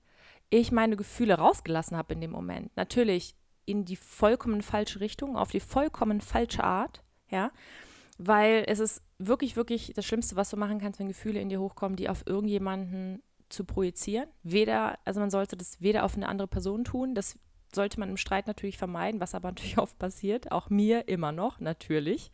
ich 0.53 0.71
meine 0.71 0.97
Gefühle 0.97 1.35
rausgelassen 1.35 1.97
habe 1.97 2.13
in 2.13 2.21
dem 2.21 2.31
Moment. 2.31 2.77
Natürlich 2.77 3.35
in 3.65 3.87
die 3.87 3.97
vollkommen 3.97 4.61
falsche 4.61 5.01
Richtung, 5.01 5.37
auf 5.37 5.51
die 5.51 5.61
vollkommen 5.61 6.21
falsche 6.21 6.63
Art, 6.63 7.03
ja, 7.31 7.51
weil 8.19 8.65
es 8.69 8.79
ist 8.79 9.03
wirklich, 9.19 9.57
wirklich 9.57 9.93
das 9.97 10.05
Schlimmste, 10.05 10.37
was 10.37 10.51
du 10.51 10.59
machen 10.59 10.79
kannst, 10.79 11.01
wenn 11.01 11.09
Gefühle 11.09 11.41
in 11.41 11.49
dir 11.49 11.59
hochkommen, 11.59 11.97
die 11.97 12.11
auf 12.11 12.27
irgendjemanden 12.27 13.23
zu 13.49 13.65
projizieren. 13.65 14.29
Weder, 14.43 14.99
also 15.07 15.21
man 15.21 15.31
sollte 15.31 15.57
das 15.57 15.81
weder 15.81 16.05
auf 16.05 16.17
eine 16.17 16.29
andere 16.29 16.49
Person 16.49 16.85
tun, 16.85 17.15
das 17.15 17.39
sollte 17.75 17.99
man 17.99 18.11
im 18.11 18.19
Streit 18.19 18.47
natürlich 18.47 18.77
vermeiden, 18.77 19.23
was 19.23 19.35
aber 19.35 19.49
natürlich 19.53 19.79
oft 19.79 19.99
passiert, 19.99 20.53
auch 20.53 20.69
mir 20.69 21.09
immer 21.09 21.33
noch, 21.33 21.61
natürlich. 21.61 22.31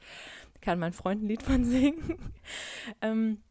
Kann 0.60 0.80
mein 0.80 0.92
Freund 0.92 1.22
ein 1.22 1.28
Lied 1.28 1.42
von 1.44 1.64
singen. 1.64 2.32
ähm, 3.00 3.42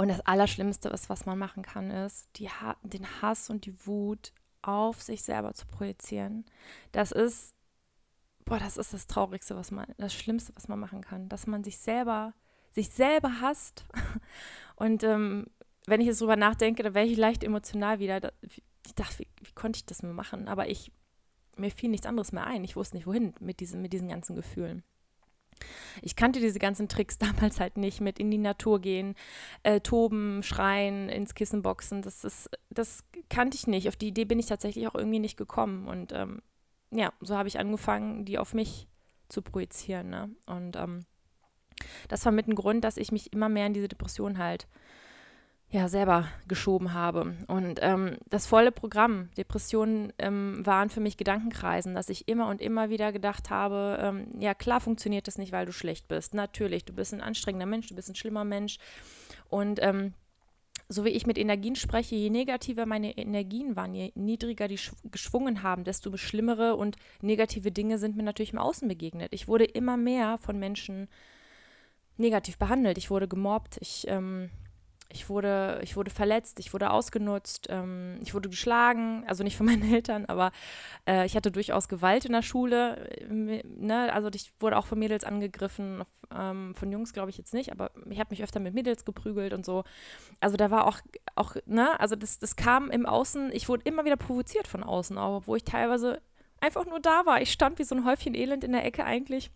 und 0.00 0.08
das 0.08 0.22
Allerschlimmste 0.22 0.88
ist, 0.88 1.10
was 1.10 1.26
man 1.26 1.38
machen 1.38 1.62
kann, 1.62 1.90
ist, 1.90 2.26
ha 2.62 2.74
den 2.82 3.06
Hass 3.20 3.50
und 3.50 3.66
die 3.66 3.86
Wut 3.86 4.32
auf 4.62 5.02
sich 5.02 5.22
selber 5.22 5.52
zu 5.52 5.66
projizieren. 5.66 6.46
Das 6.90 7.12
ist, 7.12 7.54
boah, 8.46 8.58
das 8.58 8.78
ist 8.78 8.94
das 8.94 9.08
Traurigste, 9.08 9.56
was 9.56 9.70
man, 9.70 9.92
das 9.98 10.14
Schlimmste, 10.14 10.56
was 10.56 10.68
man 10.68 10.78
machen 10.78 11.02
kann, 11.02 11.28
dass 11.28 11.46
man 11.46 11.64
sich 11.64 11.76
selber, 11.76 12.32
sich 12.70 12.88
selber 12.88 13.42
hasst. 13.42 13.84
Und 14.76 15.02
ähm, 15.02 15.48
wenn 15.86 16.00
ich 16.00 16.06
jetzt 16.06 16.22
drüber 16.22 16.36
nachdenke, 16.36 16.82
da 16.82 16.94
wäre 16.94 17.04
ich 17.04 17.18
leicht 17.18 17.44
emotional 17.44 17.98
wieder. 17.98 18.32
Ich 18.40 18.94
dachte, 18.94 19.18
wie, 19.18 19.28
wie 19.42 19.52
konnte 19.52 19.76
ich 19.76 19.84
das 19.84 20.02
mal 20.02 20.14
machen? 20.14 20.48
Aber 20.48 20.66
ich, 20.70 20.90
mir 21.58 21.70
fiel 21.70 21.90
nichts 21.90 22.06
anderes 22.06 22.32
mehr 22.32 22.46
ein. 22.46 22.64
Ich 22.64 22.74
wusste 22.74 22.96
nicht, 22.96 23.06
wohin 23.06 23.34
mit 23.38 23.60
diesen, 23.60 23.82
mit 23.82 23.92
diesen 23.92 24.08
ganzen 24.08 24.34
Gefühlen. 24.34 24.82
Ich 26.02 26.16
kannte 26.16 26.40
diese 26.40 26.58
ganzen 26.58 26.88
Tricks 26.88 27.18
damals 27.18 27.60
halt 27.60 27.76
nicht 27.76 28.00
mit 28.00 28.18
in 28.18 28.30
die 28.30 28.38
Natur 28.38 28.80
gehen, 28.80 29.14
äh, 29.62 29.80
toben, 29.80 30.42
schreien, 30.42 31.08
ins 31.08 31.34
Kissen 31.34 31.62
boxen. 31.62 32.02
Das, 32.02 32.24
ist, 32.24 32.50
das 32.70 33.04
kannte 33.28 33.56
ich 33.56 33.66
nicht. 33.66 33.88
Auf 33.88 33.96
die 33.96 34.08
Idee 34.08 34.24
bin 34.24 34.38
ich 34.38 34.46
tatsächlich 34.46 34.86
auch 34.88 34.94
irgendwie 34.94 35.18
nicht 35.18 35.36
gekommen. 35.36 35.86
Und 35.86 36.12
ähm, 36.12 36.42
ja, 36.90 37.12
so 37.20 37.36
habe 37.36 37.48
ich 37.48 37.58
angefangen, 37.58 38.24
die 38.24 38.38
auf 38.38 38.54
mich 38.54 38.88
zu 39.28 39.42
projizieren. 39.42 40.10
Ne? 40.10 40.30
Und 40.46 40.76
ähm, 40.76 41.04
das 42.08 42.24
war 42.24 42.32
mit 42.32 42.48
ein 42.48 42.54
Grund, 42.54 42.84
dass 42.84 42.96
ich 42.96 43.12
mich 43.12 43.32
immer 43.32 43.48
mehr 43.48 43.66
in 43.66 43.74
diese 43.74 43.88
Depression 43.88 44.38
halt 44.38 44.68
ja, 45.72 45.88
selber 45.88 46.26
geschoben 46.48 46.94
habe. 46.94 47.36
Und 47.46 47.78
ähm, 47.80 48.16
das 48.28 48.46
volle 48.46 48.72
Programm, 48.72 49.30
Depressionen 49.36 50.12
ähm, 50.18 50.66
waren 50.66 50.90
für 50.90 51.00
mich 51.00 51.16
Gedankenkreisen, 51.16 51.94
dass 51.94 52.08
ich 52.08 52.26
immer 52.26 52.48
und 52.48 52.60
immer 52.60 52.90
wieder 52.90 53.12
gedacht 53.12 53.50
habe, 53.50 53.98
ähm, 54.02 54.26
ja 54.40 54.52
klar 54.54 54.80
funktioniert 54.80 55.28
das 55.28 55.38
nicht, 55.38 55.52
weil 55.52 55.66
du 55.66 55.72
schlecht 55.72 56.08
bist. 56.08 56.34
Natürlich, 56.34 56.84
du 56.84 56.92
bist 56.92 57.14
ein 57.14 57.20
anstrengender 57.20 57.66
Mensch, 57.66 57.86
du 57.86 57.94
bist 57.94 58.08
ein 58.08 58.16
schlimmer 58.16 58.44
Mensch. 58.44 58.78
Und 59.48 59.80
ähm, 59.80 60.14
so 60.88 61.04
wie 61.04 61.10
ich 61.10 61.24
mit 61.24 61.38
Energien 61.38 61.76
spreche, 61.76 62.16
je 62.16 62.30
negativer 62.30 62.84
meine 62.84 63.16
Energien 63.16 63.76
waren, 63.76 63.94
je 63.94 64.10
niedriger 64.16 64.66
die 64.66 64.80
geschwungen 65.04 65.62
haben, 65.62 65.84
desto 65.84 66.16
schlimmere 66.16 66.74
und 66.74 66.96
negative 67.22 67.70
Dinge 67.70 67.98
sind 67.98 68.16
mir 68.16 68.24
natürlich 68.24 68.52
im 68.52 68.58
Außen 68.58 68.88
begegnet. 68.88 69.32
Ich 69.32 69.46
wurde 69.46 69.66
immer 69.66 69.96
mehr 69.96 70.36
von 70.38 70.58
Menschen 70.58 71.08
negativ 72.16 72.58
behandelt. 72.58 72.98
Ich 72.98 73.08
wurde 73.08 73.28
gemobbt. 73.28 73.78
Ich 73.80 74.04
ähm, 74.08 74.50
ich 75.12 75.28
wurde, 75.28 75.80
ich 75.82 75.96
wurde 75.96 76.10
verletzt, 76.10 76.58
ich 76.60 76.72
wurde 76.72 76.90
ausgenutzt, 76.90 77.66
ähm, 77.68 78.18
ich 78.22 78.34
wurde 78.34 78.48
geschlagen, 78.48 79.24
also 79.26 79.44
nicht 79.44 79.56
von 79.56 79.66
meinen 79.66 79.92
Eltern, 79.92 80.26
aber 80.26 80.52
äh, 81.06 81.26
ich 81.26 81.36
hatte 81.36 81.50
durchaus 81.50 81.88
Gewalt 81.88 82.24
in 82.24 82.32
der 82.32 82.42
Schule. 82.42 83.08
Äh, 83.20 83.62
ne? 83.64 84.12
Also 84.12 84.28
ich 84.32 84.52
wurde 84.60 84.76
auch 84.76 84.86
von 84.86 84.98
Mädels 84.98 85.24
angegriffen, 85.24 86.04
ähm, 86.34 86.74
von 86.74 86.92
Jungs 86.92 87.12
glaube 87.12 87.30
ich 87.30 87.38
jetzt 87.38 87.54
nicht, 87.54 87.72
aber 87.72 87.90
ich 88.08 88.20
habe 88.20 88.30
mich 88.30 88.42
öfter 88.42 88.60
mit 88.60 88.74
Mädels 88.74 89.04
geprügelt 89.04 89.52
und 89.52 89.64
so. 89.64 89.84
Also 90.38 90.56
da 90.56 90.70
war 90.70 90.86
auch, 90.86 90.98
auch 91.34 91.56
ne, 91.66 91.98
also 91.98 92.16
das, 92.16 92.38
das 92.38 92.56
kam 92.56 92.90
im 92.90 93.06
Außen, 93.06 93.50
ich 93.52 93.68
wurde 93.68 93.82
immer 93.84 94.04
wieder 94.04 94.16
provoziert 94.16 94.68
von 94.68 94.84
außen, 94.84 95.18
obwohl 95.18 95.56
ich 95.56 95.64
teilweise 95.64 96.20
einfach 96.60 96.86
nur 96.86 97.00
da 97.00 97.26
war. 97.26 97.40
Ich 97.42 97.52
stand 97.52 97.78
wie 97.78 97.84
so 97.84 97.94
ein 97.94 98.04
Häufchen 98.04 98.34
Elend 98.34 98.64
in 98.64 98.72
der 98.72 98.84
Ecke 98.84 99.04
eigentlich. 99.04 99.50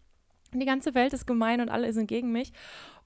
Die 0.52 0.66
ganze 0.66 0.94
Welt 0.94 1.12
ist 1.12 1.26
gemein 1.26 1.60
und 1.60 1.68
alle 1.68 1.92
sind 1.92 2.06
gegen 2.06 2.30
mich. 2.30 2.52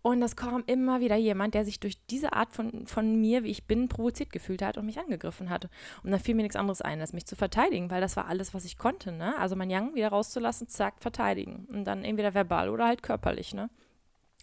Und 0.03 0.23
es 0.23 0.37
kam 0.37 0.63
immer 0.67 1.01
wieder 1.01 1.17
jemand, 1.17 1.55
der 1.55 1.65
sich 1.65 1.81
durch 1.81 2.05
diese 2.07 2.33
Art 2.33 2.53
von, 2.53 2.87
von 2.87 3.21
mir, 3.21 3.43
wie 3.43 3.51
ich 3.51 3.67
bin, 3.67 3.89
provoziert 3.89 4.33
gefühlt 4.33 4.63
hat 4.63 4.79
und 4.79 4.87
mich 4.87 4.99
angegriffen 4.99 5.51
hat. 5.51 5.69
Und 6.03 6.13
dann 6.13 6.21
fiel 6.21 6.35
mir 6.35 6.43
nichts 6.43 6.57
anderes 6.57 6.83
ein, 6.83 7.01
als 7.01 7.13
mich 7.13 7.27
zu 7.27 7.37
verteidigen, 7.37 7.91
weil 7.91 8.01
das 8.01 8.17
war 8.17 8.27
alles, 8.27 8.55
was 8.55 8.65
ich 8.65 8.79
konnte. 8.79 9.11
Ne? 9.13 9.37
Also 9.39 9.57
mein 9.57 9.71
Young 9.71 9.95
wieder 9.95 10.09
rauszulassen, 10.09 10.69
zack, 10.69 10.95
verteidigen. 11.01 11.67
Und 11.73 11.85
dann 11.85 12.05
entweder 12.05 12.33
verbal 12.33 12.69
oder 12.71 12.87
halt 12.87 13.03
körperlich. 13.03 13.55
Ne? 13.55 13.71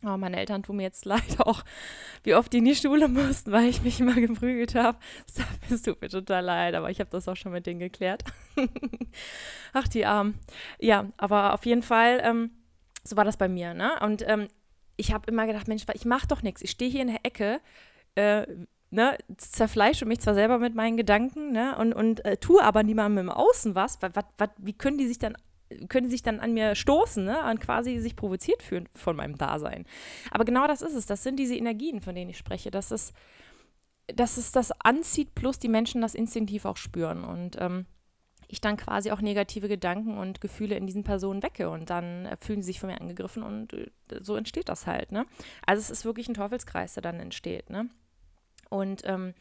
Aber 0.02 0.18
meine 0.18 0.38
Eltern 0.38 0.62
tun 0.62 0.78
mir 0.78 0.84
jetzt 0.84 1.06
leid 1.06 1.40
auch, 1.40 1.64
wie 2.24 2.36
oft 2.36 2.52
die 2.52 2.58
in 2.58 2.66
die 2.66 2.76
Schule 2.76 3.08
mussten, 3.08 3.52
weil 3.52 3.66
ich 3.66 3.82
mich 3.82 4.00
immer 4.00 4.16
geprügelt 4.16 4.76
habe. 4.76 4.98
Das 5.70 5.82
tut 5.82 6.02
mir 6.02 6.10
total 6.10 6.44
leid, 6.44 6.76
aber 6.76 6.90
ich 6.92 7.00
habe 7.00 7.10
das 7.10 7.28
auch 7.28 7.36
schon 7.36 7.52
mit 7.52 7.66
denen 7.66 7.80
geklärt. 7.80 8.24
Ach, 9.74 9.88
die 9.88 10.06
Armen. 10.06 10.38
Ja, 10.80 11.08
aber 11.18 11.54
auf 11.54 11.66
jeden 11.66 11.82
Fall, 11.82 12.22
ähm, 12.24 12.52
so 13.04 13.16
war 13.16 13.24
das 13.24 13.38
bei 13.38 13.48
mir. 13.48 13.74
Ne? 13.74 13.94
Und 14.02 14.24
ähm, 14.28 14.48
ich 14.98 15.14
habe 15.14 15.30
immer 15.30 15.46
gedacht, 15.48 15.68
Mensch, 15.68 15.86
ich 15.94 16.06
mache 16.06 16.28
doch 16.28 16.42
nichts. 16.42 16.62
Ich 16.62 16.72
stehe 16.72 16.90
hier 16.90 17.02
in 17.02 17.08
der 17.08 17.26
Ecke, 17.26 17.60
äh, 18.16 18.46
ne, 18.90 19.18
zerfleische 19.38 20.06
mich 20.06 20.20
zwar 20.20 20.34
selber 20.34 20.60
mit 20.60 20.76
meinen 20.76 20.98
Gedanken, 20.98 21.52
ne, 21.52 21.78
und, 21.78 21.94
und 21.94 22.24
äh, 22.26 22.38
tue 22.38 22.64
aber 22.64 22.84
niemandem 22.84 23.26
im 23.26 23.32
Außen 23.32 23.76
was. 23.76 24.02
Was, 24.02 24.12
was. 24.38 24.50
Wie 24.58 24.74
können 24.74 24.98
die 24.98 25.08
sich 25.08 25.20
dann 25.20 25.36
können 25.90 26.10
sich 26.10 26.22
dann 26.22 26.40
an 26.40 26.54
mir 26.54 26.76
stoßen 26.76 27.26
ne, 27.26 27.50
und 27.50 27.60
quasi 27.60 27.98
sich 28.00 28.16
provoziert 28.16 28.62
fühlen 28.62 28.88
von 28.94 29.16
meinem 29.16 29.38
Dasein. 29.38 29.86
Aber 30.32 30.46
genau 30.46 30.68
das 30.68 30.82
ist 30.82 30.94
es. 30.94 31.06
Das 31.08 31.24
sind 31.24 31.38
diese 31.38 31.56
Energien, 31.56 32.02
von 32.02 32.16
denen 32.16 32.30
ich 32.30 32.38
spreche. 32.38 32.70
Das 32.70 32.92
ist, 32.92 33.14
dass 34.08 34.38
es 34.38 34.52
das 34.52 34.72
anzieht, 34.82 35.34
plus 35.34 35.58
die 35.58 35.68
Menschen 35.68 36.02
das 36.02 36.14
instinktiv 36.16 36.66
auch 36.66 36.78
spüren. 36.78 37.24
Und 37.24 37.58
ähm, 37.60 37.88
ich 38.48 38.62
dann 38.62 38.78
quasi 38.78 39.12
auch 39.12 39.22
negative 39.22 39.68
Gedanken 39.68 40.18
und 40.18 40.42
Gefühle 40.42 40.76
in 40.76 40.86
diesen 40.86 41.04
Personen 41.04 41.44
wecke 41.44 41.70
und 41.70 41.90
dann 41.90 42.26
äh, 42.26 42.38
fühlen 42.38 42.62
sie 42.62 42.68
sich 42.68 42.80
von 42.80 42.90
mir 42.90 43.00
angegriffen 43.00 43.44
und 43.44 43.74
äh, 43.74 43.90
so 44.22 44.36
entsteht 44.36 44.70
das 44.70 44.88
halt, 44.88 45.12
ne? 45.12 45.26
Also 45.66 45.82
es 45.82 45.90
ist 45.90 46.06
wirklich 46.06 46.28
ein 46.28 46.34
Teufelskreis, 46.34 46.94
der 46.94 47.04
dann 47.04 47.20
entsteht, 47.20 47.70
ne? 47.70 47.90
Und 48.70 49.02
ähm, 49.06 49.34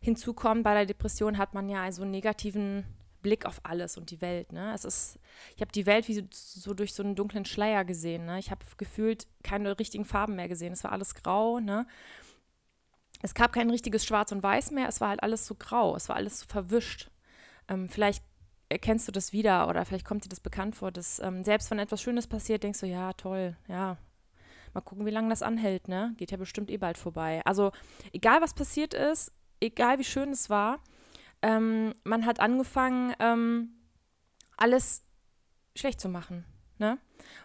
hinzu 0.00 0.34
kommt, 0.34 0.64
bei 0.64 0.74
der 0.74 0.86
Depression 0.86 1.38
hat 1.38 1.54
man 1.54 1.68
ja 1.68 1.90
so 1.92 2.02
einen 2.02 2.10
negativen 2.10 2.84
Blick 3.22 3.46
auf 3.46 3.60
alles 3.62 3.96
und 3.96 4.10
die 4.10 4.20
Welt, 4.20 4.52
ne? 4.52 4.72
Es 4.74 4.84
ist, 4.84 5.18
ich 5.54 5.62
habe 5.62 5.72
die 5.72 5.86
Welt 5.86 6.08
wie 6.08 6.14
so, 6.14 6.22
so, 6.30 6.74
durch 6.74 6.92
so 6.92 7.02
einen 7.02 7.14
dunklen 7.14 7.44
Schleier 7.44 7.84
gesehen, 7.84 8.26
ne? 8.26 8.38
Ich 8.38 8.50
habe 8.50 8.64
gefühlt 8.76 9.26
keine 9.42 9.78
richtigen 9.78 10.04
Farben 10.04 10.36
mehr 10.36 10.48
gesehen. 10.48 10.72
Es 10.72 10.84
war 10.84 10.92
alles 10.92 11.14
grau, 11.14 11.60
ne? 11.60 11.86
Es 13.22 13.34
gab 13.34 13.52
kein 13.52 13.70
richtiges 13.70 14.04
Schwarz 14.04 14.32
und 14.32 14.42
Weiß 14.42 14.72
mehr, 14.72 14.88
es 14.88 15.00
war 15.00 15.10
halt 15.10 15.22
alles 15.22 15.46
so 15.46 15.54
grau, 15.54 15.94
es 15.94 16.08
war 16.08 16.16
alles 16.16 16.40
so 16.40 16.46
verwischt. 16.46 17.10
Ähm, 17.68 17.88
vielleicht 17.88 18.24
erkennst 18.72 19.06
du 19.06 19.12
das 19.12 19.32
wieder 19.32 19.68
oder 19.68 19.84
vielleicht 19.84 20.04
kommt 20.04 20.24
dir 20.24 20.28
das 20.28 20.40
bekannt 20.40 20.74
vor, 20.74 20.90
dass 20.90 21.20
ähm, 21.20 21.44
selbst 21.44 21.70
wenn 21.70 21.78
etwas 21.78 22.02
Schönes 22.02 22.26
passiert, 22.26 22.62
denkst 22.62 22.80
du, 22.80 22.86
ja, 22.86 23.12
toll, 23.12 23.56
ja, 23.68 23.98
Mal 24.74 24.80
gucken, 24.80 25.04
wie 25.04 25.10
lange 25.10 25.28
das 25.28 25.42
anhält, 25.42 25.88
ne? 25.88 26.14
Geht 26.16 26.30
ja 26.30 26.38
bestimmt 26.38 26.70
eh 26.70 26.78
bald 26.78 26.96
vorbei. 26.96 27.42
Also, 27.44 27.72
egal 28.12 28.40
was 28.40 28.54
passiert 28.54 28.94
ist, 28.94 29.32
egal 29.60 29.98
wie 29.98 30.04
schön 30.04 30.30
es 30.30 30.48
war, 30.48 30.80
ähm, 31.42 31.94
man 32.04 32.24
hat 32.24 32.40
angefangen, 32.40 33.14
ähm, 33.18 33.70
alles 34.56 35.04
schlecht 35.76 36.00
zu 36.00 36.08
machen, 36.08 36.44
ne? 36.78 36.98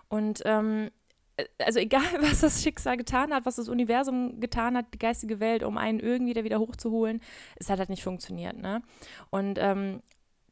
Und 0.08 0.42
ähm, 0.46 0.90
äh, 1.36 1.46
also 1.66 1.80
egal, 1.80 2.04
was 2.22 2.40
das 2.40 2.64
Schicksal 2.64 2.96
getan 2.96 3.34
hat, 3.34 3.46
was 3.46 3.58
das 3.58 3.68
Universum 3.68 4.40
getan 4.40 4.78
hat, 4.78 4.94
die 4.94 5.00
geistige 5.00 5.42
Welt, 5.42 5.64
um 5.64 5.78
einen 5.78 6.00
irgendwie 6.00 6.34
da 6.34 6.46
wieder 6.46 6.60
hochzuholen, 6.60 7.22
es 7.58 7.70
hat 7.70 7.80
halt 7.80 7.90
nicht 7.90 8.04
funktioniert, 8.04 8.58
ne? 8.58 8.84
Und 9.32 9.60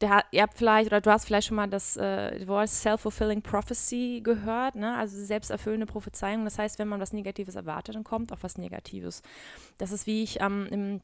der, 0.05 0.23
ihr 0.31 0.41
habt 0.41 0.57
vielleicht, 0.57 0.87
oder 0.87 1.01
du 1.01 1.11
hast 1.11 1.25
vielleicht 1.25 1.47
schon 1.47 1.57
mal 1.57 1.67
das 1.67 1.97
äh, 1.97 2.47
Wort 2.47 2.69
Self-Fulfilling 2.69 3.41
Prophecy 3.41 4.21
gehört, 4.23 4.75
ne? 4.75 4.95
also 4.95 5.17
selbsterfüllende 5.17 5.85
Prophezeiung. 5.85 6.45
Das 6.45 6.59
heißt, 6.59 6.79
wenn 6.79 6.87
man 6.87 6.99
was 6.99 7.13
Negatives 7.13 7.55
erwartet, 7.55 7.95
dann 7.95 8.03
kommt 8.03 8.31
auch 8.31 8.39
was 8.41 8.57
Negatives. 8.57 9.21
Das 9.77 9.91
ist, 9.91 10.07
wie 10.07 10.23
ich 10.23 10.41
ähm, 10.41 10.67
im, 10.71 11.01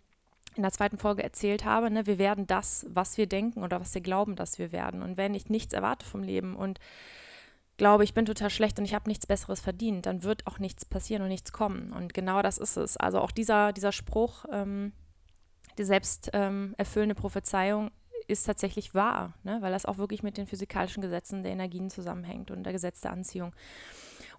in 0.56 0.64
der 0.64 0.72
zweiten 0.72 0.98
Folge 0.98 1.24
erzählt 1.24 1.66
habe, 1.66 1.90
ne? 1.90 2.06
wir 2.06 2.20
werden 2.20 2.46
das, 2.48 2.86
was 2.90 3.18
wir 3.18 3.28
denken 3.28 3.64
oder 3.64 3.82
was 3.82 3.94
wir 3.94 4.02
glauben, 4.02 4.36
dass 4.36 4.60
wir 4.60 4.72
werden. 4.72 5.02
Und 5.02 5.18
wenn 5.18 5.34
ich 5.34 5.50
nichts 5.50 5.74
erwarte 5.74 6.06
vom 6.06 6.24
Leben 6.24 6.56
und 6.56 6.80
glaube, 7.78 8.04
ich 8.04 8.14
bin 8.14 8.26
total 8.26 8.52
schlecht 8.52 8.78
und 8.78 8.86
ich 8.86 8.94
habe 8.94 9.10
nichts 9.10 9.26
Besseres 9.26 9.60
verdient, 9.62 10.06
dann 10.06 10.24
wird 10.24 10.46
auch 10.46 10.60
nichts 10.60 10.86
passieren 10.86 11.24
und 11.24 11.30
nichts 11.30 11.52
kommen. 11.52 11.92
Und 11.92 12.14
genau 12.14 12.44
das 12.44 12.60
ist 12.60 12.78
es. 12.78 12.98
Also 12.98 13.20
auch 13.20 13.32
dieser, 13.32 13.74
dieser 13.74 13.92
Spruch, 13.92 14.46
ähm, 14.52 14.92
die 15.78 15.84
selbsterfüllende 15.84 17.16
ähm, 17.16 17.22
Prophezeiung 17.22 17.90
ist 18.32 18.46
tatsächlich 18.46 18.96
wahr, 18.96 19.34
ne? 19.44 19.58
weil 19.62 19.72
das 19.72 19.86
auch 19.86 19.98
wirklich 19.98 20.24
mit 20.24 20.38
den 20.38 20.48
physikalischen 20.48 21.02
Gesetzen 21.02 21.44
der 21.44 21.52
Energien 21.52 21.90
zusammenhängt 21.90 22.52
und 22.52 22.64
der 22.64 22.74
Gesetz 22.74 23.02
der 23.02 23.12
Anziehung. 23.12 23.54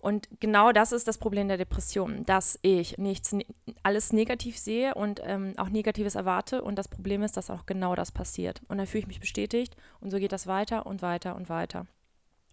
Und 0.01 0.29
genau 0.41 0.73
das 0.73 0.91
ist 0.91 1.07
das 1.07 1.17
Problem 1.17 1.47
der 1.47 1.59
Depression, 1.59 2.27
dass 2.27 2.59
ich 2.63 2.99
nichts, 2.99 3.37
alles 3.85 4.13
negativ 4.13 4.59
sehe 4.59 4.97
und 4.97 5.21
ähm, 5.23 5.55
auch 5.59 5.69
Negatives 5.69 6.17
erwarte. 6.17 6.63
Und 6.63 6.75
das 6.75 6.89
Problem 6.89 7.23
ist, 7.23 7.37
dass 7.37 7.51
auch 7.51 7.67
genau 7.67 7.95
das 7.95 8.11
passiert. 8.11 8.63
Und 8.67 8.79
dann 8.79 8.89
fühle 8.89 9.03
ich 9.03 9.07
mich 9.07 9.21
bestätigt 9.21 9.77
und 10.01 10.11
so 10.11 10.19
geht 10.19 10.33
das 10.33 10.49
weiter 10.49 10.87
und 10.87 11.03
weiter 11.03 11.37
und 11.37 11.49
weiter. 11.49 11.87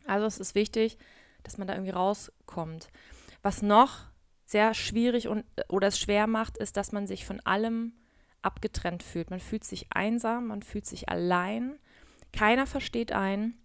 Also 0.06 0.28
es 0.28 0.38
ist 0.38 0.54
wichtig, 0.54 0.99
dass 1.41 1.58
man 1.58 1.67
da 1.67 1.73
irgendwie 1.73 1.91
rauskommt. 1.91 2.89
Was 3.41 3.63
noch 3.63 3.97
sehr 4.45 4.75
schwierig 4.75 5.28
und 5.28 5.43
oder 5.69 5.88
es 5.88 5.99
schwer 5.99 6.28
macht, 6.28 6.58
ist, 6.58 6.78
dass 6.78 6.91
man 6.91 7.08
sich 7.08 7.25
von 7.25 7.39
allem 7.39 7.93
abgetrennt 8.41 9.04
fühlt. 9.04 9.30
Man 9.30 9.39
fühlt 9.39 9.63
sich 9.63 9.88
einsam, 9.91 10.47
man 10.47 10.62
fühlt 10.62 10.86
sich 10.86 11.10
allein, 11.10 11.80
keiner 12.32 12.67
versteht 12.67 13.12
einen 13.12 13.58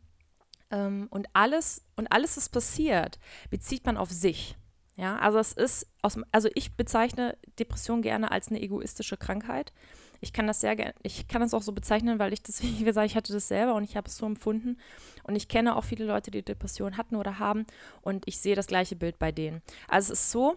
ähm, 0.70 1.08
und 1.10 1.28
alles 1.32 1.82
und 1.96 2.10
alles, 2.12 2.36
was 2.36 2.48
passiert, 2.48 3.18
bezieht 3.50 3.86
man 3.86 3.96
auf 3.96 4.10
sich. 4.10 4.56
Ja, 4.96 5.16
also 5.16 5.38
es 5.38 5.52
ist 5.52 5.88
aus, 6.02 6.18
also 6.30 6.48
ich 6.54 6.76
bezeichne 6.76 7.36
Depression 7.58 8.00
gerne 8.00 8.30
als 8.30 8.48
eine 8.48 8.60
egoistische 8.60 9.16
Krankheit. 9.16 9.72
Ich 10.20 10.32
kann 10.32 10.46
das 10.46 10.60
sehr 10.60 10.76
gerne, 10.76 10.94
ich 11.02 11.26
kann 11.26 11.40
das 11.40 11.52
auch 11.52 11.62
so 11.62 11.72
bezeichnen, 11.72 12.18
weil 12.18 12.32
ich 12.32 12.42
das, 12.42 12.62
wie 12.62 12.84
gesagt, 12.84 13.06
ich 13.06 13.16
hatte 13.16 13.32
das 13.32 13.48
selber 13.48 13.74
und 13.74 13.84
ich 13.84 13.96
habe 13.96 14.08
es 14.08 14.16
so 14.16 14.24
empfunden. 14.26 14.78
Und 15.24 15.34
ich 15.36 15.48
kenne 15.48 15.76
auch 15.76 15.84
viele 15.84 16.04
Leute, 16.04 16.30
die 16.30 16.44
Depression 16.44 16.96
hatten 16.96 17.16
oder 17.16 17.38
haben 17.38 17.66
und 18.02 18.26
ich 18.26 18.38
sehe 18.38 18.54
das 18.54 18.68
gleiche 18.68 18.94
Bild 18.96 19.18
bei 19.18 19.32
denen. 19.32 19.62
Also 19.88 20.12
es 20.12 20.20
ist 20.20 20.30
so, 20.30 20.56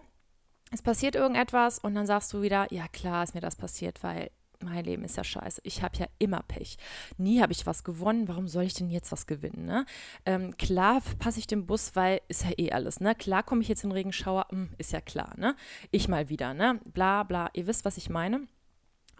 es 0.70 0.82
passiert 0.82 1.14
irgendetwas 1.14 1.78
und 1.78 1.94
dann 1.94 2.06
sagst 2.06 2.32
du 2.32 2.42
wieder, 2.42 2.72
ja 2.72 2.88
klar 2.88 3.24
ist 3.24 3.34
mir 3.34 3.40
das 3.40 3.56
passiert, 3.56 4.02
weil 4.02 4.30
mein 4.60 4.84
Leben 4.84 5.04
ist 5.04 5.16
ja 5.16 5.24
scheiße. 5.24 5.60
Ich 5.64 5.82
habe 5.82 5.96
ja 5.98 6.06
immer 6.18 6.42
Pech. 6.42 6.78
Nie 7.16 7.40
habe 7.40 7.52
ich 7.52 7.66
was 7.66 7.84
gewonnen. 7.84 8.28
Warum 8.28 8.48
soll 8.48 8.64
ich 8.64 8.74
denn 8.74 8.90
jetzt 8.90 9.12
was 9.12 9.26
gewinnen? 9.26 9.64
Ne? 9.64 9.86
Ähm, 10.26 10.56
klar 10.56 11.00
passe 11.18 11.38
ich 11.38 11.46
den 11.46 11.66
Bus, 11.66 11.94
weil 11.94 12.20
ist 12.28 12.44
ja 12.44 12.50
eh 12.56 12.72
alles. 12.72 13.00
Ne? 13.00 13.14
Klar 13.14 13.42
komme 13.42 13.62
ich 13.62 13.68
jetzt 13.68 13.84
in 13.84 13.90
den 13.90 13.96
Regenschauer. 13.96 14.46
Hm, 14.50 14.70
ist 14.78 14.92
ja 14.92 15.00
klar. 15.00 15.34
Ne? 15.36 15.54
Ich 15.90 16.08
mal 16.08 16.28
wieder. 16.28 16.54
Ne? 16.54 16.80
Bla 16.86 17.22
bla. 17.22 17.50
Ihr 17.52 17.66
wisst, 17.66 17.84
was 17.84 17.96
ich 17.96 18.10
meine. 18.10 18.48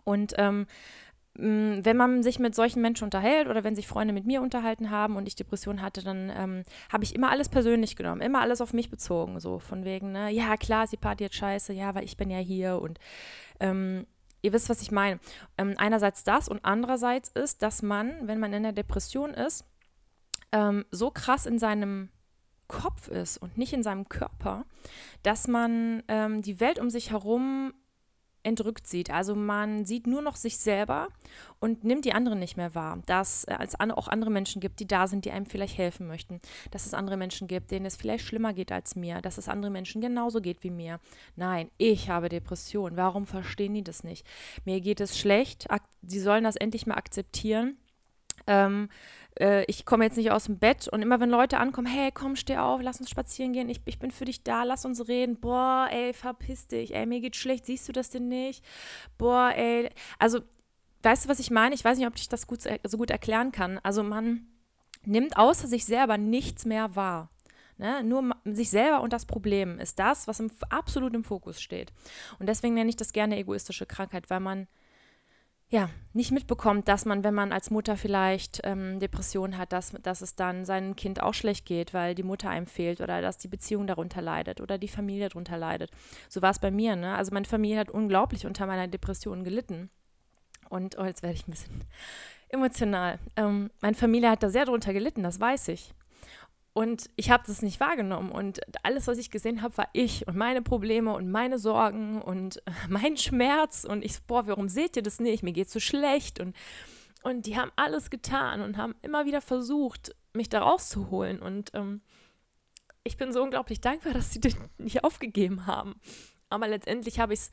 Und 0.05 0.35
ähm, 0.39 0.67
wenn 1.41 1.97
man 1.97 2.25
sich 2.25 2.41
mit 2.41 2.57
solchen 2.57 2.83
Menschen 2.83 3.05
unterhält 3.05 3.47
oder 3.47 3.63
wenn 3.63 3.77
sich 3.77 3.87
Freunde 3.87 4.13
mit 4.13 4.27
mir 4.27 4.43
unterhalten 4.43 4.91
haben 4.91 5.17
und 5.17 5.29
ich 5.29 5.37
Depression 5.37 5.81
hatte, 5.81 6.03
dann 6.03 6.33
ähm, 6.37 6.65
habe 6.93 7.05
ich 7.05 7.15
immer 7.15 7.31
alles 7.31 7.49
persönlich 7.49 7.95
genommen, 7.95 8.21
immer 8.21 8.41
alles 8.41 8.61
auf 8.61 8.73
mich 8.73 8.91
bezogen, 8.91 9.39
so 9.39 9.61
von 9.61 9.85
wegen, 9.85 10.11
ne, 10.11 10.31
ja 10.31 10.57
klar, 10.57 10.83
ist 10.83 10.93
die 10.93 10.97
Party 10.97 11.25
jetzt 11.25 11.37
scheiße, 11.37 11.73
ja, 11.73 11.95
weil 11.95 12.03
ich 12.03 12.17
bin 12.17 12.29
ja 12.29 12.39
hier 12.39 12.83
und 12.83 12.99
ähm, 13.61 14.05
ihr 14.43 14.53
wisst, 14.53 14.69
was 14.69 14.83
ich 14.83 14.91
meine. 14.91 15.21
Ähm, 15.57 15.75
einerseits 15.77 16.25
das 16.25 16.49
und 16.49 16.65
andererseits 16.65 17.29
ist, 17.29 17.63
dass 17.63 17.83
man, 17.83 18.27
wenn 18.27 18.41
man 18.41 18.53
in 18.53 18.65
der 18.65 18.73
Depression 18.73 19.31
ist, 19.31 19.65
ähm, 20.51 20.87
so 20.91 21.13
krass 21.13 21.47
in 21.47 21.61
seinem 21.61 22.09
Kopf 22.67 23.07
ist 23.07 23.39
und 23.39 23.57
nicht 23.57 23.73
in 23.73 23.85
seinem 23.85 24.09
Körper, 24.09 24.65
dass 25.23 25.47
man 25.47 26.03
ähm, 26.09 26.43
die 26.43 26.59
Welt 26.59 26.81
um 26.81 26.91
sich 26.91 27.13
herum 27.13 27.75
entrückt 28.43 28.87
sieht. 28.87 29.11
Also 29.11 29.35
man 29.35 29.85
sieht 29.85 30.07
nur 30.07 30.23
noch 30.23 30.37
sich 30.37 30.59
selber 30.59 31.09
und 31.61 31.85
nimmt 31.85 32.05
die 32.05 32.13
anderen 32.13 32.39
nicht 32.39 32.57
mehr 32.57 32.75
wahr. 32.75 33.01
Dass 33.07 33.45
äh, 33.45 33.57
es 33.63 33.79
auch 33.79 34.09
andere 34.09 34.31
Menschen 34.31 34.61
gibt, 34.61 34.81
die 34.81 34.87
da 34.87 35.07
sind, 35.07 35.25
die 35.25 35.31
einem 35.31 35.47
vielleicht 35.47 35.79
helfen 35.79 36.07
möchten. 36.07 36.41
Dass 36.71 36.87
es 36.87 36.95
andere 36.95 37.17
Menschen 37.17 37.49
gibt, 37.49 37.71
denen 37.71 37.87
es 37.87 37.97
vielleicht 37.97 38.25
schlimmer 38.25 38.53
geht 38.53 38.73
als 38.73 38.97
mir. 38.97 39.21
Dass 39.21 39.39
es 39.39 39.49
andere 39.49 39.71
Menschen 39.71 40.01
genauso 40.01 40.41
geht 40.41 40.63
wie 40.63 40.71
mir. 40.71 41.01
Nein, 41.37 41.71
ich 41.79 42.11
habe 42.11 42.29
Depressionen. 42.29 42.97
Warum 42.97 43.27
verstehen 43.27 43.75
die 43.75 43.85
das 43.85 44.05
nicht? 44.05 44.27
Mir 44.65 44.81
geht 44.81 45.01
es 45.01 45.19
schlecht. 45.19 45.67
Sie 46.03 46.21
sollen 46.21 46.45
das 46.45 46.57
endlich 46.57 46.87
mal 46.87 46.97
akzeptieren. 46.97 47.77
Ähm, 48.49 48.89
äh, 49.39 49.65
ich 49.65 49.85
komme 49.85 50.05
jetzt 50.05 50.17
nicht 50.17 50.31
aus 50.31 50.45
dem 50.45 50.59
Bett 50.59 50.89
und 50.89 51.03
immer 51.03 51.21
wenn 51.21 51.31
Leute 51.31 51.59
ankommen, 51.59 51.87
hey, 51.87 52.11
komm, 52.13 52.37
steh 52.37 52.57
auf, 52.57 52.81
lass 52.83 53.01
uns 53.01 53.11
spazieren 53.11 53.53
gehen, 53.53 53.69
ich, 53.69 53.81
ich 53.85 53.99
bin 53.99 54.11
für 54.11 54.25
dich 54.25 54.43
da, 54.43 54.65
lass 54.65 54.85
uns 54.85 55.07
reden. 55.09 55.39
Boah, 55.39 55.89
ey, 55.91 56.13
verpiss 56.13 56.67
dich, 56.67 56.95
ey, 56.95 57.07
mir 57.07 57.21
geht's 57.21 57.39
schlecht, 57.39 57.67
siehst 57.67 57.89
du 57.89 57.93
das 57.93 58.11
denn 58.11 58.29
nicht? 58.29 58.65
Boah, 59.17 59.53
ey, 59.55 59.91
also, 60.19 60.41
weißt 61.03 61.25
du, 61.25 61.29
was 61.29 61.39
ich 61.39 61.51
meine? 61.51 61.75
Ich 61.75 61.85
weiß 61.85 61.99
nicht, 61.99 62.07
ob 62.07 62.17
ich 62.17 62.29
das 62.29 62.47
gut, 62.47 62.63
so 62.63 62.99
gut 62.99 63.11
erklären 63.11 63.53
kann. 63.53 63.79
Also 63.83 64.03
man 64.03 64.47
nimmt 65.05 65.37
außer 65.37 65.69
sich 65.69 65.85
selber 65.85 66.19
nichts 66.19 66.65
mehr 66.65 66.97
wahr. 66.97 67.31
Ne? 67.77 68.03
Nur 68.03 68.35
sich 68.45 68.71
selber 68.71 69.01
und 69.03 69.13
das 69.13 69.25
Problem 69.25 69.79
ist 69.79 70.01
das, 70.01 70.27
was 70.27 70.41
im, 70.41 70.51
absolut 70.69 71.15
im 71.15 71.23
Fokus 71.23 71.61
steht. 71.61 71.93
Und 72.41 72.49
deswegen 72.49 72.75
nenne 72.75 72.91
ich 72.91 72.97
das 72.97 73.13
gerne 73.13 73.37
egoistische 73.39 73.87
Krankheit, 73.87 74.31
weil 74.31 74.41
man 74.41 74.67
ja, 75.71 75.91
nicht 76.15 76.33
mitbekommt, 76.33 76.89
dass 76.89 77.05
man, 77.05 77.25
wenn 77.25 77.35
man 77.35 77.53
als 77.53 77.71
Mutter 77.71 77.97
vielleicht 77.97 78.61
ähm, 78.65 79.01
Depressionen 79.01 79.59
hat, 79.59 79.73
dass, 79.73 79.93
dass 80.03 80.23
es 80.23 80.35
dann 80.35 80.65
seinem 80.65 80.97
Kind 80.97 81.23
auch 81.23 81.35
schlecht 81.35 81.67
geht, 81.67 81.93
weil 81.93 82.15
die 82.15 82.23
Mutter 82.23 82.49
einem 82.49 82.67
fehlt 82.67 83.03
oder 83.03 83.21
dass 83.21 83.37
die 83.37 83.49
Beziehung 83.49 83.87
darunter 83.87 84.23
leidet 84.23 84.63
oder 84.63 84.79
die 84.79 84.89
Familie 84.89 85.29
darunter 85.29 85.59
leidet. 85.59 85.91
So 86.31 86.41
war 86.41 86.51
es 86.51 86.59
bei 86.59 86.71
mir. 86.71 86.97
Ne? 86.97 87.15
Also 87.15 87.35
meine 87.35 87.45
Familie 87.45 87.81
hat 87.81 87.91
unglaublich 87.91 88.47
unter 88.47 88.67
meiner 88.67 88.89
Depression 88.89 89.45
gelitten. 89.45 89.91
Und 90.71 90.99
oh, 90.99 91.05
jetzt 91.05 91.23
werde 91.23 91.35
ich 91.35 91.47
ein 91.47 91.51
bisschen 91.51 91.85
emotional. 92.49 93.19
Ähm, 93.37 93.71
meine 93.83 93.95
Familie 93.95 94.31
hat 94.31 94.43
da 94.43 94.49
sehr 94.49 94.65
darunter 94.65 94.95
gelitten, 94.95 95.23
das 95.23 95.39
weiß 95.39 95.69
ich. 95.69 95.93
Und 96.79 97.11
ich 97.17 97.33
habe 97.33 97.43
das 97.45 97.61
nicht 97.61 97.81
wahrgenommen. 97.81 98.31
Und 98.31 98.61
alles, 98.85 99.09
was 99.09 99.19
ich 99.19 99.33
gesehen 99.33 99.63
habe, 99.63 99.77
war 99.79 99.89
ich 99.95 100.29
und 100.29 100.37
meine 100.37 100.63
Probleme 100.63 101.13
und 101.13 101.29
meine 101.29 101.59
Sorgen 101.59 102.23
und 102.23 102.59
äh, 102.59 102.71
mein 102.89 103.17
Schmerz. 103.17 103.83
Und 103.83 104.05
ich, 104.05 104.23
boah, 104.23 104.47
warum 104.47 104.69
seht 104.69 104.95
ihr 104.95 105.03
das 105.03 105.19
nicht? 105.19 105.43
Mir 105.43 105.53
geht 105.53 105.69
so 105.69 105.81
schlecht. 105.81 106.39
Und, 106.39 106.55
und 107.25 107.47
die 107.47 107.57
haben 107.57 107.73
alles 107.75 108.11
getan 108.11 108.61
und 108.61 108.77
haben 108.77 108.95
immer 109.03 109.27
wieder 109.27 109.41
versucht, 109.41 110.15
mich 110.35 110.51
da 110.51 110.61
rauszuholen. 110.61 111.41
Und 111.41 111.73
ähm, 111.75 112.01
ich 113.03 113.17
bin 113.17 113.33
so 113.33 113.43
unglaublich 113.43 113.81
dankbar, 113.81 114.13
dass 114.15 114.33
sie 114.33 114.41
das 114.41 114.55
nicht 114.79 115.03
aufgegeben 115.03 115.67
haben. 115.67 115.97
Aber 116.49 116.69
letztendlich 116.69 117.19
habe 117.19 117.35
ich 117.35 117.41
es 117.41 117.51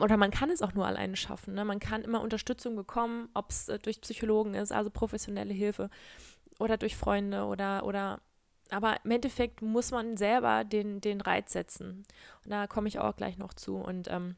oder 0.00 0.16
man 0.16 0.30
kann 0.30 0.50
es 0.50 0.62
auch 0.62 0.74
nur 0.74 0.86
alleine 0.86 1.16
schaffen. 1.16 1.54
Ne? 1.54 1.64
Man 1.64 1.78
kann 1.78 2.02
immer 2.02 2.20
Unterstützung 2.20 2.74
bekommen, 2.74 3.28
ob 3.34 3.50
es 3.50 3.68
äh, 3.68 3.78
durch 3.78 4.00
Psychologen 4.00 4.54
ist, 4.54 4.72
also 4.72 4.90
professionelle 4.90 5.52
Hilfe 5.52 5.88
oder 6.58 6.76
durch 6.76 6.96
Freunde 6.96 7.44
oder, 7.44 7.84
oder 7.84 8.20
aber 8.70 8.96
im 9.04 9.10
Endeffekt 9.10 9.60
muss 9.60 9.90
man 9.90 10.16
selber 10.16 10.64
den, 10.64 11.00
den 11.00 11.20
Reiz 11.20 11.52
setzen. 11.52 12.06
Und 12.44 12.50
da 12.50 12.66
komme 12.66 12.88
ich 12.88 12.98
auch 12.98 13.16
gleich 13.16 13.36
noch 13.36 13.52
zu. 13.52 13.76
Und 13.76 14.08
ähm, 14.10 14.36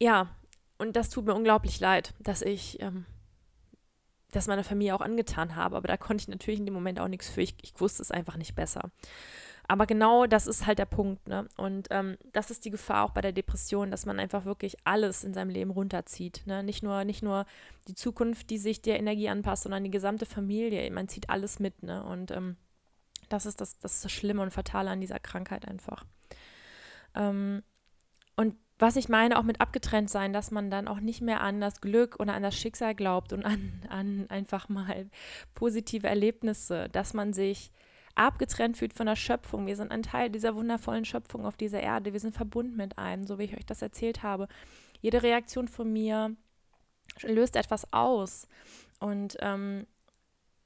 ja, 0.00 0.34
und 0.78 0.96
das 0.96 1.10
tut 1.10 1.26
mir 1.26 1.34
unglaublich 1.34 1.78
leid, 1.78 2.14
dass 2.20 2.40
ich 2.40 2.80
ähm, 2.80 3.04
das 4.32 4.46
meiner 4.46 4.64
Familie 4.64 4.94
auch 4.94 5.02
angetan 5.02 5.56
habe. 5.56 5.76
Aber 5.76 5.88
da 5.88 5.98
konnte 5.98 6.22
ich 6.22 6.28
natürlich 6.28 6.60
in 6.60 6.66
dem 6.66 6.74
Moment 6.74 6.98
auch 7.00 7.08
nichts 7.08 7.28
für. 7.28 7.42
Ich, 7.42 7.54
ich 7.62 7.78
wusste 7.80 8.00
es 8.00 8.10
einfach 8.10 8.36
nicht 8.36 8.54
besser. 8.54 8.90
Aber 9.66 9.86
genau 9.86 10.26
das 10.26 10.46
ist 10.46 10.66
halt 10.66 10.78
der 10.78 10.84
Punkt. 10.84 11.26
Ne? 11.26 11.48
Und 11.56 11.88
ähm, 11.90 12.18
das 12.32 12.50
ist 12.50 12.64
die 12.64 12.70
Gefahr 12.70 13.04
auch 13.04 13.10
bei 13.10 13.22
der 13.22 13.32
Depression, 13.32 13.90
dass 13.90 14.04
man 14.04 14.20
einfach 14.20 14.44
wirklich 14.44 14.76
alles 14.84 15.24
in 15.24 15.32
seinem 15.32 15.50
Leben 15.50 15.70
runterzieht. 15.70 16.42
Ne? 16.46 16.62
Nicht, 16.62 16.82
nur, 16.82 17.04
nicht 17.04 17.22
nur 17.22 17.46
die 17.88 17.94
Zukunft, 17.94 18.50
die 18.50 18.58
sich 18.58 18.82
der 18.82 18.98
Energie 18.98 19.28
anpasst, 19.28 19.62
sondern 19.62 19.84
die 19.84 19.90
gesamte 19.90 20.26
Familie. 20.26 20.90
Man 20.90 21.08
zieht 21.08 21.30
alles 21.30 21.60
mit. 21.60 21.82
Ne? 21.82 22.04
Und 22.04 22.30
ähm, 22.30 22.56
das, 23.30 23.46
ist 23.46 23.60
das, 23.60 23.78
das 23.78 24.10
Schlimme 24.10 24.42
und 24.42 24.50
Fatale 24.50 24.90
an 24.90 25.00
dieser 25.00 25.18
Krankheit 25.18 25.66
einfach. 25.66 26.04
Ähm, 27.14 27.62
und 28.36 28.56
was 28.78 28.96
ich 28.96 29.08
meine, 29.08 29.38
auch 29.38 29.44
mit 29.44 29.60
abgetrennt 29.60 30.10
sein, 30.10 30.32
dass 30.32 30.50
man 30.50 30.70
dann 30.70 30.88
auch 30.88 31.00
nicht 31.00 31.20
mehr 31.20 31.40
an 31.40 31.60
das 31.60 31.80
Glück 31.80 32.16
oder 32.18 32.34
an 32.34 32.42
das 32.42 32.56
Schicksal 32.56 32.94
glaubt 32.94 33.32
und 33.32 33.44
an, 33.44 33.80
an 33.88 34.26
einfach 34.28 34.68
mal 34.68 35.08
positive 35.54 36.06
Erlebnisse, 36.06 36.88
dass 36.90 37.14
man 37.14 37.32
sich 37.32 37.70
abgetrennt 38.14 38.76
fühlt 38.76 38.92
von 38.92 39.06
der 39.06 39.16
Schöpfung. 39.16 39.66
Wir 39.66 39.76
sind 39.76 39.90
ein 39.90 40.02
Teil 40.02 40.30
dieser 40.30 40.54
wundervollen 40.54 41.04
Schöpfung 41.04 41.44
auf 41.44 41.56
dieser 41.56 41.80
Erde. 41.80 42.12
Wir 42.12 42.20
sind 42.20 42.34
verbunden 42.34 42.76
mit 42.76 42.98
einem, 42.98 43.26
so 43.26 43.38
wie 43.38 43.44
ich 43.44 43.56
euch 43.56 43.66
das 43.66 43.82
erzählt 43.82 44.22
habe. 44.22 44.48
Jede 45.00 45.22
Reaktion 45.22 45.68
von 45.68 45.92
mir 45.92 46.34
löst 47.22 47.56
etwas 47.56 47.92
aus. 47.92 48.48
Und 49.00 49.36
ähm, 49.40 49.86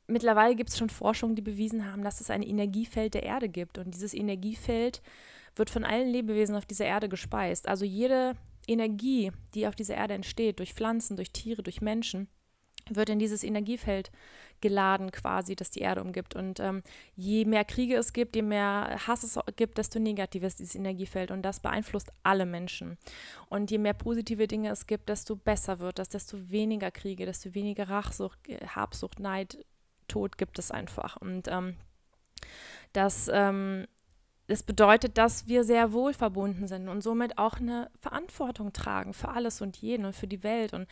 mittlerweile 0.06 0.54
gibt 0.54 0.70
es 0.70 0.78
schon 0.78 0.90
Forschungen, 0.90 1.37
die 1.37 1.42
bewiesen 1.42 1.90
haben, 1.90 2.04
dass 2.04 2.20
es 2.20 2.30
ein 2.30 2.42
Energiefeld 2.42 3.14
der 3.14 3.22
Erde 3.22 3.48
gibt. 3.48 3.78
Und 3.78 3.94
dieses 3.94 4.14
Energiefeld 4.14 5.02
wird 5.56 5.70
von 5.70 5.84
allen 5.84 6.08
Lebewesen 6.08 6.54
auf 6.54 6.66
dieser 6.66 6.87
Erde 6.87 7.08
gespeist. 7.08 7.68
Also 7.68 7.84
jede 7.84 8.37
Energie, 8.66 9.32
die 9.54 9.66
auf 9.66 9.74
dieser 9.74 9.94
Erde 9.94 10.14
entsteht, 10.14 10.58
durch 10.58 10.74
Pflanzen, 10.74 11.16
durch 11.16 11.32
Tiere, 11.32 11.62
durch 11.62 11.80
Menschen, 11.80 12.28
wird 12.90 13.11
in 13.11 13.18
dieses 13.18 13.42
Energiefeld 13.42 14.11
geladen 14.61 15.11
quasi, 15.12 15.57
das 15.57 15.71
die 15.71 15.81
Erde 15.81 16.03
umgibt. 16.03 16.35
Und 16.35 16.61
ähm, 16.61 16.83
je 17.16 17.44
mehr 17.44 17.64
Kriege 17.64 17.97
es 17.97 18.12
gibt, 18.12 18.37
je 18.37 18.42
mehr 18.42 18.99
Hass 19.07 19.23
es 19.23 19.38
gibt, 19.57 19.79
desto 19.79 19.99
negativer 19.99 20.47
ist 20.47 20.59
dieses 20.59 20.75
Energiefeld. 20.75 21.31
Und 21.31 21.42
das 21.42 21.61
beeinflusst 21.61 22.12
alle 22.23 22.47
Menschen. 22.47 22.99
Und 23.49 23.71
je 23.71 23.79
mehr 23.79 23.94
positive 23.94 24.47
Dinge 24.47 24.71
es 24.71 24.87
gibt, 24.87 25.09
desto 25.09 25.37
besser 25.37 25.81
wird 25.81 25.99
das, 25.99 26.09
desto 26.09 26.51
weniger 26.51 26.90
Kriege, 26.90 27.27
desto 27.27 27.55
weniger 27.55 27.88
Rachsucht, 27.88 28.38
Habsucht, 28.75 29.21
Neid, 29.21 29.64
Tod 30.07 30.38
gibt 30.38 30.59
es 30.59 30.71
einfach. 30.71 31.16
Und 31.16 31.49
ähm, 31.49 31.77
das 32.92 33.31
ähm, 33.33 33.87
das 34.49 34.62
bedeutet, 34.62 35.18
dass 35.18 35.47
wir 35.47 35.62
sehr 35.62 35.92
wohl 35.92 36.14
verbunden 36.14 36.66
sind 36.66 36.88
und 36.88 37.03
somit 37.03 37.37
auch 37.37 37.59
eine 37.59 37.90
Verantwortung 38.01 38.73
tragen 38.73 39.12
für 39.12 39.29
alles 39.29 39.61
und 39.61 39.77
jeden 39.77 40.07
und 40.07 40.16
für 40.16 40.27
die 40.27 40.42
Welt 40.42 40.73
und 40.73 40.88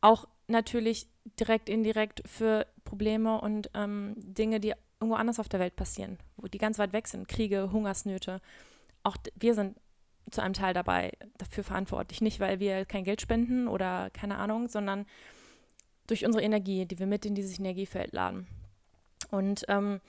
auch 0.00 0.28
natürlich 0.46 1.08
direkt, 1.38 1.68
indirekt 1.68 2.22
für 2.24 2.66
Probleme 2.90 3.40
und 3.40 3.70
ähm, 3.74 4.14
Dinge, 4.16 4.58
die 4.58 4.74
irgendwo 5.00 5.14
anders 5.14 5.38
auf 5.38 5.48
der 5.48 5.60
Welt 5.60 5.76
passieren, 5.76 6.18
wo 6.36 6.48
die 6.48 6.58
ganz 6.58 6.76
weit 6.78 6.92
weg 6.92 7.06
sind, 7.06 7.28
Kriege, 7.28 7.70
Hungersnöte. 7.70 8.40
Auch 9.04 9.16
wir 9.36 9.54
sind 9.54 9.76
zu 10.32 10.42
einem 10.42 10.54
Teil 10.54 10.74
dabei 10.74 11.12
dafür 11.38 11.62
verantwortlich. 11.62 12.20
Nicht, 12.20 12.40
weil 12.40 12.58
wir 12.58 12.84
kein 12.84 13.04
Geld 13.04 13.20
spenden 13.20 13.68
oder 13.68 14.10
keine 14.10 14.38
Ahnung, 14.38 14.68
sondern 14.68 15.06
durch 16.08 16.26
unsere 16.26 16.42
Energie, 16.42 16.84
die 16.84 16.98
wir 16.98 17.06
mit 17.06 17.24
in 17.24 17.36
dieses 17.36 17.60
Energiefeld 17.60 18.12
laden. 18.12 18.48
Und 19.30 19.64
ähm, 19.68 20.00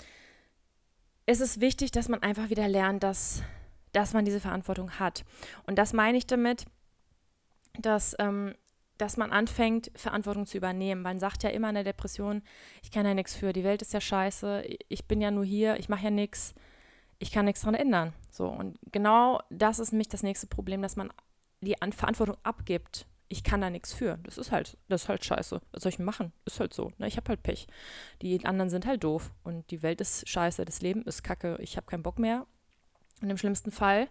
ist 1.28 1.40
es 1.42 1.62
wichtig, 1.62 1.92
dass 1.92 2.10
man 2.10 2.24
einfach 2.24 2.50
wieder 2.50 2.68
lernt, 2.68 3.04
dass, 3.04 3.44
dass 3.92 4.14
man 4.14 4.26
diese 4.26 4.40
Verantwortung 4.40 5.00
hat. 5.00 5.24
Und 5.68 5.78
das 5.78 5.94
meine 5.94 6.18
ich 6.18 6.26
damit, 6.26 6.66
dass, 7.80 8.16
ähm, 8.18 8.56
dass 9.02 9.18
man 9.18 9.32
anfängt, 9.32 9.92
Verantwortung 9.96 10.46
zu 10.46 10.58
übernehmen. 10.58 11.02
Man 11.02 11.20
sagt 11.20 11.44
ja 11.44 11.50
immer 11.50 11.70
in 11.70 11.76
der 11.76 11.84
Depression, 11.84 12.44
ich 12.84 12.92
kann 12.92 13.06
ja 13.06 13.14
nichts 13.14 13.36
für, 13.36 13.54
die 13.54 13.64
Welt 13.64 13.82
ist 13.82 13.94
ja 13.94 14.02
scheiße, 14.02 14.64
ich 14.90 15.08
bin 15.08 15.22
ja 15.22 15.32
nur 15.32 15.44
hier, 15.44 15.78
ich 15.78 15.90
mache 15.90 16.06
ja 16.06 16.12
nichts, 16.12 16.54
ich 17.20 17.32
kann 17.32 17.46
nichts 17.46 17.62
daran 17.62 17.76
ändern. 17.76 18.14
So, 18.30 18.48
und 18.48 18.78
genau 18.92 19.42
das 19.50 19.80
ist 19.80 19.92
nämlich 19.92 20.10
das 20.10 20.24
nächste 20.24 20.48
Problem, 20.48 20.82
dass 20.82 20.96
man 20.96 21.12
die 21.62 21.76
Verantwortung 21.92 22.38
abgibt 22.44 23.06
ich 23.32 23.46
kann 23.46 23.62
da 23.62 23.70
nichts 23.70 23.94
für. 23.94 24.20
Das 24.24 24.38
ist 24.38 24.52
halt, 24.52 24.78
das 24.90 25.04
ist 25.04 25.10
halt 25.10 25.24
scheiße. 25.24 25.62
Was 25.72 25.84
soll 25.84 25.92
ich 25.92 26.00
machen? 26.00 26.34
Ist 26.44 26.60
halt 26.60 26.74
so. 26.74 26.92
Ne? 26.98 27.08
Ich 27.08 27.16
habe 27.16 27.30
halt 27.30 27.44
Pech. 27.44 27.66
Die 28.22 28.46
anderen 28.46 28.70
sind 28.70 28.86
halt 28.86 29.06
doof. 29.06 29.32
Und 29.44 29.72
die 29.72 29.82
Welt 29.82 30.02
ist 30.02 30.28
scheiße, 30.28 30.66
das 30.66 30.82
Leben 30.82 31.04
ist 31.04 31.24
kacke, 31.24 31.58
ich 31.62 31.78
habe 31.78 31.88
keinen 31.88 32.04
Bock 32.04 32.20
mehr. 32.20 32.46
Und 33.22 33.30
im 33.30 33.38
schlimmsten 33.38 33.72
Fall 33.72 34.10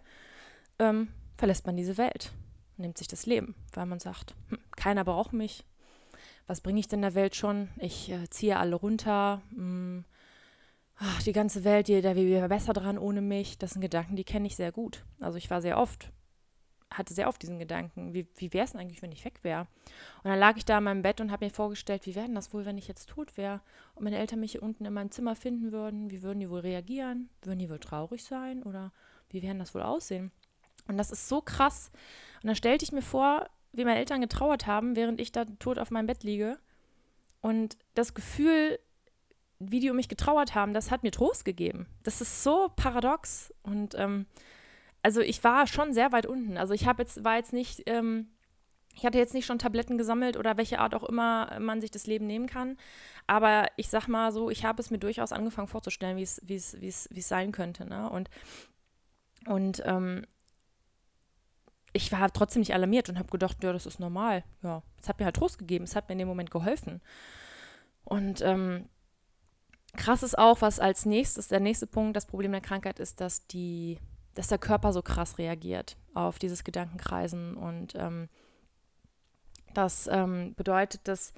ähm, 0.79 1.09
verlässt 1.37 1.67
man 1.67 1.77
diese 1.77 1.99
Welt, 1.99 2.31
nimmt 2.81 2.97
sich 2.97 3.07
das 3.07 3.25
Leben, 3.25 3.55
weil 3.73 3.85
man 3.85 3.99
sagt, 3.99 4.35
hm, 4.49 4.59
keiner 4.75 5.03
braucht 5.03 5.33
mich. 5.33 5.63
Was 6.47 6.61
bringe 6.61 6.79
ich 6.79 6.87
denn 6.87 7.01
der 7.01 7.15
Welt 7.15 7.35
schon? 7.35 7.69
Ich 7.77 8.11
äh, 8.11 8.29
ziehe 8.29 8.57
alle 8.57 8.75
runter. 8.75 9.41
Hm, 9.53 10.05
ach, 10.97 11.23
die 11.23 11.33
ganze 11.33 11.63
Welt, 11.63 11.89
da 11.89 12.15
wäre 12.15 12.49
besser 12.49 12.73
dran 12.73 12.97
ohne 12.97 13.21
mich. 13.21 13.57
Das 13.57 13.71
sind 13.71 13.81
Gedanken, 13.81 14.15
die 14.15 14.23
kenne 14.23 14.47
ich 14.47 14.55
sehr 14.55 14.71
gut. 14.71 15.05
Also 15.19 15.37
ich 15.37 15.49
war 15.49 15.61
sehr 15.61 15.77
oft 15.77 16.11
hatte 16.91 17.13
sehr 17.13 17.27
oft 17.27 17.41
diesen 17.41 17.59
Gedanken, 17.59 18.13
wie, 18.13 18.27
wie 18.35 18.53
wäre 18.53 18.65
es 18.65 18.75
eigentlich, 18.75 19.01
wenn 19.01 19.11
ich 19.11 19.23
weg 19.23 19.39
wäre? 19.43 19.61
Und 20.23 20.29
dann 20.29 20.39
lag 20.39 20.57
ich 20.57 20.65
da 20.65 20.77
in 20.77 20.83
meinem 20.83 21.01
Bett 21.01 21.21
und 21.21 21.31
habe 21.31 21.45
mir 21.45 21.51
vorgestellt, 21.51 22.05
wie 22.05 22.15
wäre 22.15 22.25
denn 22.25 22.35
das 22.35 22.53
wohl, 22.53 22.65
wenn 22.65 22.77
ich 22.77 22.87
jetzt 22.87 23.09
tot 23.09 23.37
wäre 23.37 23.61
und 23.95 24.03
meine 24.03 24.17
Eltern 24.17 24.41
mich 24.41 24.53
hier 24.53 24.63
unten 24.63 24.85
in 24.85 24.93
meinem 24.93 25.11
Zimmer 25.11 25.35
finden 25.35 25.71
würden? 25.71 26.11
Wie 26.11 26.21
würden 26.21 26.39
die 26.39 26.49
wohl 26.49 26.59
reagieren? 26.59 27.29
Würden 27.41 27.59
die 27.59 27.69
wohl 27.69 27.79
traurig 27.79 28.23
sein 28.23 28.63
oder 28.63 28.91
wie 29.29 29.41
wären 29.41 29.59
das 29.59 29.73
wohl 29.73 29.81
aussehen? 29.81 30.31
Und 30.87 30.97
das 30.97 31.11
ist 31.11 31.27
so 31.27 31.41
krass. 31.41 31.91
Und 32.41 32.47
dann 32.47 32.55
stellte 32.55 32.83
ich 32.83 32.91
mir 32.91 33.01
vor, 33.01 33.49
wie 33.73 33.85
meine 33.85 33.99
Eltern 33.99 34.21
getrauert 34.21 34.67
haben, 34.67 34.95
während 34.95 35.21
ich 35.21 35.31
da 35.31 35.45
tot 35.45 35.79
auf 35.79 35.91
meinem 35.91 36.07
Bett 36.07 36.23
liege. 36.23 36.59
Und 37.41 37.77
das 37.93 38.13
Gefühl, 38.13 38.79
wie 39.59 39.79
die 39.79 39.89
um 39.89 39.95
mich 39.95 40.09
getrauert 40.09 40.55
haben, 40.55 40.73
das 40.73 40.91
hat 40.91 41.03
mir 41.03 41.11
Trost 41.11 41.45
gegeben. 41.45 41.87
Das 42.03 42.21
ist 42.21 42.43
so 42.43 42.71
paradox. 42.75 43.53
Und 43.63 43.95
ähm, 43.95 44.25
also 45.03 45.21
ich 45.21 45.43
war 45.43 45.67
schon 45.67 45.93
sehr 45.93 46.11
weit 46.11 46.25
unten. 46.25 46.57
Also 46.57 46.73
ich 46.73 46.87
habe 46.87 47.03
jetzt, 47.03 47.23
war 47.23 47.37
jetzt 47.37 47.53
nicht, 47.53 47.83
ähm, 47.85 48.27
ich 48.95 49.05
hatte 49.05 49.17
jetzt 49.17 49.33
nicht 49.33 49.45
schon 49.45 49.59
Tabletten 49.59 49.97
gesammelt 49.97 50.37
oder 50.37 50.57
welche 50.57 50.79
Art 50.79 50.93
auch 50.95 51.03
immer 51.03 51.59
man 51.59 51.81
sich 51.81 51.91
das 51.91 52.07
Leben 52.07 52.27
nehmen 52.27 52.47
kann. 52.47 52.77
Aber 53.27 53.67
ich 53.77 53.89
sag 53.89 54.07
mal 54.07 54.31
so, 54.31 54.49
ich 54.49 54.65
habe 54.65 54.81
es 54.81 54.91
mir 54.91 54.99
durchaus 54.99 55.31
angefangen 55.31 55.67
vorzustellen, 55.67 56.17
wie 56.17 56.55
es, 56.55 57.09
sein 57.27 57.51
könnte. 57.51 57.85
Ne? 57.87 58.09
Und, 58.09 58.29
und 59.47 59.81
ähm, 59.85 60.25
ich 61.93 62.11
war 62.11 62.31
trotzdem 62.31 62.61
nicht 62.61 62.73
alarmiert 62.73 63.09
und 63.09 63.19
habe 63.19 63.29
gedacht, 63.29 63.63
ja, 63.63 63.73
das 63.73 63.85
ist 63.85 63.99
normal. 63.99 64.43
Ja, 64.63 64.81
es 65.01 65.09
hat 65.09 65.19
mir 65.19 65.25
halt 65.25 65.35
Trost 65.35 65.57
gegeben, 65.57 65.83
es 65.83 65.95
hat 65.95 66.07
mir 66.07 66.13
in 66.13 66.19
dem 66.19 66.27
Moment 66.27 66.51
geholfen. 66.51 67.01
Und 68.03 68.41
ähm, 68.41 68.89
krass 69.95 70.23
ist 70.23 70.37
auch, 70.37 70.61
was 70.61 70.79
als 70.79 71.05
nächstes, 71.05 71.47
der 71.47 71.59
nächste 71.59 71.87
Punkt, 71.87 72.15
das 72.15 72.25
Problem 72.25 72.51
der 72.51 72.61
Krankheit 72.61 72.99
ist, 72.99 73.21
dass 73.21 73.45
die 73.47 73.99
dass 74.33 74.47
der 74.47 74.57
Körper 74.57 74.93
so 74.93 75.01
krass 75.01 75.37
reagiert 75.37 75.97
auf 76.13 76.39
dieses 76.39 76.63
Gedankenkreisen. 76.63 77.55
Und 77.55 77.95
ähm, 77.95 78.29
das 79.73 80.07
ähm, 80.07 80.53
bedeutet, 80.55 81.07
dass 81.07 81.33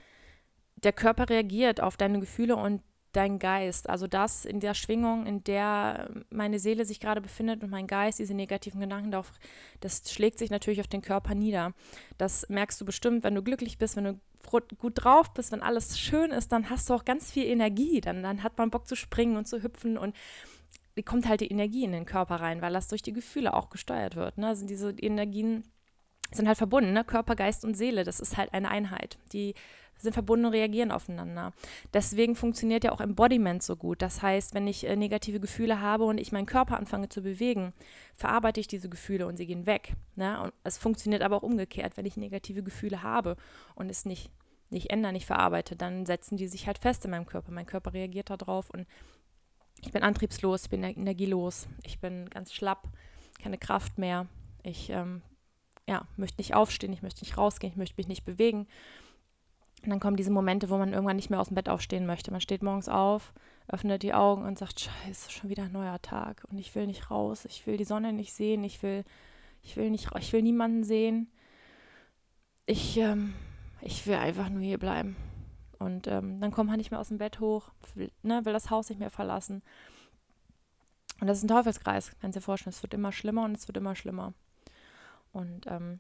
der 0.76 0.94
Körper 0.94 1.30
reagiert 1.30 1.82
auf 1.82 1.98
deine 1.98 2.20
Gefühle 2.20 2.56
und 2.56 2.82
dein 3.14 3.40
Geist. 3.40 3.90
Also 3.90 4.08
das 4.08 4.46
in 4.46 4.60
der 4.60 4.74
Schwingung, 4.74 5.26
in 5.26 5.44
der 5.44 6.10
meine 6.30 6.60
Seele 6.60 6.86
sich 6.86 7.00
gerade 7.00 7.22
befindet 7.22 7.64
und 7.64 7.70
mein 7.70 7.88
Geist, 7.88 8.20
diese 8.20 8.34
negativen 8.34 8.82
Gedanken 8.82 9.12
darauf, 9.12 9.32
das 9.80 10.12
schlägt 10.12 10.40
sich 10.40 10.50
natürlich 10.50 10.82
auf 10.82 10.88
den 10.88 11.02
Körper 11.02 11.36
nieder. 11.36 11.74
Das 12.18 12.48
merkst 12.50 12.82
du 12.82 12.86
bestimmt, 12.86 13.24
wenn 13.24 13.36
du 13.36 13.44
glücklich 13.44 13.78
bist, 13.78 13.96
wenn 13.96 14.04
du 14.04 14.20
gut 14.78 14.94
drauf 14.96 15.34
bist, 15.34 15.52
wenn 15.52 15.62
alles 15.62 15.98
schön 15.98 16.32
ist, 16.32 16.52
dann 16.52 16.70
hast 16.70 16.90
du 16.90 16.94
auch 16.94 17.06
ganz 17.06 17.32
viel 17.32 17.46
Energie. 17.46 18.02
Dann, 18.02 18.22
dann 18.24 18.44
hat 18.44 18.58
man 18.58 18.72
Bock 18.72 18.88
zu 18.88 18.96
springen 18.96 19.38
und 19.38 19.48
zu 19.48 19.64
hüpfen 19.64 19.98
und 19.98 20.16
kommt 21.06 21.28
halt 21.28 21.42
die 21.42 21.48
Energie 21.48 21.86
in 21.86 21.92
den 21.92 22.06
Körper 22.06 22.36
rein, 22.36 22.62
weil 22.62 22.74
das 22.74 22.88
durch 22.88 23.02
die 23.02 23.14
Gefühle 23.14 23.54
auch 23.54 23.70
gesteuert 23.70 24.16
wird. 24.16 24.38
Ne? 24.38 24.48
Also 24.48 24.66
diese 24.68 24.92
Energien 24.92 25.64
sind 26.32 26.48
halt 26.48 26.58
verbunden, 26.58 26.94
ne? 26.94 27.04
Körper, 27.04 27.36
Geist 27.36 27.64
und 27.66 27.76
Seele, 27.76 28.04
das 28.04 28.20
ist 28.20 28.38
halt 28.38 28.54
eine 28.54 28.70
Einheit. 28.70 29.18
Die 29.34 29.54
sind 30.04 30.14
verbunden 30.14 30.46
und 30.46 30.54
reagieren 30.54 30.92
aufeinander. 30.92 31.54
Deswegen 31.94 32.36
funktioniert 32.36 32.84
ja 32.84 32.92
auch 32.92 33.02
Embodiment 33.02 33.64
so 33.64 33.76
gut. 33.76 34.02
Das 34.02 34.22
heißt, 34.22 34.54
wenn 34.54 34.68
ich 34.68 34.88
äh, 34.88 34.96
negative 34.96 35.40
Gefühle 35.40 35.82
habe 35.82 36.04
und 36.06 36.18
ich 36.18 36.32
meinen 36.32 36.46
Körper 36.46 36.78
anfange 36.78 37.10
zu 37.10 37.22
bewegen, 37.22 37.74
verarbeite 38.14 38.60
ich 38.60 38.68
diese 38.68 38.90
Gefühle 38.90 39.28
und 39.28 39.38
sie 39.38 39.48
gehen 39.48 39.66
weg. 39.66 39.94
Ne? 40.16 40.42
Und 40.42 40.54
es 40.64 40.78
funktioniert 40.78 41.24
aber 41.24 41.38
auch 41.38 41.44
umgekehrt, 41.44 41.98
wenn 41.98 42.06
ich 42.06 42.18
negative 42.18 42.64
Gefühle 42.64 43.04
habe 43.04 43.38
und 43.76 43.90
es 43.90 44.06
nicht, 44.06 44.30
nicht 44.70 44.90
ändere, 44.92 45.14
nicht 45.14 45.26
verarbeite, 45.26 45.76
dann 45.76 46.06
setzen 46.06 46.38
die 46.38 46.48
sich 46.48 46.68
halt 46.68 46.78
fest 46.78 47.06
in 47.06 47.12
meinem 47.12 47.26
Körper. 47.26 47.52
Mein 47.52 47.66
Körper 47.66 47.94
reagiert 47.94 48.30
darauf 48.30 48.70
und 48.70 48.86
ich 49.82 49.92
bin 49.92 50.04
antriebslos, 50.04 50.64
ich 50.64 50.70
bin 50.70 50.84
energielos, 50.84 51.68
ich 51.84 52.00
bin 52.00 52.30
ganz 52.30 52.54
schlapp, 52.54 52.88
keine 53.42 53.58
Kraft 53.58 53.98
mehr. 53.98 54.28
Ich 54.64 54.90
ähm, 54.90 55.22
ja, 55.88 56.08
möchte 56.16 56.40
nicht 56.40 56.56
aufstehen, 56.56 56.94
ich 56.94 57.02
möchte 57.02 57.22
nicht 57.22 57.38
rausgehen, 57.38 57.74
ich 57.74 57.78
möchte 57.78 57.96
mich 57.98 58.08
nicht 58.08 58.26
bewegen. 58.26 58.68
Und 59.84 59.90
dann 59.90 60.00
kommen 60.00 60.16
diese 60.16 60.32
Momente, 60.32 60.70
wo 60.70 60.78
man 60.78 60.94
irgendwann 60.94 61.18
nicht 61.18 61.30
mehr 61.30 61.42
aus 61.42 61.50
dem 61.50 61.56
Bett 61.56 61.68
aufstehen 61.68 62.06
möchte. 62.06 62.32
Man 62.32 62.40
steht 62.40 62.64
morgens 62.64 62.88
auf, 62.88 63.34
öffnet 63.68 64.02
die 64.02 64.14
Augen 64.14 64.44
und 64.46 64.58
sagt, 64.58 64.80
scheiße, 64.80 65.30
schon 65.30 65.50
wieder 65.50 65.64
ein 65.64 65.74
neuer 65.74 66.02
Tag 66.02 66.46
und 66.50 66.58
ich 66.58 66.74
will 66.74 66.88
nicht 66.88 67.12
raus, 67.12 67.46
ich 67.46 67.68
will 67.68 67.76
die 67.76 67.84
Sonne 67.84 68.14
nicht 68.14 68.34
sehen, 68.34 68.64
ich 68.64 68.82
will, 68.82 69.04
ich 69.62 69.76
will 69.76 69.90
nicht, 69.90 70.10
ich 70.18 70.32
will 70.32 70.42
niemanden 70.42 70.84
sehen. 70.86 71.30
Ich, 72.66 72.98
ähm, 72.98 73.34
ich 73.82 74.08
will 74.08 74.16
einfach 74.16 74.50
nur 74.50 74.62
hier 74.62 74.78
bleiben. 74.78 75.18
Und 75.80 76.08
ähm, 76.08 76.40
dann 76.40 76.52
kommt 76.52 76.70
man 76.70 76.78
nicht 76.78 76.92
mehr 76.92 77.00
aus 77.02 77.10
dem 77.10 77.18
Bett 77.18 77.42
hoch, 77.42 77.70
will, 77.96 78.10
ne, 78.22 78.46
will 78.46 78.54
das 78.54 78.70
Haus 78.70 78.88
nicht 78.88 79.00
mehr 79.00 79.10
verlassen. 79.12 79.62
Und 81.20 81.28
das 81.28 81.38
ist 81.38 81.44
ein 81.44 81.50
Teufelskreis, 81.50 82.12
kannst 82.22 82.38
du 82.38 82.40
dir 82.40 82.44
vorstellen. 82.46 82.74
Es 82.74 82.82
wird 82.84 82.94
immer 82.94 83.12
schlimmer 83.12 83.44
und 83.44 83.58
es 83.58 83.68
wird 83.68 83.76
immer 83.76 83.96
schlimmer. 83.96 84.34
Und 85.34 85.68
ähm, 85.68 86.00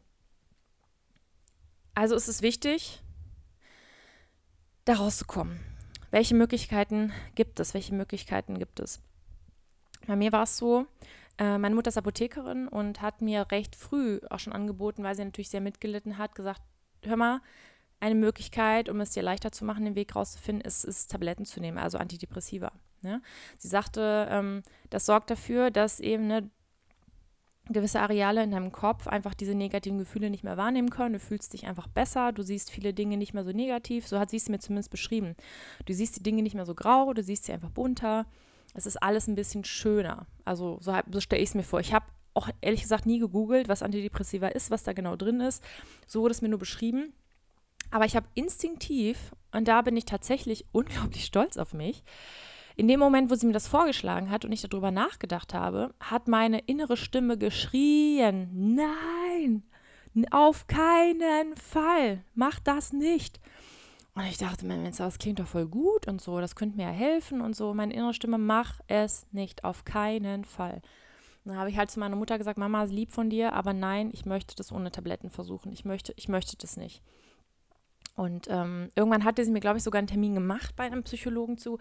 also 1.96 2.15
ist 2.15 2.30
es 2.30 2.41
wichtig, 2.41 3.02
da 4.86 4.93
rauszukommen. 4.93 5.60
Welche 6.12 6.36
Möglichkeiten 6.36 7.12
gibt 7.36 7.60
es? 7.60 7.74
Welche 7.74 7.93
Möglichkeiten 7.93 8.60
gibt 8.60 8.80
es? 8.80 9.02
Bei 10.06 10.15
mir 10.15 10.32
war 10.32 10.43
es 10.43 10.58
so, 10.58 10.86
äh, 11.38 11.58
meine 11.58 11.76
Mutter 11.76 11.89
ist 11.89 11.98
Apothekerin 11.98 12.67
und 12.67 13.02
hat 13.02 13.22
mir 13.22 13.48
recht 13.52 13.76
früh 13.76 14.19
auch 14.30 14.39
schon 14.39 14.54
angeboten, 14.54 15.04
weil 15.04 15.15
sie 15.15 15.26
natürlich 15.26 15.50
sehr 15.50 15.62
mitgelitten 15.62 16.17
hat, 16.17 16.36
gesagt, 16.36 16.62
hör 17.04 17.17
mal, 17.17 17.41
eine 18.00 18.15
Möglichkeit, 18.15 18.89
um 18.89 19.00
es 19.00 19.12
dir 19.12 19.24
leichter 19.24 19.52
zu 19.52 19.63
machen, 19.63 19.86
den 19.86 19.96
Weg 19.96 20.15
rauszufinden, 20.15 20.65
ist, 20.65 20.84
ist 20.84 21.10
Tabletten 21.10 21.46
zu 21.46 21.62
nehmen, 21.62 21.78
also 21.78 21.98
Antidepressiva. 21.98 22.74
Ja? 23.02 23.22
Sie 23.58 23.69
sagte, 23.69 24.28
ähm, 24.30 24.62
das 24.89 25.06
sorgt 25.06 25.30
dafür, 25.32 25.72
dass 25.72 26.02
eben 26.02 26.28
ne, 26.28 26.50
gewisse 27.69 28.02
Areale 28.02 28.43
in 28.43 28.52
deinem 28.52 28.71
Kopf 28.71 29.08
einfach 29.08 29.34
diese 29.34 29.56
negativen 29.56 29.97
Gefühle 29.97 30.30
nicht 30.30 30.43
mehr 30.43 30.58
wahrnehmen 30.58 30.89
können. 30.89 31.13
Du 31.13 31.19
fühlst 31.19 31.54
dich 31.54 31.65
einfach 31.65 31.88
besser, 31.88 32.34
du 32.34 32.43
siehst 32.43 32.69
viele 32.69 32.93
Dinge 32.93 33.17
nicht 33.17 33.34
mehr 33.34 33.43
so 33.43 33.52
negativ. 33.52 34.08
So 34.08 34.19
hat 34.19 34.30
sie 34.30 34.38
es 34.38 34.49
mir 34.49 34.60
zumindest 34.60 34.91
beschrieben. 34.91 35.36
Du 35.86 35.93
siehst 35.93 36.17
die 36.17 36.23
Dinge 36.23 36.43
nicht 36.43 36.56
mehr 36.56 36.65
so 36.65 36.76
grau, 36.76 37.13
du 37.13 37.23
siehst 37.23 37.45
sie 37.45 37.54
einfach 37.54 37.69
bunter. 37.69 38.26
Es 38.73 38.86
ist 38.86 39.02
alles 39.02 39.28
ein 39.28 39.36
bisschen 39.36 39.63
schöner. 39.63 40.26
Also 40.43 40.78
so, 40.82 40.93
so 41.10 41.21
stelle 41.21 41.41
ich 41.41 41.49
es 41.49 41.56
mir 41.56 41.63
vor. 41.63 41.80
Ich 41.80 41.93
habe 41.93 42.06
auch 42.34 42.49
ehrlich 42.62 42.82
gesagt 42.82 43.06
nie 43.06 43.19
gegoogelt, 43.19 43.69
was 43.69 43.84
Antidepressiva 43.84 44.47
ist, 44.47 44.71
was 44.71 44.84
da 44.84 44.93
genau 44.93 45.15
drin 45.15 45.39
ist. 45.39 45.63
So 46.08 46.21
wurde 46.21 46.34
es 46.34 46.41
mir 46.41 46.49
nur 46.49 46.60
beschrieben. 46.60 47.13
Aber 47.91 48.06
ich 48.06 48.15
habe 48.15 48.28
instinktiv, 48.34 49.34
und 49.52 49.67
da 49.67 49.82
bin 49.84 49.95
ich 49.95 50.06
tatsächlich 50.06 50.65
unglaublich 50.71 51.26
stolz 51.26 51.58
auf 51.58 51.73
mich, 51.73 52.04
in 52.75 52.88
dem 52.88 52.99
Moment, 52.99 53.29
wo 53.29 53.36
sie 53.36 53.45
mir 53.45 53.53
das 53.53 53.67
vorgeschlagen 53.67 54.29
hat 54.29 54.45
und 54.45 54.51
ich 54.51 54.62
darüber 54.62 54.91
nachgedacht 54.91 55.53
habe, 55.53 55.93
hat 55.99 56.27
meine 56.27 56.59
innere 56.59 56.97
Stimme 56.97 57.38
geschrien, 57.38 58.75
nein, 58.75 59.63
auf 60.31 60.67
keinen 60.67 61.55
Fall, 61.55 62.23
mach 62.36 62.59
das 62.59 62.93
nicht. 62.93 63.39
Und 64.15 64.25
ich 64.25 64.38
dachte, 64.38 64.65
Mensch, 64.65 64.97
das 64.97 65.17
klingt 65.17 65.39
doch 65.39 65.47
voll 65.47 65.67
gut 65.67 66.07
und 66.07 66.21
so, 66.21 66.39
das 66.39 66.55
könnte 66.55 66.77
mir 66.77 66.83
ja 66.83 66.91
helfen 66.91 67.41
und 67.41 67.55
so. 67.55 67.73
Meine 67.73 67.93
innere 67.93 68.13
Stimme, 68.13 68.38
mach 68.38 68.79
es 68.88 69.25
nicht, 69.31 69.63
auf 69.63 69.86
keinen 69.86 70.45
Fall. 70.45 70.81
Dann 71.45 71.57
habe 71.57 71.69
ich 71.69 71.77
halt 71.77 71.91
zu 71.91 71.99
meiner 71.99 72.15
Mutter 72.15 72.38
gesagt, 72.38 72.57
Mama 72.57 72.83
lieb 72.83 73.12
von 73.12 73.29
dir, 73.29 73.53
aber 73.53 73.73
nein, 73.73 74.12
ich 74.13 74.25
möchte 74.25 74.55
das 74.55 74.71
ohne 74.71 74.91
Tabletten 74.91 75.29
versuchen. 75.29 75.73
Ich 75.73 75.83
möchte, 75.83 76.13
ich 76.15 76.29
möchte 76.29 76.55
das 76.57 76.77
nicht. 76.77 77.01
Und 78.15 78.47
ähm, 78.49 78.91
irgendwann 78.95 79.23
hatte 79.23 79.43
sie 79.43 79.51
mir, 79.51 79.59
glaube 79.59 79.77
ich, 79.77 79.83
sogar 79.83 79.97
einen 79.97 80.07
Termin 80.07 80.36
gemacht 80.36 80.75
bei 80.75 80.83
einem 80.83 81.03
Psychologen 81.03 81.57
zu. 81.57 81.79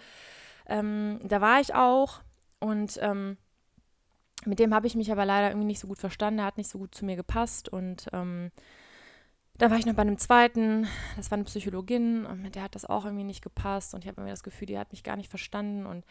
Ähm, 0.67 1.21
da 1.25 1.41
war 1.41 1.61
ich 1.61 1.75
auch 1.75 2.21
und 2.61 2.99
ähm, 3.03 3.37
mit 4.45 4.59
dem 4.59 4.75
habe 4.75 4.87
ich 4.87 4.95
mich 4.95 5.11
aber 5.13 5.25
leider 5.25 5.51
irgendwie 5.51 5.67
nicht 5.67 5.81
so 5.81 5.89
gut 5.89 5.99
verstanden. 5.99 6.41
Er 6.41 6.47
hat 6.47 6.57
nicht 6.57 6.71
so 6.71 6.79
gut 6.79 6.95
zu 6.95 7.05
mir 7.05 7.17
gepasst 7.17 7.69
und 7.69 8.09
ähm, 8.13 8.51
da 9.59 9.71
war 9.71 9.79
ich 9.79 9.87
noch 9.87 9.95
bei 9.95 10.03
einem 10.03 10.19
zweiten, 10.19 10.89
das 11.17 11.31
war 11.31 11.37
eine 11.37 11.45
Psychologin 11.45 12.27
und 12.27 12.43
mit 12.43 12.57
der 12.57 12.63
hat 12.63 12.75
das 12.75 12.85
auch 12.85 13.05
irgendwie 13.05 13.25
nicht 13.25 13.43
gepasst 13.43 13.95
und 13.95 14.03
ich 14.03 14.09
habe 14.09 14.21
irgendwie 14.21 14.33
das 14.33 14.43
Gefühl, 14.43 14.67
die 14.67 14.79
hat 14.79 14.91
mich 14.91 15.05
gar 15.05 15.17
nicht 15.17 15.31
verstanden 15.31 15.87
und, 15.87 16.05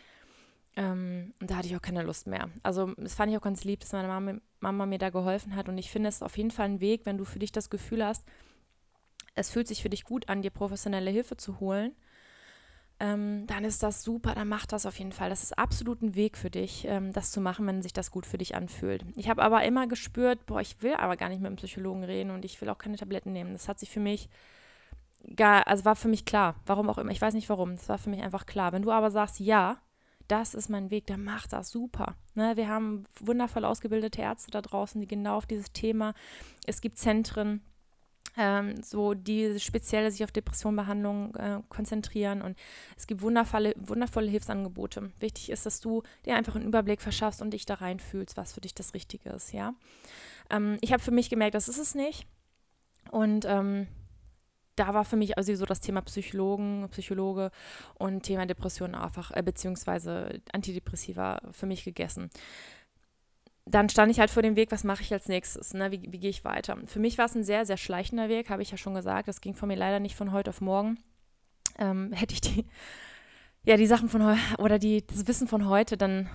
ähm, 0.78 1.34
da 1.40 1.58
hatte 1.58 1.68
ich 1.68 1.76
auch 1.76 1.82
keine 1.82 2.04
Lust 2.04 2.28
mehr. 2.28 2.50
Also 2.64 2.94
das 2.96 3.16
fand 3.16 3.32
ich 3.32 3.38
auch 3.38 3.42
ganz 3.42 3.66
lieb, 3.66 3.82
dass 3.82 3.92
meine 3.92 4.08
Mama, 4.08 4.36
Mama 4.62 4.86
mir 4.86 5.00
da 5.00 5.10
geholfen 5.10 5.56
hat 5.56 5.68
und 5.68 5.78
ich 5.78 5.92
finde 5.92 6.08
es 6.08 6.22
auf 6.22 6.38
jeden 6.38 6.52
Fall 6.52 6.68
ein 6.68 6.80
Weg, 6.80 7.06
wenn 7.06 7.18
du 7.18 7.26
für 7.26 7.40
dich 7.40 7.52
das 7.52 7.70
Gefühl 7.70 8.06
hast, 8.06 8.24
es 9.36 9.50
fühlt 9.50 9.68
sich 9.68 9.82
für 9.82 9.90
dich 9.90 10.06
gut 10.06 10.30
an, 10.30 10.42
dir 10.42 10.52
professionelle 10.52 11.12
Hilfe 11.12 11.36
zu 11.36 11.60
holen 11.60 11.94
ähm, 13.02 13.48
dann 13.48 13.66
ist 13.66 13.82
das 13.82 14.04
super, 14.04 14.36
dann 14.36 14.48
mach 14.48 14.68
das 14.68 14.86
auf 14.86 15.00
jeden 15.00 15.12
Fall. 15.12 15.32
Das 15.32 15.42
ist 15.42 15.58
absolut 15.58 16.04
ein 16.04 16.14
Weg 16.14 16.38
für 16.38 16.52
dich, 16.52 16.86
ähm, 16.88 17.12
das 17.12 17.32
zu 17.32 17.42
machen, 17.42 17.66
wenn 17.66 17.82
sich 17.82 17.94
das 17.94 18.12
gut 18.12 18.28
für 18.28 18.38
dich 18.38 18.54
anfühlt. 18.54 19.04
Ich 19.16 19.28
habe 19.28 19.42
aber 19.42 19.64
immer 19.64 19.88
gespürt, 19.88 20.46
boah, 20.46 20.62
ich 20.62 20.84
will 20.84 20.94
aber 20.94 21.18
gar 21.18 21.28
nicht 21.28 21.42
mit 21.42 21.48
einem 21.48 21.56
Psychologen 21.56 22.04
reden 22.04 22.30
und 22.30 22.46
ich 22.46 22.62
will 22.62 22.70
auch 22.70 22.78
keine 22.78 22.98
Tabletten 22.98 23.34
nehmen. 23.34 23.54
Das 23.54 23.68
hat 23.68 23.80
sich 23.80 23.90
für 23.90 24.00
mich 24.00 24.30
gar, 25.36 25.66
also 25.66 25.84
war 25.84 25.96
für 25.96 26.10
mich 26.10 26.26
klar, 26.26 26.56
warum 26.68 26.92
auch 26.92 27.00
immer, 27.00 27.12
ich 27.12 27.22
weiß 27.22 27.34
nicht 27.34 27.50
warum, 27.50 27.76
das 27.76 27.90
war 27.90 27.98
für 27.98 28.12
mich 28.12 28.22
einfach 28.22 28.46
klar. 28.46 28.72
Wenn 28.72 28.84
du 28.84 28.92
aber 28.92 29.10
sagst, 29.10 29.40
ja, 29.40 29.78
das 30.28 30.54
ist 30.54 30.70
mein 30.70 30.92
Weg, 30.92 31.08
dann 31.08 31.24
mach 31.24 31.48
das 31.48 31.72
super. 31.72 32.16
Ne? 32.36 32.56
Wir 32.56 32.68
haben 32.68 33.06
wundervoll 33.20 33.66
ausgebildete 33.66 34.22
Ärzte 34.22 34.52
da 34.52 34.62
draußen, 34.62 35.02
die 35.02 35.08
genau 35.08 35.38
auf 35.38 35.48
dieses 35.48 35.74
Thema, 35.74 36.14
es 36.68 36.82
gibt 36.82 37.00
Zentren, 37.00 37.62
ähm, 38.38 38.82
so 38.82 39.13
die 39.13 39.60
speziell 39.60 40.10
sich 40.12 40.24
auf 40.24 40.32
Depressionbehandlung 40.32 41.36
äh, 41.36 41.60
konzentrieren 41.70 42.41
und 42.41 42.58
es 42.98 43.08
gibt 43.08 43.22
wundervolle, 43.22 43.74
wundervolle 43.78 44.30
Hilfsangebote. 44.30 45.12
Wichtig 45.20 45.50
ist, 45.50 45.65
dass 45.65 45.80
du 45.80 46.04
dir 46.26 46.36
einfach 46.36 46.56
einen 46.56 46.67
Überblick 46.67 47.02
verschaffst 47.02 47.41
und 47.41 47.52
dich 47.52 47.65
da 47.65 47.76
reinfühlst, 47.76 48.38
was 48.38 48.54
für 48.54 48.62
dich 48.62 48.74
das 48.74 48.94
Richtige 48.94 49.30
ist, 49.30 49.54
ja. 49.54 49.74
Ähm, 50.50 50.78
ich 50.82 50.94
habe 50.94 51.04
für 51.04 51.12
mich 51.12 51.30
gemerkt, 51.30 51.56
das 51.56 51.70
ist 51.70 51.80
es 51.80 51.96
nicht 51.96 52.26
und 53.12 53.46
ähm, 53.46 53.88
da 54.76 54.94
war 54.94 55.06
für 55.06 55.17
mich 55.17 55.38
also 55.38 55.54
so 55.56 55.65
das 55.65 55.82
Thema 55.82 56.02
Psychologen, 56.02 56.88
Psychologe 56.91 57.52
und 57.96 58.24
Thema 58.24 58.46
Depression 58.46 58.96
einfach, 58.96 59.32
äh, 59.32 59.44
beziehungsweise 59.44 60.41
Antidepressiva 60.54 61.41
für 61.52 61.65
mich 61.65 61.84
gegessen 61.84 62.30
dann 63.65 63.89
stand 63.89 64.12
ich 64.12 64.19
halt 64.19 64.32
vor 64.32 64.43
dem 64.43 64.56
Weg, 64.56 64.71
was 64.71 64.84
mache 64.84 65.04
ich 65.04 65.13
als 65.13 65.28
nächstes, 65.28 65.74
ne? 65.74 65.91
wie, 65.91 66.12
wie 66.12 66.19
gehe 66.19 66.30
ich 66.30 66.43
weiter. 66.43 66.78
Für 66.86 67.00
mich 67.00 67.17
war 67.17 67.26
es 67.26 67.36
ein 67.36 67.43
sehr, 67.43 67.65
sehr 67.65 67.78
schleichender 67.78 68.28
Weg, 68.28 68.50
habe 68.50 68.62
ich 68.62 68.71
ja 68.71 68.78
schon 68.78 68.95
gesagt. 68.95 69.28
Das 69.28 69.41
ging 69.41 69.54
von 69.54 69.67
mir 69.67 69.76
leider 69.76 70.00
nicht 70.00 70.15
von 70.15 70.32
heute 70.32 70.50
auf 70.50 70.62
morgen. 70.62 70.97
Ähm, 71.78 72.12
hätte 72.13 72.34
ich 72.34 72.41
die, 72.41 72.65
ja, 73.63 73.78
die 73.78 73.88
Sachen 73.88 74.10
von 74.10 74.26
heute 74.26 74.39
oder 74.58 74.80
die, 74.80 75.06
das 75.06 75.28
Wissen 75.28 75.47
von 75.47 75.67
heute, 75.67 75.97
dann 75.97 76.30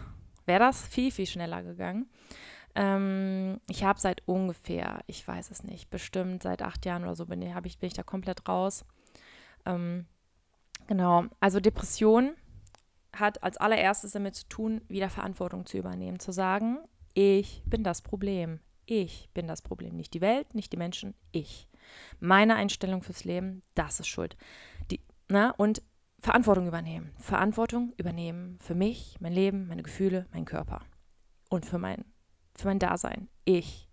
wäre 0.46 0.60
das 0.60 0.86
viel, 0.86 1.10
viel 1.10 1.26
schneller 1.26 1.62
gegangen. 1.62 2.08
Ähm, 2.76 3.60
ich 3.68 3.82
habe 3.84 3.98
seit 3.98 4.22
ungefähr, 4.26 5.00
ich 5.06 5.26
weiß 5.26 5.50
es 5.50 5.64
nicht, 5.64 5.90
bestimmt 5.90 6.42
seit 6.42 6.62
acht 6.62 6.84
Jahren 6.86 7.02
oder 7.02 7.16
so 7.16 7.26
bin, 7.26 7.42
ich, 7.42 7.78
bin 7.78 7.86
ich 7.88 7.94
da 7.94 8.02
komplett 8.02 8.46
raus. 8.48 8.84
Ähm, 9.64 10.06
genau, 10.86 11.24
also 11.40 11.58
Depression 11.58 12.34
hat 13.14 13.42
als 13.42 13.56
allererstes 13.56 14.12
damit 14.12 14.36
zu 14.36 14.48
tun, 14.48 14.82
wieder 14.88 15.08
Verantwortung 15.08 15.66
zu 15.66 15.78
übernehmen, 15.78 16.20
zu 16.20 16.32
sagen, 16.32 16.78
ich 17.16 17.62
bin 17.64 17.82
das 17.82 18.02
Problem. 18.02 18.60
Ich 18.84 19.30
bin 19.32 19.48
das 19.48 19.62
Problem. 19.62 19.96
Nicht 19.96 20.12
die 20.12 20.20
Welt, 20.20 20.54
nicht 20.54 20.72
die 20.72 20.76
Menschen, 20.76 21.14
ich. 21.32 21.66
Meine 22.20 22.54
Einstellung 22.54 23.02
fürs 23.02 23.24
Leben, 23.24 23.62
das 23.74 24.00
ist 24.00 24.06
schuld. 24.06 24.36
Die, 24.90 25.00
na, 25.28 25.50
und 25.52 25.82
Verantwortung 26.20 26.66
übernehmen. 26.66 27.12
Verantwortung 27.16 27.94
übernehmen 27.96 28.58
für 28.60 28.74
mich, 28.74 29.16
mein 29.18 29.32
Leben, 29.32 29.66
meine 29.66 29.82
Gefühle, 29.82 30.26
meinen 30.30 30.44
Körper. 30.44 30.82
Und 31.48 31.64
für 31.64 31.78
mein, 31.78 32.04
für 32.54 32.68
mein 32.68 32.78
Dasein. 32.78 33.28
Ich. 33.44 33.88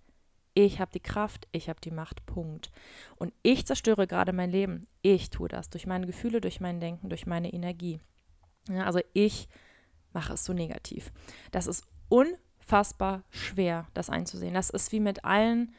Ich 0.54 0.82
habe 0.82 0.92
die 0.92 1.00
Kraft, 1.00 1.48
ich 1.54 1.70
habe 1.70 1.80
die 1.80 1.92
Macht, 1.92 2.26
Punkt. 2.26 2.72
Und 3.16 3.34
ich 3.42 3.66
zerstöre 3.66 4.06
gerade 4.06 4.34
mein 4.34 4.52
Leben. 4.52 4.86
Ich 5.02 5.30
tue 5.30 5.48
das 5.48 5.70
durch 5.70 5.88
meine 5.88 6.06
Gefühle, 6.06 6.42
durch 6.42 6.60
mein 6.60 6.82
Denken, 6.82 7.10
durch 7.10 7.26
meine 7.26 7.54
Energie. 7.54 8.00
Ja, 8.68 8.84
also 8.84 9.00
ich 9.14 9.48
mache 10.12 10.34
es 10.34 10.44
so 10.44 10.52
negativ. 10.52 11.12
Das 11.52 11.68
ist 11.68 11.86
un 12.12 12.28
unfassbar 12.64 13.24
schwer, 13.30 13.88
das 13.94 14.10
einzusehen. 14.10 14.54
Das 14.54 14.70
ist 14.70 14.92
wie 14.92 15.00
mit 15.00 15.26
allen 15.26 15.74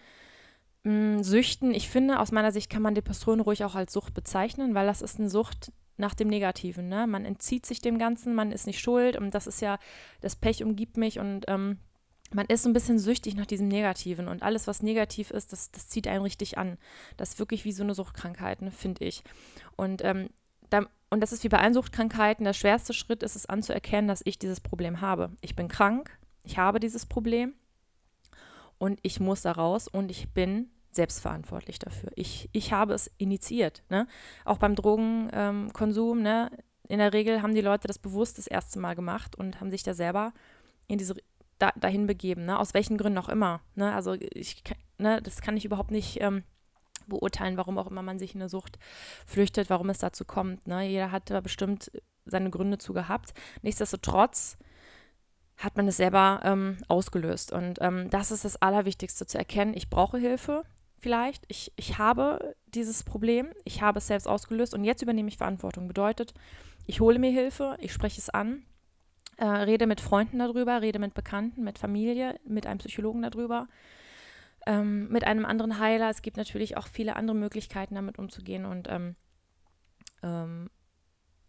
mh, 0.85 1.19
mm, 1.19 1.23
Süchten. 1.23 1.75
Ich 1.75 1.89
finde, 1.89 2.21
aus 2.21 2.33
meiner 2.33 2.53
Sicht 2.53 2.71
kann 2.71 2.83
man 2.83 2.95
Depression 2.95 3.41
ruhig 3.41 3.65
auch 3.65 3.75
als 3.75 3.93
Sucht 3.93 4.15
bezeichnen, 4.15 4.75
weil 4.75 4.87
das 4.87 5.03
ist 5.03 5.19
eine 5.19 5.31
Sucht 5.31 5.73
nach 5.97 6.15
dem 6.15 6.29
Negativen. 6.29 6.89
Ne? 6.89 7.07
Man 7.07 7.25
entzieht 7.25 7.67
sich 7.67 7.81
dem 7.81 7.99
Ganzen, 7.99 8.35
man 8.35 8.53
ist 8.53 8.67
nicht 8.67 8.81
schuld 8.81 9.17
und 9.17 9.33
das 9.33 9.47
ist 9.47 9.61
ja, 9.61 9.79
das 10.21 10.37
Pech 10.37 10.65
umgibt 10.65 10.97
mich 10.97 11.19
und 11.21 11.45
ähm, 11.49 11.79
man 12.33 12.47
ist 12.47 12.65
so 12.65 12.69
ein 12.69 12.73
bisschen 12.73 12.99
süchtig 12.99 13.37
nach 13.37 13.47
diesem 13.47 13.69
Negativen 13.69 14.27
und 14.27 14.43
alles, 14.43 14.67
was 14.67 14.83
negativ 14.83 15.31
ist, 15.31 15.53
das, 15.53 15.71
das 15.71 15.89
zieht 15.89 16.09
einen 16.09 16.23
richtig 16.23 16.59
an. 16.59 16.79
Das 17.17 17.31
ist 17.31 17.39
wirklich 17.39 17.65
wie 17.65 17.71
so 17.71 17.85
eine 17.85 17.95
Suchtkrankheit, 17.95 18.61
ne, 18.61 18.73
finde 18.73 19.05
ich. 19.05 19.23
Und, 19.77 20.03
ähm, 20.05 20.31
da, 20.69 20.87
und 21.11 21.21
das 21.21 21.33
ist 21.33 21.45
wie 21.45 21.49
bei 21.49 21.59
allen 21.59 21.75
Suchtkrankheiten, 21.75 22.45
der 22.45 22.55
schwerste 22.55 22.93
Schritt 22.93 23.23
ist 23.23 23.37
es 23.37 23.47
anzuerkennen, 23.47 24.09
dass 24.09 24.23
ich 24.25 24.37
dieses 24.39 24.59
Problem 24.59 25.01
habe. 25.01 25.31
Ich 25.43 25.55
bin 25.55 25.69
krank, 25.69 26.19
ich 26.45 26.59
habe 26.59 26.79
dieses 26.79 27.07
Problem 27.07 27.55
und 28.79 29.01
ich 29.03 29.19
muss 29.19 29.43
da 29.43 29.53
raus 29.53 29.89
und 29.89 30.11
ich 30.11 30.33
bin 30.33 30.71
selbstverantwortlich 30.91 31.79
dafür. 31.79 32.11
Ich, 32.15 32.49
ich 32.53 32.73
habe 32.73 32.95
es 32.95 33.11
initiiert. 33.19 33.83
Ne? 33.89 34.07
Auch 34.45 34.59
beim 34.59 34.77
Drogenkonsum, 34.77 36.23
ne? 36.23 36.51
in 36.87 36.99
der 36.99 37.13
Regel 37.13 37.43
haben 37.43 37.55
die 37.55 37.61
Leute 37.61 37.89
das 37.89 37.99
bewusst 37.99 38.39
das 38.39 38.47
erste 38.47 38.79
Mal 38.79 38.95
gemacht 38.95 39.37
und 39.37 39.61
haben 39.61 39.71
sich 39.71 39.83
da 39.83 39.95
selber 39.95 40.33
in 40.87 40.99
diese 40.99 41.15
da, 41.59 41.73
dahin 41.77 42.07
begeben, 42.07 42.45
ne? 42.45 42.59
aus 42.59 42.75
welchen 42.75 42.99
Gründen 42.99 43.19
auch 43.19 43.29
immer. 43.29 43.61
Ne? 43.75 43.93
Also 43.95 44.13
ich, 44.13 44.63
ne, 44.99 45.21
das 45.23 45.41
kann 45.41 45.57
ich 45.57 45.65
überhaupt 45.65 45.91
nicht 45.91 46.21
ähm, 46.21 46.45
beurteilen, 47.07 47.57
warum 47.57 47.79
auch 47.79 47.91
immer 47.91 48.03
man 48.03 48.19
sich 48.19 48.35
in 48.35 48.41
eine 48.41 48.49
Sucht 48.49 48.79
flüchtet, 49.27 49.71
warum 49.71 49.89
es 49.91 49.99
dazu 49.99 50.25
kommt. 50.25 50.67
Ne? 50.67 50.89
Jeder 50.89 51.11
hat 51.11 51.31
da 51.31 51.41
bestimmt 51.41 51.91
seine 52.27 52.51
Gründe 52.51 52.79
zu 52.79 52.93
gehabt. 52.93 53.35
Nichtsdestotrotz 53.63 54.59
hat 55.57 55.77
man 55.77 55.89
es 55.89 55.97
selber 55.97 56.41
ähm, 56.45 56.79
ausgelöst. 56.89 57.53
Und 57.53 57.79
ähm, 57.81 58.11
das 58.11 58.31
ist 58.31 58.45
das 58.45 58.61
Allerwichtigste 58.61 59.27
zu 59.27 59.39
erkennen. 59.39 59.75
Ich 59.75 59.89
brauche 59.89 60.19
Hilfe 60.19 60.65
vielleicht. 60.99 61.45
Ich, 61.49 61.73
ich 61.77 61.99
habe 61.99 62.57
dieses 62.67 63.03
Problem. 63.03 63.53
Ich 63.65 63.83
habe 63.83 63.99
es 63.99 64.07
selbst 64.07 64.27
ausgelöst 64.27 64.75
und 64.75 64.85
jetzt 64.85 65.03
übernehme 65.03 65.29
ich 65.29 65.39
Verantwortung. 65.39 65.87
Bedeutet, 65.87 66.35
ich 66.87 67.01
hole 67.01 67.19
mir 67.19 67.31
Hilfe, 67.31 67.77
ich 67.81 67.93
spreche 67.93 68.21
es 68.21 68.31
an, 68.31 68.65
äh, 69.37 69.45
rede 69.47 69.87
mit 69.87 70.01
Freunden 70.01 70.39
darüber, 70.39 70.83
rede 70.83 70.99
mit 70.99 71.15
Bekannten, 71.15 71.63
mit 71.63 71.79
Familie, 71.79 72.39
mit 72.45 72.67
einem 72.67 72.79
Psychologen 72.79 73.23
darüber, 73.23 73.69
ähm, 74.67 75.09
mit 75.09 75.25
einem 75.25 75.45
anderen 75.45 75.79
Heiler. 75.79 76.11
Es 76.11 76.23
gibt 76.23 76.37
natürlich 76.37 76.77
auch 76.77 76.89
viele 76.89 77.17
andere 77.17 77.37
Möglichkeiten, 77.37 77.95
damit 77.95 78.19
umzugehen. 78.19 78.65
Und 78.65 78.89
ähm, 78.91 79.17
ähm, 80.23 80.69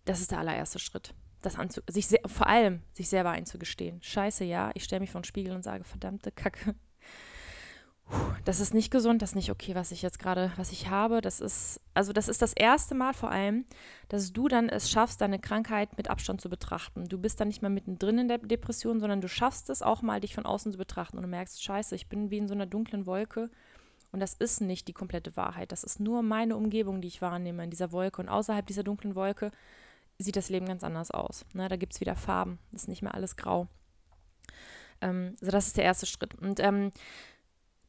das 0.05 0.21
ist 0.21 0.31
der 0.31 0.39
allererste 0.39 0.79
Schritt 0.79 1.13
das 1.45 1.57
anzu 1.57 1.81
sich 1.87 2.07
vor 2.25 2.47
allem 2.47 2.81
sich 2.93 3.09
selber 3.09 3.31
einzugestehen. 3.31 4.01
Scheiße, 4.01 4.43
ja, 4.43 4.71
ich 4.73 4.83
stelle 4.83 5.01
mich 5.01 5.11
vor 5.11 5.21
den 5.21 5.25
Spiegel 5.25 5.53
und 5.53 5.63
sage, 5.63 5.83
verdammte 5.83 6.31
Kacke. 6.31 6.75
das 8.45 8.59
ist 8.59 8.73
nicht 8.73 8.91
gesund, 8.91 9.21
das 9.21 9.31
ist 9.31 9.35
nicht 9.35 9.51
okay, 9.51 9.73
was 9.73 9.91
ich 9.91 10.01
jetzt 10.01 10.19
gerade, 10.19 10.51
was 10.57 10.71
ich 10.71 10.89
habe. 10.89 11.21
Das 11.21 11.41
ist, 11.41 11.81
also 11.93 12.13
das 12.13 12.27
ist 12.27 12.41
das 12.41 12.53
erste 12.53 12.93
Mal 12.95 13.13
vor 13.13 13.31
allem, 13.31 13.65
dass 14.09 14.31
du 14.33 14.47
dann 14.47 14.69
es 14.69 14.89
schaffst, 14.89 15.21
deine 15.21 15.39
Krankheit 15.39 15.97
mit 15.97 16.09
Abstand 16.09 16.41
zu 16.41 16.49
betrachten. 16.49 17.07
Du 17.07 17.17
bist 17.17 17.39
dann 17.39 17.47
nicht 17.47 17.61
mehr 17.61 17.71
mittendrin 17.71 18.19
in 18.19 18.27
der 18.27 18.37
Depression, 18.37 18.99
sondern 18.99 19.21
du 19.21 19.27
schaffst 19.27 19.69
es 19.69 19.81
auch 19.81 20.01
mal, 20.01 20.19
dich 20.19 20.35
von 20.35 20.45
außen 20.45 20.71
zu 20.71 20.77
betrachten 20.77 21.17
und 21.17 21.23
du 21.23 21.29
merkst, 21.29 21.63
scheiße, 21.63 21.95
ich 21.95 22.07
bin 22.07 22.29
wie 22.29 22.37
in 22.37 22.47
so 22.47 22.53
einer 22.53 22.67
dunklen 22.67 23.05
Wolke 23.05 23.49
und 24.11 24.19
das 24.19 24.33
ist 24.33 24.61
nicht 24.61 24.87
die 24.87 24.93
komplette 24.93 25.35
Wahrheit. 25.35 25.71
Das 25.71 25.83
ist 25.83 25.99
nur 25.99 26.21
meine 26.21 26.55
Umgebung, 26.55 27.01
die 27.01 27.07
ich 27.07 27.21
wahrnehme 27.21 27.63
in 27.63 27.69
dieser 27.69 27.91
Wolke 27.91 28.21
und 28.21 28.29
außerhalb 28.29 28.65
dieser 28.65 28.83
dunklen 28.83 29.15
Wolke 29.15 29.51
sieht 30.17 30.35
das 30.35 30.49
Leben 30.49 30.65
ganz 30.65 30.83
anders 30.83 31.11
aus. 31.11 31.45
Ne? 31.53 31.67
Da 31.67 31.75
gibt 31.75 31.93
es 31.93 32.01
wieder 32.01 32.15
Farben, 32.15 32.59
ist 32.71 32.87
nicht 32.87 33.01
mehr 33.01 33.13
alles 33.13 33.35
grau. 33.35 33.67
Ähm, 35.01 35.35
also 35.39 35.51
das 35.51 35.67
ist 35.67 35.77
der 35.77 35.83
erste 35.83 36.05
Schritt. 36.05 36.35
Und 36.35 36.59
ähm, 36.59 36.91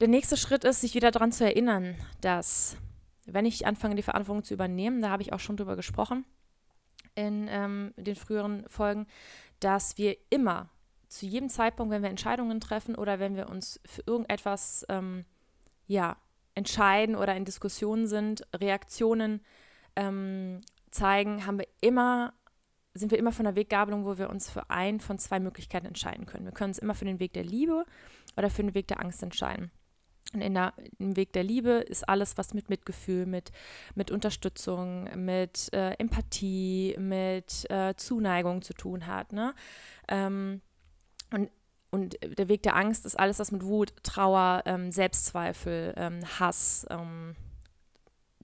der 0.01 0.09
nächste 0.09 0.37
Schritt 0.37 0.65
ist, 0.65 0.81
sich 0.81 0.95
wieder 0.95 1.11
daran 1.11 1.33
zu 1.33 1.45
erinnern, 1.45 1.95
dass 2.21 2.77
wenn 3.27 3.47
ich 3.47 3.67
anfange, 3.67 3.95
die 3.95 4.03
Verantwortung 4.03 4.45
zu 4.45 4.55
übernehmen, 4.55 5.03
da 5.03 5.11
habe 5.11 5.23
ich 5.23 5.33
auch 5.33 5.41
schon 5.41 5.57
drüber 5.57 5.77
gesprochen 5.77 6.25
in 7.15 7.49
ähm, 7.51 7.95
den 7.97 8.15
früheren 8.15 8.69
Folgen, 8.69 9.07
dass 9.61 9.99
wir 9.99 10.17
immer 10.31 10.69
zu 11.09 11.27
jedem 11.27 11.49
Zeitpunkt, 11.49 11.93
wenn 11.93 12.03
wir 12.03 12.11
Entscheidungen 12.11 12.61
treffen 12.61 12.95
oder 12.95 13.19
wenn 13.19 13.37
wir 13.37 13.49
uns 13.49 13.81
für 13.87 14.03
irgendetwas 14.07 14.85
ähm, 14.89 15.25
ja, 15.87 16.17
entscheiden 16.55 17.17
oder 17.17 17.35
in 17.37 17.45
Diskussionen 17.45 18.07
sind, 18.07 18.47
Reaktionen 18.55 19.41
ähm, 19.95 20.61
zeigen, 20.97 21.47
haben 21.47 21.59
wir 21.59 21.69
immer, 21.81 22.33
sind 22.95 23.11
wir 23.11 23.19
immer 23.19 23.33
von 23.33 23.45
der 23.45 23.57
Weggabelung, 23.57 24.05
wo 24.05 24.19
wir 24.19 24.31
uns 24.31 24.51
für 24.51 24.71
einen 24.71 25.01
von 25.01 25.19
zwei 25.19 25.41
Möglichkeiten 25.41 25.87
entscheiden 25.87 26.27
können. 26.27 26.45
Wir 26.45 26.53
können 26.53 26.71
uns 26.71 26.79
immer 26.79 26.95
für 26.95 27.05
den 27.05 27.21
Weg 27.21 27.33
der 27.35 27.45
Liebe 27.45 27.85
oder 28.37 28.51
für 28.51 28.63
den 28.63 28.75
Weg 28.75 28.89
der 28.89 29.01
Angst 29.01 29.23
entscheiden. 29.23 29.71
Und 30.35 30.41
in 30.41 30.55
der, 30.55 30.75
im 30.99 31.17
Weg 31.17 31.33
der 31.33 31.45
Liebe 31.45 31.71
ist 31.71 32.09
alles, 32.09 32.37
was 32.37 32.53
mit 32.53 32.69
Mitgefühl, 32.69 33.27
mit, 33.27 33.53
mit 33.95 34.11
Unterstützung, 34.11 35.09
mit 35.25 35.73
äh, 35.73 35.93
Empathie, 35.93 36.97
mit 36.99 37.71
äh, 37.71 37.95
Zuneigung 37.97 38.63
zu 38.63 38.75
tun 38.75 39.07
hat. 39.07 39.33
Ne? 39.33 39.55
Ähm, 40.09 40.61
und, 41.33 41.51
und 41.91 42.17
der 42.39 42.49
Weg 42.49 42.63
der 42.65 42.75
Angst 42.77 43.07
ist 43.07 43.19
alles, 43.19 43.39
was 43.39 43.53
mit 43.53 43.65
Wut, 43.65 43.93
Trauer, 44.03 44.63
ähm, 44.67 44.91
Selbstzweifel, 44.91 45.95
ähm, 45.97 46.21
Hass, 46.41 46.87
ähm, 46.91 47.37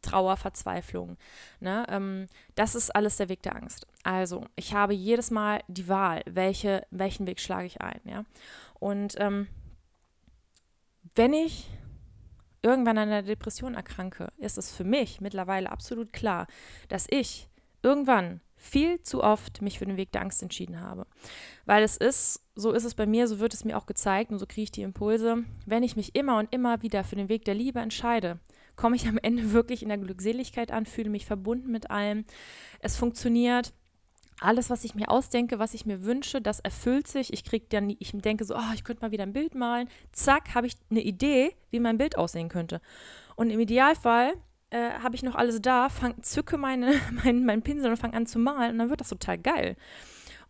Trauer, 0.02 0.36
Verzweiflung. 0.36 1.16
Ne? 1.60 1.86
Ähm, 1.88 2.26
das 2.54 2.74
ist 2.74 2.94
alles 2.94 3.16
der 3.16 3.28
Weg 3.28 3.42
der 3.42 3.56
Angst. 3.56 3.86
Also, 4.02 4.44
ich 4.56 4.74
habe 4.74 4.94
jedes 4.94 5.30
Mal 5.30 5.62
die 5.68 5.88
Wahl, 5.88 6.22
welche, 6.26 6.86
welchen 6.90 7.26
Weg 7.26 7.40
schlage 7.40 7.66
ich 7.66 7.80
ein. 7.80 8.00
Ja? 8.04 8.24
Und 8.78 9.14
ähm, 9.18 9.46
wenn 11.14 11.32
ich 11.32 11.68
irgendwann 12.62 12.98
an 12.98 13.08
einer 13.08 13.22
Depression 13.22 13.74
erkranke, 13.74 14.28
ist 14.38 14.58
es 14.58 14.72
für 14.72 14.84
mich 14.84 15.20
mittlerweile 15.20 15.70
absolut 15.70 16.12
klar, 16.12 16.46
dass 16.88 17.06
ich 17.10 17.48
irgendwann 17.82 18.40
viel 18.62 19.02
zu 19.02 19.24
oft 19.24 19.60
mich 19.60 19.80
für 19.80 19.86
den 19.86 19.96
Weg 19.96 20.12
der 20.12 20.22
Angst 20.22 20.40
entschieden 20.40 20.80
habe. 20.80 21.06
Weil 21.66 21.82
es 21.82 21.96
ist, 21.96 22.46
so 22.54 22.70
ist 22.70 22.84
es 22.84 22.94
bei 22.94 23.06
mir, 23.06 23.26
so 23.26 23.40
wird 23.40 23.54
es 23.54 23.64
mir 23.64 23.76
auch 23.76 23.86
gezeigt 23.86 24.30
und 24.30 24.38
so 24.38 24.46
kriege 24.46 24.62
ich 24.62 24.70
die 24.70 24.82
Impulse, 24.82 25.44
wenn 25.66 25.82
ich 25.82 25.96
mich 25.96 26.14
immer 26.14 26.38
und 26.38 26.52
immer 26.54 26.80
wieder 26.82 27.02
für 27.02 27.16
den 27.16 27.28
Weg 27.28 27.44
der 27.44 27.54
Liebe 27.54 27.80
entscheide, 27.80 28.38
komme 28.82 28.96
ich 28.96 29.06
am 29.06 29.16
Ende 29.16 29.52
wirklich 29.52 29.84
in 29.84 29.90
der 29.90 29.98
Glückseligkeit 29.98 30.72
an, 30.72 30.86
fühle 30.86 31.08
mich 31.08 31.24
verbunden 31.24 31.70
mit 31.70 31.92
allem. 31.92 32.24
Es 32.80 32.96
funktioniert 32.96 33.72
alles, 34.40 34.70
was 34.70 34.82
ich 34.82 34.96
mir 34.96 35.08
ausdenke, 35.08 35.60
was 35.60 35.72
ich 35.72 35.86
mir 35.86 36.02
wünsche, 36.02 36.40
das 36.40 36.58
erfüllt 36.58 37.06
sich. 37.06 37.32
Ich 37.32 37.44
kriege 37.44 37.66
dann, 37.68 37.94
ich 37.96 38.10
denke 38.12 38.44
so, 38.44 38.56
oh, 38.56 38.72
ich 38.74 38.82
könnte 38.82 39.02
mal 39.02 39.12
wieder 39.12 39.22
ein 39.22 39.32
Bild 39.32 39.54
malen. 39.54 39.88
Zack, 40.10 40.56
habe 40.56 40.66
ich 40.66 40.74
eine 40.90 41.00
Idee, 41.00 41.54
wie 41.70 41.78
mein 41.78 41.96
Bild 41.96 42.18
aussehen 42.18 42.48
könnte. 42.48 42.80
Und 43.36 43.50
im 43.50 43.60
Idealfall 43.60 44.32
äh, 44.70 44.90
habe 45.00 45.14
ich 45.14 45.22
noch 45.22 45.36
alles 45.36 45.62
da, 45.62 45.88
fang, 45.88 46.20
zücke 46.20 46.58
meine, 46.58 46.92
mein, 47.24 47.44
meinen 47.44 47.62
Pinsel 47.62 47.88
und 47.88 47.98
fange 47.98 48.14
an 48.14 48.26
zu 48.26 48.40
malen 48.40 48.72
und 48.72 48.78
dann 48.78 48.90
wird 48.90 49.00
das 49.00 49.10
total 49.10 49.38
geil. 49.38 49.76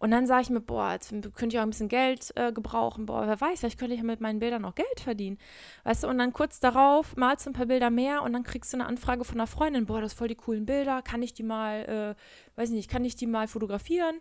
Und 0.02 0.10
dann 0.10 0.26
sage 0.26 0.42
ich 0.42 0.50
mir, 0.50 0.60
boah, 0.60 0.94
jetzt 0.94 1.10
könnte 1.10 1.54
ich 1.54 1.58
auch 1.60 1.62
ein 1.62 1.70
bisschen 1.70 1.88
Geld 1.88 2.32
äh, 2.34 2.50
gebrauchen. 2.50 3.06
Boah, 3.06 3.28
wer 3.28 3.40
weiß, 3.40 3.60
vielleicht 3.60 3.78
könnte 3.78 3.94
ich 3.94 4.00
ja 4.00 4.04
mit 4.04 4.20
meinen 4.20 4.40
Bildern 4.40 4.64
auch 4.64 4.74
Geld 4.74 4.98
verdienen. 4.98 5.38
Weißt 5.84 6.02
du, 6.02 6.08
und 6.08 6.18
dann 6.18 6.32
kurz 6.32 6.58
darauf 6.58 7.14
malst 7.14 7.46
du 7.46 7.50
ein 7.50 7.52
paar 7.52 7.66
Bilder 7.66 7.88
mehr 7.88 8.24
und 8.24 8.32
dann 8.32 8.42
kriegst 8.42 8.72
du 8.72 8.78
eine 8.78 8.86
Anfrage 8.86 9.22
von 9.22 9.36
einer 9.36 9.46
Freundin, 9.46 9.86
boah, 9.86 10.00
das 10.00 10.10
sind 10.10 10.18
voll 10.18 10.26
die 10.26 10.34
coolen 10.34 10.66
Bilder, 10.66 11.02
kann 11.02 11.22
ich 11.22 11.34
die 11.34 11.44
mal, 11.44 12.16
äh, 12.16 12.60
weiß 12.60 12.70
nicht, 12.70 12.90
kann 12.90 13.04
ich 13.04 13.14
die 13.14 13.28
mal 13.28 13.46
fotografieren? 13.46 14.16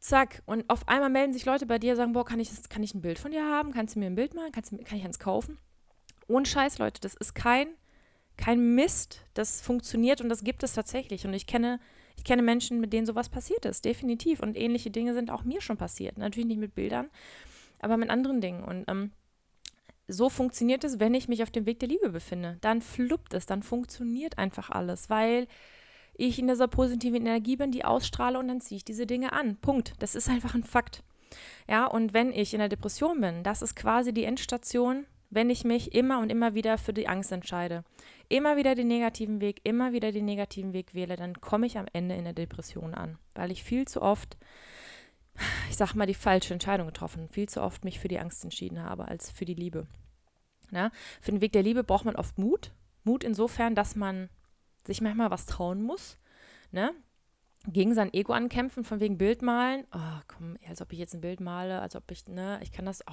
Zack. 0.00 0.42
Und 0.44 0.68
auf 0.68 0.88
einmal 0.88 1.08
melden 1.08 1.32
sich 1.32 1.44
Leute 1.44 1.66
bei 1.66 1.78
dir 1.78 1.92
und 1.92 1.98
sagen, 1.98 2.14
boah, 2.14 2.24
kann 2.24 2.40
ich, 2.40 2.50
kann 2.68 2.82
ich 2.82 2.92
ein 2.92 3.00
Bild 3.00 3.20
von 3.20 3.30
dir 3.30 3.46
haben? 3.46 3.70
Kannst 3.70 3.94
du 3.94 4.00
mir 4.00 4.06
ein 4.06 4.16
Bild 4.16 4.34
malen? 4.34 4.50
Kannst 4.50 4.72
kann 4.72 4.98
ich 4.98 5.04
eins 5.04 5.20
kaufen? 5.20 5.56
Ohne 6.26 6.46
Scheiß, 6.46 6.78
Leute, 6.78 7.00
das 7.00 7.14
ist 7.14 7.36
kein, 7.36 7.68
kein 8.36 8.74
Mist. 8.74 9.20
Das 9.34 9.60
funktioniert 9.60 10.20
und 10.20 10.30
das 10.30 10.42
gibt 10.42 10.64
es 10.64 10.72
tatsächlich. 10.72 11.24
Und 11.28 11.32
ich 11.32 11.46
kenne 11.46 11.78
ich 12.22 12.24
kenne 12.24 12.42
Menschen, 12.42 12.78
mit 12.78 12.92
denen 12.92 13.04
sowas 13.04 13.28
passiert 13.28 13.64
ist, 13.64 13.84
definitiv. 13.84 14.38
Und 14.38 14.56
ähnliche 14.56 14.92
Dinge 14.92 15.12
sind 15.12 15.28
auch 15.28 15.42
mir 15.42 15.60
schon 15.60 15.76
passiert. 15.76 16.18
Natürlich 16.18 16.46
nicht 16.46 16.60
mit 16.60 16.72
Bildern, 16.72 17.10
aber 17.80 17.96
mit 17.96 18.10
anderen 18.10 18.40
Dingen. 18.40 18.62
Und 18.62 18.84
ähm, 18.86 19.10
so 20.06 20.28
funktioniert 20.28 20.84
es, 20.84 21.00
wenn 21.00 21.14
ich 21.14 21.26
mich 21.26 21.42
auf 21.42 21.50
dem 21.50 21.66
Weg 21.66 21.80
der 21.80 21.88
Liebe 21.88 22.10
befinde. 22.10 22.58
Dann 22.60 22.80
fluppt 22.80 23.34
es, 23.34 23.44
dann 23.44 23.64
funktioniert 23.64 24.38
einfach 24.38 24.70
alles, 24.70 25.10
weil 25.10 25.48
ich 26.14 26.38
in 26.38 26.46
dieser 26.46 26.68
positiven 26.68 27.22
Energie 27.22 27.56
bin, 27.56 27.72
die 27.72 27.84
ausstrahle 27.84 28.38
und 28.38 28.46
dann 28.46 28.60
ziehe 28.60 28.76
ich 28.76 28.84
diese 28.84 29.06
Dinge 29.06 29.32
an. 29.32 29.56
Punkt. 29.56 29.94
Das 29.98 30.14
ist 30.14 30.28
einfach 30.28 30.54
ein 30.54 30.62
Fakt. 30.62 31.02
Ja, 31.68 31.86
und 31.86 32.14
wenn 32.14 32.30
ich 32.32 32.54
in 32.54 32.60
der 32.60 32.68
Depression 32.68 33.20
bin, 33.20 33.42
das 33.42 33.62
ist 33.62 33.74
quasi 33.74 34.14
die 34.14 34.24
Endstation, 34.24 35.06
wenn 35.28 35.50
ich 35.50 35.64
mich 35.64 35.92
immer 35.92 36.20
und 36.20 36.30
immer 36.30 36.54
wieder 36.54 36.78
für 36.78 36.92
die 36.92 37.08
Angst 37.08 37.32
entscheide 37.32 37.82
immer 38.32 38.56
wieder 38.56 38.74
den 38.74 38.88
negativen 38.88 39.40
Weg, 39.42 39.60
immer 39.64 39.92
wieder 39.92 40.10
den 40.10 40.24
negativen 40.24 40.72
Weg 40.72 40.94
wähle, 40.94 41.16
dann 41.16 41.40
komme 41.40 41.66
ich 41.66 41.76
am 41.76 41.86
Ende 41.92 42.14
in 42.14 42.24
der 42.24 42.32
Depression 42.32 42.94
an, 42.94 43.18
weil 43.34 43.50
ich 43.50 43.62
viel 43.62 43.86
zu 43.86 44.00
oft, 44.00 44.38
ich 45.68 45.76
sag 45.76 45.94
mal, 45.94 46.06
die 46.06 46.14
falsche 46.14 46.54
Entscheidung 46.54 46.86
getroffen, 46.86 47.28
viel 47.28 47.48
zu 47.48 47.60
oft 47.62 47.84
mich 47.84 48.00
für 48.00 48.08
die 48.08 48.18
Angst 48.18 48.42
entschieden 48.42 48.82
habe 48.82 49.06
als 49.06 49.30
für 49.30 49.44
die 49.44 49.54
Liebe. 49.54 49.86
Na? 50.70 50.90
Für 51.20 51.32
den 51.32 51.42
Weg 51.42 51.52
der 51.52 51.62
Liebe 51.62 51.84
braucht 51.84 52.06
man 52.06 52.16
oft 52.16 52.38
Mut. 52.38 52.72
Mut 53.04 53.22
insofern, 53.22 53.74
dass 53.74 53.96
man 53.96 54.30
sich 54.86 55.02
manchmal 55.02 55.30
was 55.30 55.44
trauen 55.44 55.82
muss. 55.82 56.18
Ne? 56.70 56.92
Gegen 57.66 57.94
sein 57.94 58.12
Ego 58.12 58.32
ankämpfen, 58.32 58.84
von 58.84 59.00
wegen 59.00 59.18
Bild 59.18 59.42
malen. 59.42 59.84
Oh, 59.94 60.20
komm, 60.28 60.56
als 60.68 60.82
ob 60.82 60.92
ich 60.92 60.98
jetzt 60.98 61.14
ein 61.14 61.20
Bild 61.20 61.40
male, 61.40 61.80
als 61.80 61.96
ob 61.96 62.10
ich, 62.10 62.26
ne, 62.26 62.58
ich 62.62 62.72
kann 62.72 62.84
das, 62.84 63.04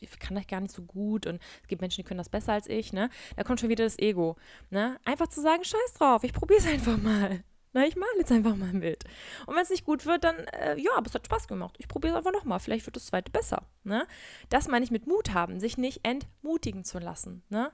ich 0.00 0.18
kann 0.18 0.36
das 0.36 0.46
gar 0.46 0.60
nicht 0.60 0.74
so 0.74 0.82
gut 0.82 1.26
und 1.26 1.40
es 1.62 1.68
gibt 1.68 1.80
Menschen, 1.80 2.02
die 2.02 2.04
können 2.04 2.18
das 2.18 2.28
besser 2.28 2.52
als 2.52 2.68
ich, 2.68 2.92
ne? 2.92 3.10
Da 3.36 3.42
kommt 3.42 3.60
schon 3.60 3.68
wieder 3.68 3.84
das 3.84 3.98
Ego, 3.98 4.36
ne? 4.70 4.98
Einfach 5.04 5.28
zu 5.28 5.40
sagen, 5.40 5.64
scheiß 5.64 5.94
drauf, 5.94 6.24
ich 6.24 6.32
probiere 6.32 6.60
es 6.60 6.66
einfach 6.72 6.96
mal. 6.98 7.42
Na, 7.72 7.86
ich 7.86 7.96
male 7.96 8.10
jetzt 8.18 8.32
einfach 8.32 8.56
mal 8.56 8.70
ein 8.70 8.80
Bild. 8.80 9.04
Und 9.44 9.54
wenn 9.54 9.62
es 9.62 9.68
nicht 9.68 9.84
gut 9.84 10.06
wird, 10.06 10.24
dann, 10.24 10.36
äh, 10.38 10.80
ja, 10.80 10.92
aber 10.96 11.08
es 11.08 11.14
hat 11.14 11.26
Spaß 11.26 11.46
gemacht. 11.46 11.74
Ich 11.78 11.88
probiere 11.88 12.14
es 12.14 12.16
einfach 12.16 12.32
nochmal. 12.32 12.58
Vielleicht 12.58 12.86
wird 12.86 12.96
das 12.96 13.04
zweite 13.04 13.30
besser. 13.30 13.68
Ne? 13.84 14.06
Das 14.48 14.66
meine 14.66 14.82
ich 14.82 14.90
mit 14.90 15.06
Mut 15.06 15.34
haben, 15.34 15.60
sich 15.60 15.76
nicht 15.76 16.00
entmutigen 16.02 16.84
zu 16.84 16.98
lassen. 16.98 17.42
Ne? 17.50 17.70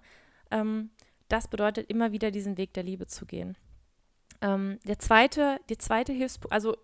Ähm, 0.50 0.90
das 1.28 1.46
bedeutet 1.46 1.88
immer 1.88 2.10
wieder 2.10 2.32
diesen 2.32 2.58
Weg 2.58 2.74
der 2.74 2.82
Liebe 2.82 3.06
zu 3.06 3.26
gehen. 3.26 3.56
Ähm, 4.42 4.78
der 4.84 4.98
zweite, 4.98 5.58
die 5.70 5.78
zweite 5.78 6.12
Hilfspunkt, 6.12 6.52
also 6.52 6.76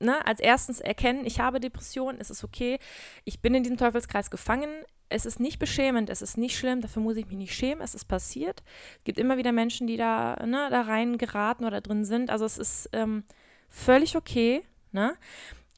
ne, 0.00 0.26
als 0.26 0.40
erstens 0.40 0.80
erkennen, 0.80 1.24
ich 1.24 1.40
habe 1.40 1.60
Depressionen, 1.60 2.20
es 2.20 2.30
ist 2.30 2.44
okay, 2.44 2.78
ich 3.24 3.40
bin 3.40 3.54
in 3.54 3.62
diesem 3.62 3.78
Teufelskreis 3.78 4.30
gefangen, 4.30 4.70
es 5.08 5.24
ist 5.24 5.38
nicht 5.38 5.60
beschämend, 5.60 6.10
es 6.10 6.20
ist 6.20 6.36
nicht 6.36 6.58
schlimm, 6.58 6.80
dafür 6.80 7.00
muss 7.00 7.16
ich 7.16 7.26
mich 7.26 7.36
nicht 7.36 7.54
schämen, 7.54 7.80
es 7.82 7.94
ist 7.94 8.06
passiert. 8.06 8.64
Es 8.98 9.04
gibt 9.04 9.20
immer 9.20 9.36
wieder 9.36 9.52
Menschen, 9.52 9.86
die 9.86 9.96
da, 9.96 10.36
ne, 10.44 10.68
da 10.70 10.82
rein 10.82 11.16
geraten 11.16 11.64
oder 11.64 11.80
drin 11.80 12.04
sind. 12.04 12.28
Also 12.28 12.44
es 12.44 12.58
ist 12.58 12.90
ähm, 12.92 13.22
völlig 13.68 14.16
okay. 14.16 14.64
Ne? 14.90 15.14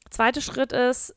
Zweiter 0.09 0.41
Schritt 0.41 0.73
ist, 0.73 1.15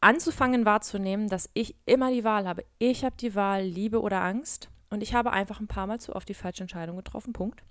anzufangen 0.00 0.64
wahrzunehmen, 0.64 1.28
dass 1.28 1.48
ich 1.54 1.76
immer 1.86 2.10
die 2.10 2.24
Wahl 2.24 2.48
habe. 2.48 2.64
Ich 2.78 3.04
habe 3.04 3.16
die 3.16 3.36
Wahl, 3.36 3.62
Liebe 3.62 4.00
oder 4.00 4.22
Angst. 4.22 4.68
Und 4.90 5.02
ich 5.02 5.14
habe 5.14 5.32
einfach 5.32 5.60
ein 5.60 5.68
paar 5.68 5.86
Mal 5.86 6.00
zu 6.00 6.14
oft 6.14 6.28
die 6.28 6.34
falsche 6.34 6.62
Entscheidung 6.64 6.96
getroffen. 6.96 7.32
Punkt. 7.32 7.62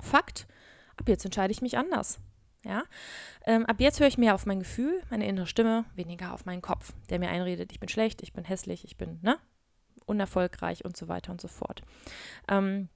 Fakt 0.00 0.46
ab 0.98 1.08
jetzt 1.08 1.24
entscheide 1.24 1.52
ich 1.52 1.62
mich 1.62 1.78
anders. 1.78 2.20
Ja? 2.64 2.84
Ähm, 3.46 3.66
ab 3.66 3.80
jetzt 3.80 4.00
höre 4.00 4.08
ich 4.08 4.18
mehr 4.18 4.34
auf 4.34 4.46
mein 4.46 4.58
Gefühl, 4.58 5.02
meine 5.10 5.26
innere 5.26 5.46
Stimme, 5.46 5.84
weniger 5.94 6.32
auf 6.32 6.44
meinen 6.44 6.62
Kopf, 6.62 6.92
der 7.10 7.18
mir 7.18 7.30
einredet, 7.30 7.72
ich 7.72 7.80
bin 7.80 7.88
schlecht, 7.88 8.22
ich 8.22 8.32
bin 8.32 8.44
hässlich, 8.44 8.84
ich 8.84 8.96
bin 8.96 9.18
ne, 9.22 9.38
unerfolgreich 10.06 10.84
und 10.84 10.96
so 10.96 11.08
weiter 11.08 11.32
und 11.32 11.40
so 11.40 11.48
fort. 11.48 11.82
Ähm, 12.48 12.88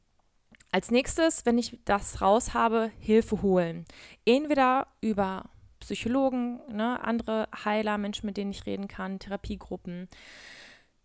als 0.71 0.91
nächstes, 0.91 1.45
wenn 1.45 1.59
ich 1.59 1.79
das 1.85 2.23
raus 2.23 2.55
habe, 2.55 2.91
Hilfe 2.99 3.43
holen. 3.43 3.85
Entweder 4.25 4.87
über 5.01 5.51
Psychologen, 5.81 6.61
ne, 6.69 7.03
andere 7.05 7.49
Heiler, 7.65 7.99
Menschen, 7.99 8.27
mit 8.27 8.37
denen 8.37 8.53
ich 8.53 8.67
reden 8.67 8.89
kann, 8.89 9.19
Therapiegruppen. 9.19 10.09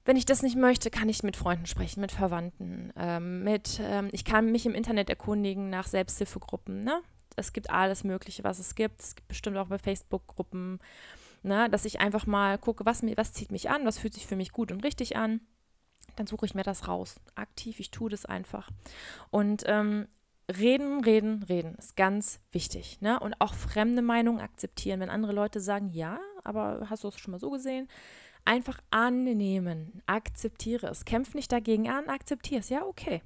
Wenn 0.08 0.16
ich 0.16 0.26
das 0.26 0.41
nicht 0.41 0.55
möchte, 0.55 0.89
kann 0.89 1.10
ich 1.10 1.22
mit 1.22 1.36
Freunden 1.36 1.66
sprechen, 1.66 1.99
mit 1.99 2.14
Verwandten, 2.14 2.93
ähm, 2.95 3.43
mit, 3.43 3.82
ähm, 3.84 4.08
ich 4.14 4.24
kann 4.24 4.53
mich 4.53 4.66
im 4.66 4.74
Internet 4.74 5.10
erkundigen 5.10 5.70
nach 5.70 5.86
Selbsthilfegruppen. 5.86 6.86
Ne? 6.86 7.01
Es 7.36 7.51
gibt 7.51 7.70
alles 7.70 8.05
Mögliche, 8.05 8.45
was 8.45 8.58
es 8.58 8.76
gibt. 8.76 9.01
Es 9.01 9.18
gibt 9.18 9.28
bestimmt 9.28 9.58
auch 9.58 9.68
bei 9.68 9.78
Facebook-Gruppen, 9.78 10.80
ne? 11.43 11.70
dass 11.70 11.84
ich 11.84 11.99
einfach 11.99 12.26
mal 12.26 12.58
gucke, 12.58 12.86
was, 12.86 13.03
was 13.18 13.34
zieht 13.34 13.51
mich 13.51 13.70
an, 13.70 13.86
was 13.86 13.99
fühlt 13.99 14.14
sich 14.14 14.26
für 14.26 14.38
mich 14.38 14.53
gut 14.53 14.72
und 14.72 14.82
richtig 14.86 15.18
an. 15.18 15.41
dann 16.16 16.26
suche 16.26 16.45
ich 16.45 16.55
mir 16.55 16.64
das 16.64 16.88
raus. 16.88 17.18
Aktiv, 17.36 17.82
ich 17.82 17.91
tue 17.91 18.10
das 18.10 18.26
einfach. 18.26 18.72
Und 19.30 19.64
ähm, 19.66 20.08
reden, 20.49 21.03
reden, 21.03 21.43
reden 21.43 21.76
ist 21.76 21.97
ganz 21.97 22.39
wichtig. 22.53 23.01
Ne? 23.01 23.20
Und 23.20 23.36
auch 23.41 23.53
fremde 23.53 24.01
Meinungen 24.01 24.39
akzeptieren. 24.39 25.01
Wenn 25.01 25.10
andere 25.10 25.34
Leute 25.34 25.60
sagen, 25.60 25.89
ja, 25.89 26.18
aber 26.45 26.88
hast 26.89 27.03
du 27.03 27.10
es 27.10 27.20
schon 27.20 27.34
mal 27.34 27.41
so 27.41 27.49
gesehen? 27.49 27.89
Einfach 28.47 28.79
annehmen, 28.91 30.01
akzeptiere 30.05 30.87
es. 30.87 31.03
Kämpf 31.03 31.33
nicht 31.33 31.51
dagegen 31.51 31.89
an, 31.89 32.07
akzeptiere 32.07 32.61
es. 32.61 32.69
Ja, 32.69 32.85
okay. 32.85 33.21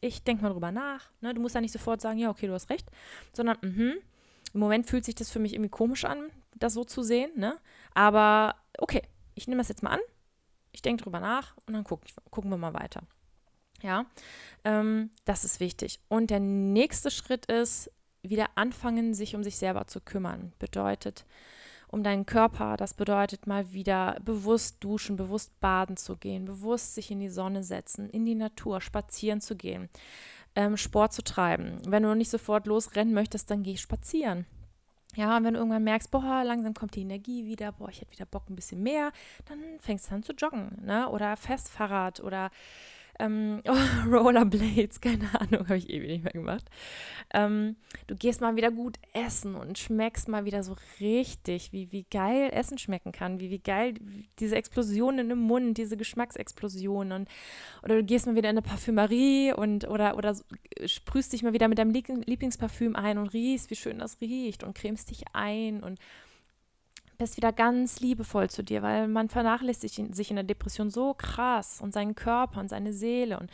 Ich 0.00 0.22
denke 0.22 0.44
mal 0.44 0.50
drüber 0.50 0.70
nach. 0.70 1.10
Ne? 1.20 1.34
Du 1.34 1.40
musst 1.40 1.56
ja 1.56 1.60
nicht 1.60 1.72
sofort 1.72 2.00
sagen, 2.00 2.20
ja, 2.20 2.30
okay, 2.30 2.46
du 2.46 2.52
hast 2.52 2.70
recht, 2.70 2.88
sondern, 3.32 3.58
mh, 3.62 3.94
im 4.54 4.60
Moment 4.60 4.86
fühlt 4.86 5.04
sich 5.04 5.16
das 5.16 5.28
für 5.28 5.40
mich 5.40 5.54
irgendwie 5.54 5.70
komisch 5.70 6.04
an, 6.04 6.30
das 6.54 6.74
so 6.74 6.84
zu 6.84 7.02
sehen. 7.02 7.32
Ne? 7.34 7.58
Aber 7.94 8.54
okay, 8.78 9.02
ich 9.34 9.48
nehme 9.48 9.60
das 9.60 9.68
jetzt 9.68 9.82
mal 9.82 9.90
an, 9.90 10.00
ich 10.70 10.82
denke 10.82 11.02
drüber 11.02 11.18
nach 11.18 11.56
und 11.66 11.74
dann 11.74 11.82
guck, 11.82 12.02
gucken 12.30 12.50
wir 12.50 12.56
mal 12.56 12.72
weiter. 12.72 13.02
Ja, 13.82 14.06
ähm, 14.62 15.10
das 15.24 15.44
ist 15.44 15.58
wichtig. 15.58 15.98
Und 16.06 16.30
der 16.30 16.38
nächste 16.38 17.10
Schritt 17.10 17.46
ist, 17.46 17.90
wieder 18.22 18.50
anfangen, 18.54 19.14
sich 19.14 19.34
um 19.34 19.42
sich 19.42 19.56
selber 19.56 19.88
zu 19.88 20.00
kümmern. 20.00 20.52
Bedeutet, 20.60 21.24
um 21.90 22.02
deinen 22.02 22.24
Körper, 22.24 22.76
das 22.76 22.94
bedeutet 22.94 23.46
mal 23.46 23.72
wieder 23.72 24.16
bewusst 24.24 24.76
duschen, 24.80 25.16
bewusst 25.16 25.58
baden 25.60 25.96
zu 25.96 26.16
gehen, 26.16 26.44
bewusst 26.44 26.94
sich 26.94 27.10
in 27.10 27.20
die 27.20 27.28
Sonne 27.28 27.64
setzen, 27.64 28.08
in 28.08 28.24
die 28.24 28.36
Natur, 28.36 28.80
spazieren 28.80 29.40
zu 29.40 29.56
gehen, 29.56 29.88
ähm, 30.54 30.76
Sport 30.76 31.12
zu 31.12 31.22
treiben. 31.22 31.80
Wenn 31.86 32.04
du 32.04 32.14
nicht 32.14 32.30
sofort 32.30 32.66
losrennen 32.66 33.12
möchtest, 33.12 33.50
dann 33.50 33.62
geh 33.62 33.76
spazieren. 33.76 34.46
Ja, 35.16 35.36
und 35.36 35.44
wenn 35.44 35.54
du 35.54 35.58
irgendwann 35.58 35.82
merkst, 35.82 36.12
boah, 36.12 36.44
langsam 36.44 36.74
kommt 36.74 36.94
die 36.94 37.00
Energie 37.00 37.44
wieder, 37.44 37.72
boah, 37.72 37.88
ich 37.88 38.00
hätte 38.00 38.12
wieder 38.12 38.26
Bock 38.26 38.48
ein 38.48 38.54
bisschen 38.54 38.82
mehr, 38.82 39.10
dann 39.46 39.58
fängst 39.80 40.08
du 40.08 40.14
an 40.14 40.22
zu 40.22 40.32
joggen, 40.32 40.78
ne? 40.84 41.08
Oder 41.08 41.36
Festfahrrad 41.36 42.20
oder 42.20 42.50
ähm, 43.20 43.62
oh, 43.68 44.10
Rollerblades, 44.10 45.00
keine 45.00 45.28
Ahnung, 45.38 45.68
habe 45.68 45.76
ich 45.76 45.90
ewig 45.90 46.08
nicht 46.08 46.24
mehr 46.24 46.32
gemacht. 46.32 46.64
Ähm, 47.32 47.76
du 48.06 48.16
gehst 48.16 48.40
mal 48.40 48.56
wieder 48.56 48.70
gut 48.70 48.96
essen 49.12 49.54
und 49.54 49.78
schmeckst 49.78 50.28
mal 50.28 50.44
wieder 50.44 50.62
so 50.62 50.76
richtig, 51.00 51.72
wie, 51.72 51.92
wie 51.92 52.06
geil 52.10 52.50
Essen 52.52 52.78
schmecken 52.78 53.12
kann, 53.12 53.38
wie, 53.38 53.50
wie 53.50 53.58
geil 53.58 53.94
diese 54.38 54.56
Explosionen 54.56 55.30
im 55.30 55.38
Mund, 55.38 55.78
diese 55.78 55.96
Geschmacksexplosionen. 55.96 57.12
Und, 57.12 57.28
oder 57.82 57.96
du 57.96 58.04
gehst 58.04 58.26
mal 58.26 58.36
wieder 58.36 58.50
in 58.50 58.58
eine 58.58 58.62
Parfümerie 58.62 59.52
und 59.52 59.88
oder, 59.88 60.16
oder 60.16 60.34
sprühst 60.86 61.32
dich 61.32 61.42
mal 61.42 61.52
wieder 61.52 61.68
mit 61.68 61.78
deinem 61.78 61.92
Lieblingsparfüm 61.92 62.96
ein 62.96 63.18
und 63.18 63.28
riechst, 63.28 63.70
wie 63.70 63.76
schön 63.76 63.98
das 63.98 64.20
riecht 64.20 64.64
und 64.64 64.74
cremst 64.74 65.10
dich 65.10 65.24
ein 65.34 65.82
und 65.82 65.98
bist 67.20 67.36
wieder 67.36 67.52
ganz 67.52 68.00
liebevoll 68.00 68.50
zu 68.50 68.64
dir, 68.64 68.82
weil 68.82 69.06
man 69.06 69.28
vernachlässigt 69.28 70.14
sich 70.14 70.30
in 70.30 70.36
der 70.36 70.44
Depression 70.44 70.90
so 70.90 71.14
krass 71.14 71.80
und 71.80 71.92
seinen 71.92 72.14
Körper 72.14 72.60
und 72.60 72.68
seine 72.68 72.92
Seele. 72.92 73.38
Und, 73.38 73.50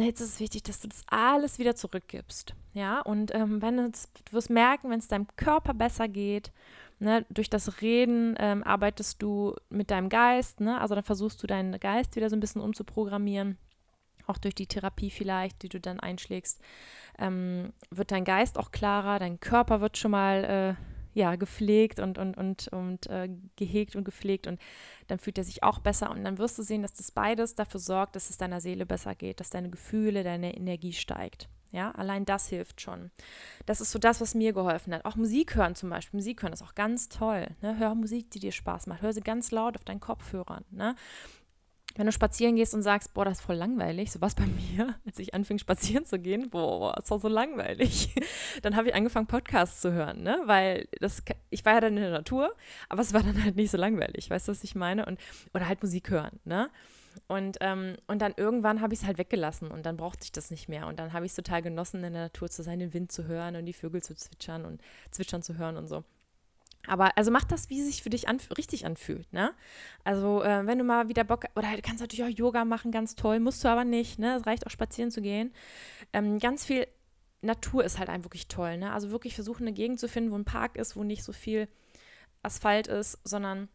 jetzt 0.00 0.20
ist 0.20 0.34
es 0.34 0.40
wichtig, 0.40 0.62
dass 0.64 0.80
du 0.80 0.88
das 0.88 1.02
alles 1.06 1.58
wieder 1.58 1.74
zurückgibst. 1.74 2.54
Ja, 2.74 3.00
und 3.00 3.34
ähm, 3.34 3.62
wenn 3.62 3.78
es, 3.78 4.08
du 4.24 4.32
wirst 4.32 4.50
merken, 4.50 4.90
wenn 4.90 4.98
es 4.98 5.08
deinem 5.08 5.26
Körper 5.36 5.72
besser 5.72 6.08
geht, 6.08 6.52
ne, 6.98 7.24
durch 7.30 7.48
das 7.48 7.80
Reden 7.80 8.34
ähm, 8.38 8.62
arbeitest 8.62 9.22
du 9.22 9.54
mit 9.68 9.90
deinem 9.90 10.08
Geist, 10.08 10.60
ne, 10.60 10.80
also 10.80 10.94
dann 10.94 11.04
versuchst 11.04 11.42
du 11.42 11.46
deinen 11.46 11.78
Geist 11.80 12.16
wieder 12.16 12.28
so 12.28 12.36
ein 12.36 12.40
bisschen 12.40 12.60
umzuprogrammieren 12.60 13.56
auch 14.30 14.38
durch 14.38 14.54
die 14.54 14.66
Therapie 14.66 15.10
vielleicht, 15.10 15.62
die 15.62 15.68
du 15.68 15.80
dann 15.80 16.00
einschlägst, 16.00 16.60
ähm, 17.18 17.72
wird 17.90 18.12
dein 18.12 18.24
Geist 18.24 18.58
auch 18.58 18.70
klarer, 18.70 19.18
dein 19.18 19.40
Körper 19.40 19.80
wird 19.80 19.98
schon 19.98 20.12
mal 20.12 20.76
äh, 20.78 20.89
ja, 21.14 21.36
gepflegt 21.36 22.00
und, 22.00 22.18
und, 22.18 22.36
und, 22.36 22.68
und 22.68 23.06
äh, 23.08 23.28
gehegt 23.56 23.96
und 23.96 24.04
gepflegt 24.04 24.46
und 24.46 24.60
dann 25.08 25.18
fühlt 25.18 25.38
er 25.38 25.44
sich 25.44 25.62
auch 25.62 25.78
besser 25.80 26.10
und 26.10 26.24
dann 26.24 26.38
wirst 26.38 26.58
du 26.58 26.62
sehen, 26.62 26.82
dass 26.82 26.92
das 26.92 27.10
beides 27.10 27.54
dafür 27.54 27.80
sorgt, 27.80 28.16
dass 28.16 28.30
es 28.30 28.38
deiner 28.38 28.60
Seele 28.60 28.86
besser 28.86 29.14
geht, 29.14 29.40
dass 29.40 29.50
deine 29.50 29.70
Gefühle, 29.70 30.22
deine 30.22 30.56
Energie 30.56 30.92
steigt. 30.92 31.48
Ja, 31.72 31.92
allein 31.92 32.24
das 32.24 32.48
hilft 32.48 32.80
schon. 32.80 33.12
Das 33.64 33.80
ist 33.80 33.92
so 33.92 33.98
das, 33.98 34.20
was 34.20 34.34
mir 34.34 34.52
geholfen 34.52 34.92
hat. 34.92 35.04
Auch 35.04 35.14
Musik 35.14 35.54
hören 35.54 35.76
zum 35.76 35.88
Beispiel. 35.88 36.18
Musik 36.18 36.42
hören 36.42 36.52
ist 36.52 36.62
auch 36.62 36.74
ganz 36.74 37.08
toll. 37.08 37.46
Ne? 37.62 37.78
Hör 37.78 37.94
Musik, 37.94 38.30
die 38.32 38.40
dir 38.40 38.50
Spaß 38.50 38.88
macht. 38.88 39.02
Hör 39.02 39.12
sie 39.12 39.20
ganz 39.20 39.52
laut 39.52 39.76
auf 39.76 39.84
deinen 39.84 40.00
Kopfhörern. 40.00 40.64
Ne? 40.70 40.96
Wenn 41.96 42.06
du 42.06 42.12
spazieren 42.12 42.56
gehst 42.56 42.74
und 42.74 42.82
sagst, 42.82 43.14
boah, 43.14 43.24
das 43.24 43.38
ist 43.38 43.44
voll 43.44 43.56
langweilig, 43.56 44.12
so 44.12 44.20
was 44.20 44.34
bei 44.34 44.46
mir, 44.76 44.94
als 45.06 45.18
ich 45.18 45.34
anfing 45.34 45.58
spazieren 45.58 46.04
zu 46.04 46.18
gehen, 46.18 46.50
boah, 46.50 46.94
das 46.96 47.10
war 47.10 47.18
so 47.18 47.28
langweilig, 47.28 48.14
dann 48.62 48.76
habe 48.76 48.88
ich 48.88 48.94
angefangen 48.94 49.26
Podcasts 49.26 49.80
zu 49.80 49.92
hören, 49.92 50.22
ne, 50.22 50.40
weil 50.46 50.88
das, 51.00 51.22
ich 51.50 51.64
war 51.64 51.74
ja 51.74 51.80
dann 51.80 51.96
in 51.96 52.02
der 52.02 52.12
Natur, 52.12 52.54
aber 52.88 53.02
es 53.02 53.12
war 53.12 53.22
dann 53.22 53.42
halt 53.42 53.56
nicht 53.56 53.70
so 53.70 53.78
langweilig, 53.78 54.30
weißt 54.30 54.48
du, 54.48 54.52
was 54.52 54.64
ich 54.64 54.74
meine, 54.74 55.06
und 55.06 55.18
oder 55.54 55.68
halt 55.68 55.82
Musik 55.82 56.10
hören, 56.10 56.40
ne, 56.44 56.70
und, 57.26 57.58
ähm, 57.60 57.96
und 58.06 58.22
dann 58.22 58.34
irgendwann 58.36 58.80
habe 58.80 58.94
ich 58.94 59.00
es 59.00 59.06
halt 59.06 59.18
weggelassen 59.18 59.70
und 59.70 59.86
dann 59.86 59.96
brauchte 59.96 60.24
ich 60.24 60.32
das 60.32 60.50
nicht 60.50 60.68
mehr. 60.68 60.86
Und 60.86 60.98
dann 60.98 61.12
habe 61.12 61.26
ich 61.26 61.32
es 61.32 61.36
total 61.36 61.62
genossen, 61.62 62.04
in 62.04 62.12
der 62.12 62.22
Natur 62.22 62.48
zu 62.48 62.62
sein, 62.62 62.78
den 62.78 62.94
Wind 62.94 63.12
zu 63.12 63.24
hören 63.24 63.56
und 63.56 63.66
die 63.66 63.72
Vögel 63.72 64.02
zu 64.02 64.14
zwitschern 64.14 64.64
und 64.64 64.80
zwitschern 65.10 65.42
zu 65.42 65.56
hören 65.58 65.76
und 65.76 65.86
so. 65.86 66.04
Aber 66.86 67.16
also 67.16 67.30
mach 67.30 67.44
das, 67.44 67.68
wie 67.68 67.80
es 67.80 67.86
sich 67.86 68.02
für 68.02 68.10
dich 68.10 68.28
anf 68.28 68.48
richtig 68.56 68.86
anfühlt, 68.86 69.30
ne? 69.32 69.52
Also 70.02 70.42
äh, 70.42 70.66
wenn 70.66 70.78
du 70.78 70.84
mal 70.84 71.08
wieder 71.08 71.24
Bock, 71.24 71.44
oder 71.54 71.76
du 71.76 71.82
kannst 71.82 72.00
natürlich 72.00 72.24
auch 72.24 72.38
Yoga 72.38 72.64
machen, 72.64 72.90
ganz 72.90 73.14
toll, 73.16 73.38
musst 73.38 73.62
du 73.62 73.68
aber 73.68 73.84
nicht, 73.84 74.18
ne? 74.18 74.36
Es 74.36 74.46
reicht 74.46 74.66
auch 74.66 74.70
spazieren 74.70 75.10
zu 75.10 75.20
gehen. 75.20 75.52
Ähm, 76.12 76.38
ganz 76.38 76.64
viel 76.64 76.86
Natur 77.42 77.84
ist 77.84 77.98
halt 77.98 78.08
einfach 78.08 78.26
wirklich 78.26 78.48
toll, 78.48 78.78
ne? 78.78 78.92
Also 78.92 79.10
wirklich 79.10 79.34
versuchen, 79.34 79.64
eine 79.64 79.72
Gegend 79.72 80.00
zu 80.00 80.08
finden, 80.08 80.30
wo 80.30 80.36
ein 80.36 80.44
Park 80.44 80.76
ist, 80.76 80.96
wo 80.96 81.04
nicht 81.04 81.22
so 81.22 81.32
viel 81.32 81.68
Asphalt 82.42 82.86
ist, 82.86 83.18
sondern 83.24 83.68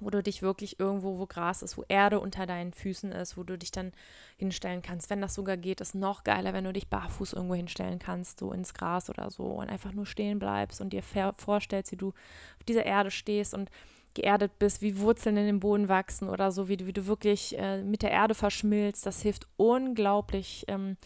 wo 0.00 0.10
du 0.10 0.22
dich 0.22 0.42
wirklich 0.42 0.80
irgendwo, 0.80 1.18
wo 1.18 1.26
Gras 1.26 1.62
ist, 1.62 1.78
wo 1.78 1.84
Erde 1.88 2.20
unter 2.20 2.46
deinen 2.46 2.72
Füßen 2.72 3.12
ist, 3.12 3.36
wo 3.36 3.42
du 3.42 3.56
dich 3.56 3.70
dann 3.70 3.92
hinstellen 4.36 4.82
kannst. 4.82 5.10
Wenn 5.10 5.20
das 5.20 5.34
sogar 5.34 5.56
geht, 5.56 5.80
ist 5.80 5.94
noch 5.94 6.24
geiler, 6.24 6.52
wenn 6.52 6.64
du 6.64 6.72
dich 6.72 6.88
barfuß 6.88 7.32
irgendwo 7.32 7.54
hinstellen 7.54 7.98
kannst, 7.98 8.40
so 8.40 8.52
ins 8.52 8.74
Gras 8.74 9.10
oder 9.10 9.30
so 9.30 9.44
und 9.44 9.70
einfach 9.70 9.92
nur 9.92 10.06
stehen 10.06 10.38
bleibst 10.38 10.80
und 10.80 10.92
dir 10.92 11.02
vorstellst, 11.02 11.92
wie 11.92 11.96
du 11.96 12.08
auf 12.08 12.64
dieser 12.66 12.86
Erde 12.86 13.10
stehst 13.10 13.54
und 13.54 13.70
geerdet 14.14 14.58
bist, 14.58 14.80
wie 14.80 14.98
Wurzeln 14.98 15.36
in 15.36 15.46
den 15.46 15.60
Boden 15.60 15.88
wachsen 15.88 16.28
oder 16.28 16.52
so, 16.52 16.68
wie, 16.68 16.86
wie 16.86 16.92
du 16.92 17.06
wirklich 17.06 17.58
äh, 17.58 17.82
mit 17.82 18.02
der 18.02 18.10
Erde 18.10 18.34
verschmilzt. 18.34 19.06
Das 19.06 19.20
hilft 19.22 19.48
unglaublich 19.56 20.64
ähm, 20.68 20.96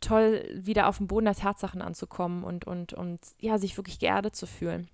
toll, 0.00 0.48
wieder 0.54 0.88
auf 0.88 0.98
den 0.98 1.08
Boden 1.08 1.26
der 1.26 1.34
Tatsachen 1.34 1.82
anzukommen 1.82 2.44
und, 2.44 2.66
und, 2.66 2.92
und 2.92 3.20
ja, 3.40 3.58
sich 3.58 3.76
wirklich 3.76 3.98
geerdet 3.98 4.36
zu 4.36 4.46
fühlen. 4.46 4.88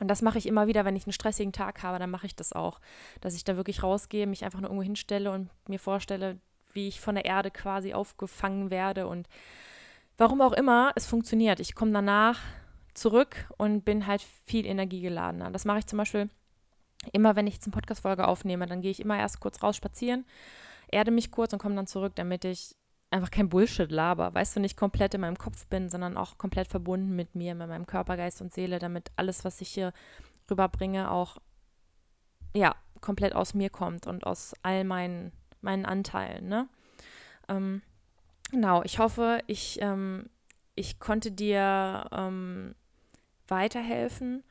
Und 0.00 0.08
das 0.08 0.22
mache 0.22 0.38
ich 0.38 0.46
immer 0.46 0.66
wieder, 0.66 0.84
wenn 0.84 0.96
ich 0.96 1.06
einen 1.06 1.12
stressigen 1.12 1.52
Tag 1.52 1.82
habe, 1.82 1.98
dann 1.98 2.10
mache 2.10 2.26
ich 2.26 2.34
das 2.34 2.52
auch, 2.52 2.80
dass 3.20 3.34
ich 3.34 3.44
da 3.44 3.56
wirklich 3.56 3.82
rausgehe, 3.82 4.26
mich 4.26 4.44
einfach 4.44 4.60
nur 4.60 4.70
irgendwo 4.70 4.82
hinstelle 4.82 5.30
und 5.30 5.50
mir 5.68 5.78
vorstelle, 5.78 6.38
wie 6.72 6.88
ich 6.88 7.00
von 7.00 7.14
der 7.14 7.24
Erde 7.24 7.50
quasi 7.50 7.94
aufgefangen 7.94 8.70
werde 8.70 9.06
und 9.06 9.28
warum 10.18 10.40
auch 10.40 10.52
immer, 10.52 10.92
es 10.96 11.06
funktioniert. 11.06 11.60
Ich 11.60 11.74
komme 11.74 11.92
danach 11.92 12.40
zurück 12.94 13.48
und 13.56 13.84
bin 13.84 14.06
halt 14.06 14.22
viel 14.44 14.66
energiegeladener. 14.66 15.50
Das 15.50 15.64
mache 15.64 15.80
ich 15.80 15.86
zum 15.86 15.98
Beispiel 15.98 16.28
immer, 17.12 17.36
wenn 17.36 17.46
ich 17.46 17.54
jetzt 17.54 17.66
eine 17.66 17.72
Podcast-Folge 17.72 18.26
aufnehme, 18.26 18.66
dann 18.66 18.80
gehe 18.80 18.90
ich 18.90 19.00
immer 19.00 19.18
erst 19.18 19.40
kurz 19.40 19.62
raus 19.62 19.76
spazieren, 19.76 20.24
erde 20.88 21.10
mich 21.10 21.30
kurz 21.30 21.52
und 21.52 21.58
komme 21.58 21.74
dann 21.74 21.86
zurück, 21.86 22.14
damit 22.16 22.44
ich 22.44 22.76
einfach 23.14 23.30
kein 23.30 23.48
Bullshit 23.48 23.90
laber, 23.92 24.34
weißt 24.34 24.56
du, 24.56 24.60
nicht 24.60 24.76
komplett 24.76 25.14
in 25.14 25.20
meinem 25.20 25.38
Kopf 25.38 25.66
bin, 25.68 25.88
sondern 25.88 26.16
auch 26.16 26.36
komplett 26.36 26.66
verbunden 26.66 27.14
mit 27.14 27.36
mir, 27.36 27.54
mit 27.54 27.68
meinem 27.68 27.86
Körper, 27.86 28.16
Geist 28.16 28.42
und 28.42 28.52
Seele, 28.52 28.80
damit 28.80 29.12
alles, 29.14 29.44
was 29.44 29.60
ich 29.60 29.68
hier 29.68 29.92
rüberbringe, 30.50 31.10
auch 31.10 31.38
ja, 32.54 32.74
komplett 33.00 33.34
aus 33.34 33.54
mir 33.54 33.70
kommt 33.70 34.08
und 34.08 34.26
aus 34.26 34.54
all 34.62 34.82
meinen, 34.82 35.30
meinen 35.60 35.86
Anteilen, 35.86 36.48
ne? 36.48 36.68
Ähm, 37.48 37.82
genau, 38.50 38.82
ich 38.82 38.98
hoffe, 38.98 39.40
ich, 39.46 39.80
ähm, 39.80 40.28
ich 40.74 40.98
konnte 40.98 41.30
dir 41.30 42.08
ähm, 42.10 42.74
weiterhelfen 43.46 44.42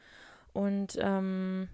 und 0.53 0.97
ähm, 1.01 1.67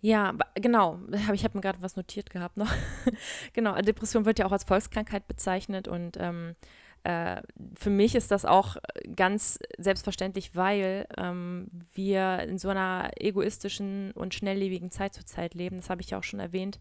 ja, 0.00 0.34
genau. 0.54 0.98
Ich 1.32 1.44
habe 1.44 1.58
mir 1.58 1.62
gerade 1.62 1.82
was 1.82 1.96
notiert 1.96 2.30
gehabt 2.30 2.56
noch. 2.56 2.72
genau, 3.52 3.74
Depression 3.80 4.24
wird 4.24 4.38
ja 4.38 4.46
auch 4.46 4.52
als 4.52 4.64
Volkskrankheit 4.64 5.28
bezeichnet 5.28 5.88
und 5.88 6.16
ähm, 6.18 6.54
äh, 7.02 7.40
für 7.74 7.90
mich 7.90 8.14
ist 8.14 8.30
das 8.30 8.44
auch 8.44 8.76
ganz 9.16 9.58
selbstverständlich, 9.78 10.54
weil 10.54 11.06
ähm, 11.16 11.68
wir 11.92 12.40
in 12.40 12.58
so 12.58 12.68
einer 12.68 13.10
egoistischen 13.16 14.12
und 14.12 14.34
schnelllebigen 14.34 14.90
Zeit 14.90 15.14
zurzeit 15.14 15.54
leben. 15.54 15.78
Das 15.78 15.88
habe 15.90 16.02
ich 16.02 16.10
ja 16.10 16.18
auch 16.18 16.24
schon 16.24 16.40
erwähnt. 16.40 16.78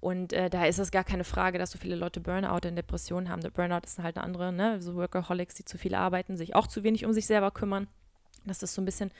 Und 0.00 0.32
äh, 0.32 0.48
da 0.48 0.64
ist 0.64 0.78
es 0.78 0.90
gar 0.90 1.04
keine 1.04 1.24
Frage, 1.24 1.58
dass 1.58 1.70
so 1.70 1.78
viele 1.78 1.94
Leute 1.94 2.20
Burnout 2.20 2.66
und 2.66 2.76
Depressionen 2.76 3.28
haben. 3.28 3.42
Der 3.42 3.50
Burnout 3.50 3.84
ist 3.84 3.98
halt 3.98 4.16
eine 4.16 4.24
andere, 4.24 4.50
ne? 4.52 4.80
So 4.80 4.94
Workaholics, 4.94 5.54
die 5.54 5.64
zu 5.64 5.76
viel 5.76 5.94
arbeiten, 5.94 6.36
sich 6.38 6.54
auch 6.54 6.66
zu 6.66 6.82
wenig 6.82 7.04
um 7.04 7.12
sich 7.12 7.26
selber 7.26 7.50
kümmern. 7.50 7.86
Das 8.46 8.62
ist 8.62 8.74
so 8.74 8.80
ein 8.80 8.86
bisschen 8.86 9.10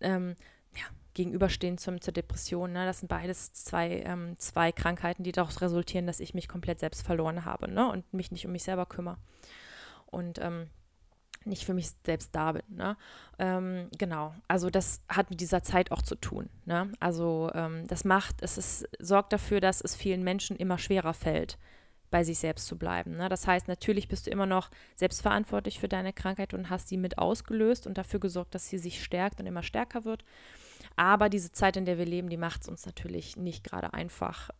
ähm, 0.00 0.36
ja, 0.76 0.84
gegenüberstehen 1.14 1.78
zum, 1.78 2.00
zur 2.00 2.12
Depression. 2.12 2.72
Ne? 2.72 2.86
Das 2.86 3.00
sind 3.00 3.08
beides 3.08 3.52
zwei, 3.52 4.02
ähm, 4.04 4.36
zwei 4.38 4.72
Krankheiten, 4.72 5.22
die 5.22 5.32
daraus 5.32 5.60
resultieren, 5.60 6.06
dass 6.06 6.20
ich 6.20 6.34
mich 6.34 6.48
komplett 6.48 6.80
selbst 6.80 7.02
verloren 7.02 7.44
habe 7.44 7.70
ne? 7.70 7.90
und 7.90 8.12
mich 8.12 8.30
nicht 8.30 8.46
um 8.46 8.52
mich 8.52 8.62
selber 8.62 8.86
kümmere. 8.86 9.16
Und 10.06 10.38
ähm, 10.40 10.70
nicht 11.44 11.64
für 11.64 11.74
mich 11.74 11.90
selbst 12.04 12.34
da 12.34 12.52
bin. 12.52 12.62
Ne? 12.68 12.96
Ähm, 13.38 13.88
genau, 13.98 14.34
also 14.48 14.70
das 14.70 15.02
hat 15.08 15.30
mit 15.30 15.40
dieser 15.40 15.62
Zeit 15.62 15.90
auch 15.90 16.02
zu 16.02 16.14
tun. 16.14 16.50
Ne? 16.66 16.92
Also 17.00 17.50
ähm, 17.54 17.86
das 17.86 18.04
macht, 18.04 18.42
es 18.42 18.58
ist, 18.58 18.88
sorgt 18.98 19.32
dafür, 19.32 19.60
dass 19.60 19.80
es 19.80 19.94
vielen 19.94 20.22
Menschen 20.22 20.56
immer 20.56 20.78
schwerer 20.78 21.14
fällt, 21.14 21.58
bei 22.10 22.24
sich 22.24 22.38
selbst 22.38 22.66
zu 22.66 22.76
bleiben. 22.76 23.16
Ne? 23.16 23.28
Das 23.28 23.46
heißt, 23.46 23.68
natürlich 23.68 24.08
bist 24.08 24.26
du 24.26 24.30
immer 24.30 24.46
noch 24.46 24.70
selbstverantwortlich 24.96 25.80
für 25.80 25.88
deine 25.88 26.12
Krankheit 26.12 26.52
und 26.52 26.68
hast 26.68 26.88
sie 26.88 26.98
mit 26.98 27.18
ausgelöst 27.18 27.86
und 27.86 27.96
dafür 27.96 28.20
gesorgt, 28.20 28.54
dass 28.54 28.68
sie 28.68 28.78
sich 28.78 29.02
stärkt 29.02 29.40
und 29.40 29.46
immer 29.46 29.62
stärker 29.62 30.04
wird. 30.04 30.24
Aber 31.00 31.30
diese 31.30 31.50
Zeit, 31.50 31.78
in 31.78 31.86
der 31.86 31.96
wir 31.96 32.04
leben, 32.04 32.28
die 32.28 32.36
macht 32.36 32.60
es 32.60 32.68
uns 32.68 32.84
natürlich 32.84 33.34
nicht 33.34 33.64
gerade 33.64 33.94
einfach, 33.94 34.50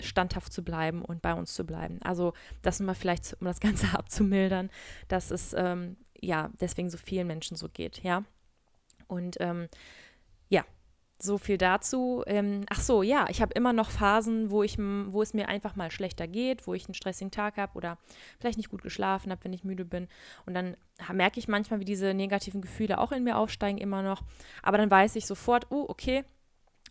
standhaft 0.00 0.50
zu 0.50 0.64
bleiben 0.64 1.04
und 1.04 1.20
bei 1.20 1.34
uns 1.34 1.52
zu 1.52 1.66
bleiben. 1.66 2.00
Also 2.00 2.32
das 2.62 2.80
mal 2.80 2.94
vielleicht, 2.94 3.36
um 3.38 3.46
das 3.46 3.60
Ganze 3.60 3.92
abzumildern, 3.92 4.70
dass 5.08 5.30
es 5.30 5.52
ähm, 5.52 5.98
ja 6.18 6.48
deswegen 6.58 6.88
so 6.88 6.96
vielen 6.96 7.26
Menschen 7.26 7.54
so 7.54 7.68
geht, 7.68 8.02
ja. 8.02 8.24
Und 9.08 9.36
ähm, 9.40 9.68
so 11.22 11.38
viel 11.38 11.58
dazu. 11.58 12.22
Ähm, 12.26 12.62
ach 12.68 12.80
so, 12.80 13.02
ja, 13.02 13.26
ich 13.28 13.42
habe 13.42 13.52
immer 13.54 13.72
noch 13.72 13.90
Phasen, 13.90 14.50
wo, 14.50 14.62
ich, 14.62 14.78
wo 14.78 15.22
es 15.22 15.34
mir 15.34 15.48
einfach 15.48 15.76
mal 15.76 15.90
schlechter 15.90 16.26
geht, 16.26 16.66
wo 16.66 16.74
ich 16.74 16.86
einen 16.86 16.94
stressigen 16.94 17.30
Tag 17.30 17.56
habe 17.56 17.72
oder 17.74 17.98
vielleicht 18.38 18.58
nicht 18.58 18.70
gut 18.70 18.82
geschlafen 18.82 19.30
habe, 19.30 19.44
wenn 19.44 19.52
ich 19.52 19.64
müde 19.64 19.84
bin. 19.84 20.08
Und 20.46 20.54
dann 20.54 20.76
merke 21.12 21.38
ich 21.38 21.48
manchmal, 21.48 21.80
wie 21.80 21.84
diese 21.84 22.14
negativen 22.14 22.60
Gefühle 22.60 22.98
auch 22.98 23.12
in 23.12 23.24
mir 23.24 23.36
aufsteigen, 23.36 23.78
immer 23.78 24.02
noch. 24.02 24.22
Aber 24.62 24.78
dann 24.78 24.90
weiß 24.90 25.16
ich 25.16 25.26
sofort, 25.26 25.66
oh, 25.70 25.84
okay, 25.88 26.24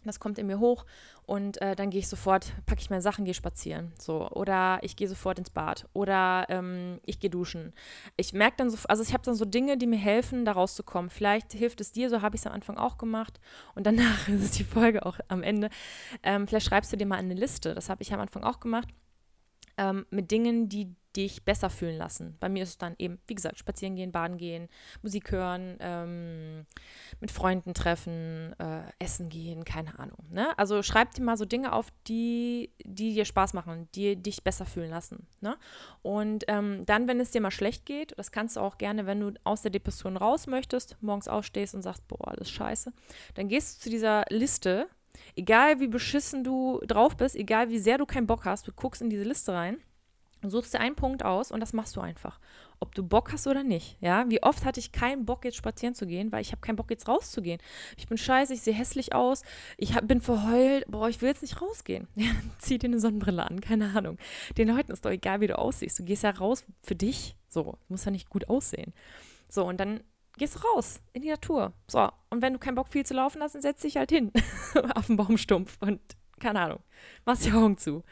das 0.05 0.19
kommt 0.19 0.39
in 0.39 0.47
mir 0.47 0.59
hoch 0.59 0.85
und 1.25 1.61
äh, 1.61 1.75
dann 1.75 1.89
gehe 1.91 1.99
ich 1.99 2.07
sofort, 2.07 2.53
packe 2.65 2.81
ich 2.81 2.89
meine 2.89 3.01
Sachen, 3.01 3.23
gehe 3.23 3.33
spazieren. 3.33 3.91
So. 3.99 4.29
Oder 4.31 4.79
ich 4.81 4.95
gehe 4.95 5.07
sofort 5.07 5.37
ins 5.37 5.51
Bad. 5.51 5.87
Oder 5.93 6.47
ähm, 6.49 6.99
ich 7.05 7.19
gehe 7.19 7.29
duschen. 7.29 7.73
Ich 8.17 8.33
merke 8.33 8.57
dann 8.57 8.69
so, 8.69 8.77
also 8.87 9.03
ich 9.03 9.13
habe 9.13 9.23
dann 9.23 9.35
so 9.35 9.45
Dinge, 9.45 9.77
die 9.77 9.85
mir 9.85 9.99
helfen, 9.99 10.43
da 10.43 10.53
rauszukommen. 10.53 11.09
Vielleicht 11.09 11.53
hilft 11.53 11.81
es 11.81 11.91
dir, 11.91 12.09
so 12.09 12.21
habe 12.21 12.35
ich 12.35 12.41
es 12.41 12.47
am 12.47 12.53
Anfang 12.53 12.77
auch 12.77 12.97
gemacht. 12.97 13.39
Und 13.75 13.85
danach 13.85 14.27
ist 14.27 14.57
die 14.57 14.63
Folge 14.63 15.05
auch 15.05 15.19
am 15.27 15.43
Ende. 15.43 15.69
Ähm, 16.23 16.47
vielleicht 16.47 16.67
schreibst 16.67 16.91
du 16.91 16.97
dir 16.97 17.05
mal 17.05 17.17
eine 17.17 17.35
Liste. 17.35 17.75
Das 17.75 17.89
habe 17.89 18.01
ich 18.01 18.13
am 18.13 18.19
Anfang 18.19 18.43
auch 18.43 18.59
gemacht. 18.59 18.87
Ähm, 19.79 20.05
mit 20.09 20.29
Dingen, 20.29 20.67
die 20.67 20.93
dich 21.15 21.43
besser 21.43 21.69
fühlen 21.69 21.97
lassen. 21.97 22.35
Bei 22.39 22.49
mir 22.49 22.63
ist 22.63 22.69
es 22.69 22.77
dann 22.77 22.95
eben, 22.99 23.19
wie 23.27 23.35
gesagt, 23.35 23.57
spazieren 23.57 23.95
gehen, 23.95 24.11
baden 24.11 24.37
gehen, 24.37 24.69
Musik 25.01 25.31
hören, 25.31 25.77
ähm, 25.79 26.65
mit 27.19 27.31
Freunden 27.31 27.73
treffen, 27.73 28.53
äh, 28.59 28.83
essen 28.99 29.29
gehen, 29.29 29.65
keine 29.65 29.97
Ahnung. 29.97 30.19
Ne? 30.29 30.57
Also 30.57 30.83
schreib 30.83 31.13
dir 31.13 31.23
mal 31.23 31.37
so 31.37 31.45
Dinge 31.45 31.73
auf, 31.73 31.87
die, 32.07 32.71
die 32.83 33.13
dir 33.13 33.25
Spaß 33.25 33.53
machen, 33.53 33.87
die 33.95 34.17
dich 34.17 34.43
besser 34.43 34.65
fühlen 34.65 34.91
lassen. 34.91 35.25
Ne? 35.41 35.57
Und 36.01 36.43
ähm, 36.47 36.85
dann, 36.85 37.07
wenn 37.07 37.19
es 37.19 37.31
dir 37.31 37.41
mal 37.41 37.51
schlecht 37.51 37.85
geht, 37.85 38.13
das 38.17 38.31
kannst 38.31 38.57
du 38.57 38.59
auch 38.59 38.77
gerne, 38.77 39.07
wenn 39.07 39.19
du 39.19 39.33
aus 39.43 39.63
der 39.63 39.71
Depression 39.71 40.15
raus 40.15 40.45
möchtest, 40.45 40.97
morgens 41.01 41.27
aufstehst 41.27 41.73
und 41.73 41.81
sagst, 41.81 42.07
boah, 42.07 42.27
alles 42.27 42.51
scheiße, 42.51 42.93
dann 43.33 43.47
gehst 43.47 43.77
du 43.77 43.83
zu 43.83 43.89
dieser 43.89 44.25
Liste, 44.29 44.87
egal 45.35 45.79
wie 45.79 45.87
beschissen 45.87 46.43
du 46.43 46.79
drauf 46.87 47.17
bist, 47.17 47.35
egal 47.35 47.69
wie 47.69 47.79
sehr 47.79 47.97
du 47.97 48.05
keinen 48.05 48.27
Bock 48.27 48.45
hast, 48.45 48.67
du 48.67 48.71
guckst 48.71 49.01
in 49.01 49.09
diese 49.09 49.23
Liste 49.23 49.53
rein 49.53 49.77
Du 50.41 50.49
suchst 50.49 50.73
dir 50.73 50.79
einen 50.79 50.95
Punkt 50.95 51.25
aus 51.25 51.51
und 51.51 51.59
das 51.59 51.73
machst 51.73 51.97
du 51.97 52.01
einfach. 52.01 52.39
Ob 52.79 52.95
du 52.95 53.03
Bock 53.03 53.33
hast 53.33 53.45
oder 53.45 53.63
nicht. 53.63 53.97
Ja, 53.99 54.29
wie 54.29 54.41
oft 54.41 54.63
hatte 54.63 54.79
ich 54.79 54.93
keinen 54.93 55.25
Bock, 55.25 55.43
jetzt 55.43 55.57
spazieren 55.57 55.95
zu 55.95 56.07
gehen, 56.07 56.31
weil 56.31 56.41
ich 56.41 56.53
habe 56.53 56.61
keinen 56.61 56.77
Bock, 56.77 56.89
jetzt 56.89 57.09
rauszugehen. 57.09 57.59
Ich 57.97 58.07
bin 58.07 58.17
scheiße, 58.17 58.53
ich 58.53 58.61
sehe 58.61 58.73
hässlich 58.73 59.13
aus, 59.13 59.43
ich 59.77 59.95
hab, 59.95 60.07
bin 60.07 60.21
verheult, 60.21 60.85
boah, 60.87 61.09
ich 61.09 61.21
will 61.21 61.27
jetzt 61.27 61.41
nicht 61.41 61.61
rausgehen. 61.61 62.07
Ja, 62.15 62.31
zieh 62.57 62.77
dir 62.77 62.87
eine 62.87 62.99
Sonnenbrille 62.99 63.45
an, 63.45 63.59
keine 63.59 63.95
Ahnung. 63.95 64.17
Den 64.57 64.69
Leuten 64.69 64.91
ist 64.91 65.03
doch 65.03 65.11
egal, 65.11 65.41
wie 65.41 65.47
du 65.47 65.57
aussiehst. 65.57 65.99
Du 65.99 66.03
gehst 66.03 66.23
ja 66.23 66.29
raus 66.29 66.63
für 66.83 66.95
dich. 66.95 67.35
So, 67.49 67.77
muss 67.89 68.05
ja 68.05 68.11
nicht 68.11 68.29
gut 68.29 68.49
aussehen. 68.49 68.93
So, 69.49 69.65
und 69.65 69.79
dann 69.79 70.01
gehst 70.37 70.63
raus 70.63 71.01
in 71.13 71.21
die 71.21 71.29
Natur. 71.29 71.73
So, 71.87 72.09
und 72.29 72.41
wenn 72.41 72.53
du 72.53 72.59
keinen 72.59 72.75
Bock 72.75 72.87
viel 72.89 73.05
zu 73.05 73.13
laufen 73.13 73.41
hast, 73.41 73.55
dann 73.55 73.61
setz 73.61 73.81
dich 73.81 73.97
halt 73.97 74.09
hin 74.09 74.31
auf 74.95 75.07
den 75.07 75.17
Baumstumpf 75.17 75.77
und 75.81 75.99
keine 76.39 76.61
Ahnung, 76.61 76.79
machst 77.25 77.45
die 77.45 77.51
Augen 77.51 77.77
zu. 77.77 78.03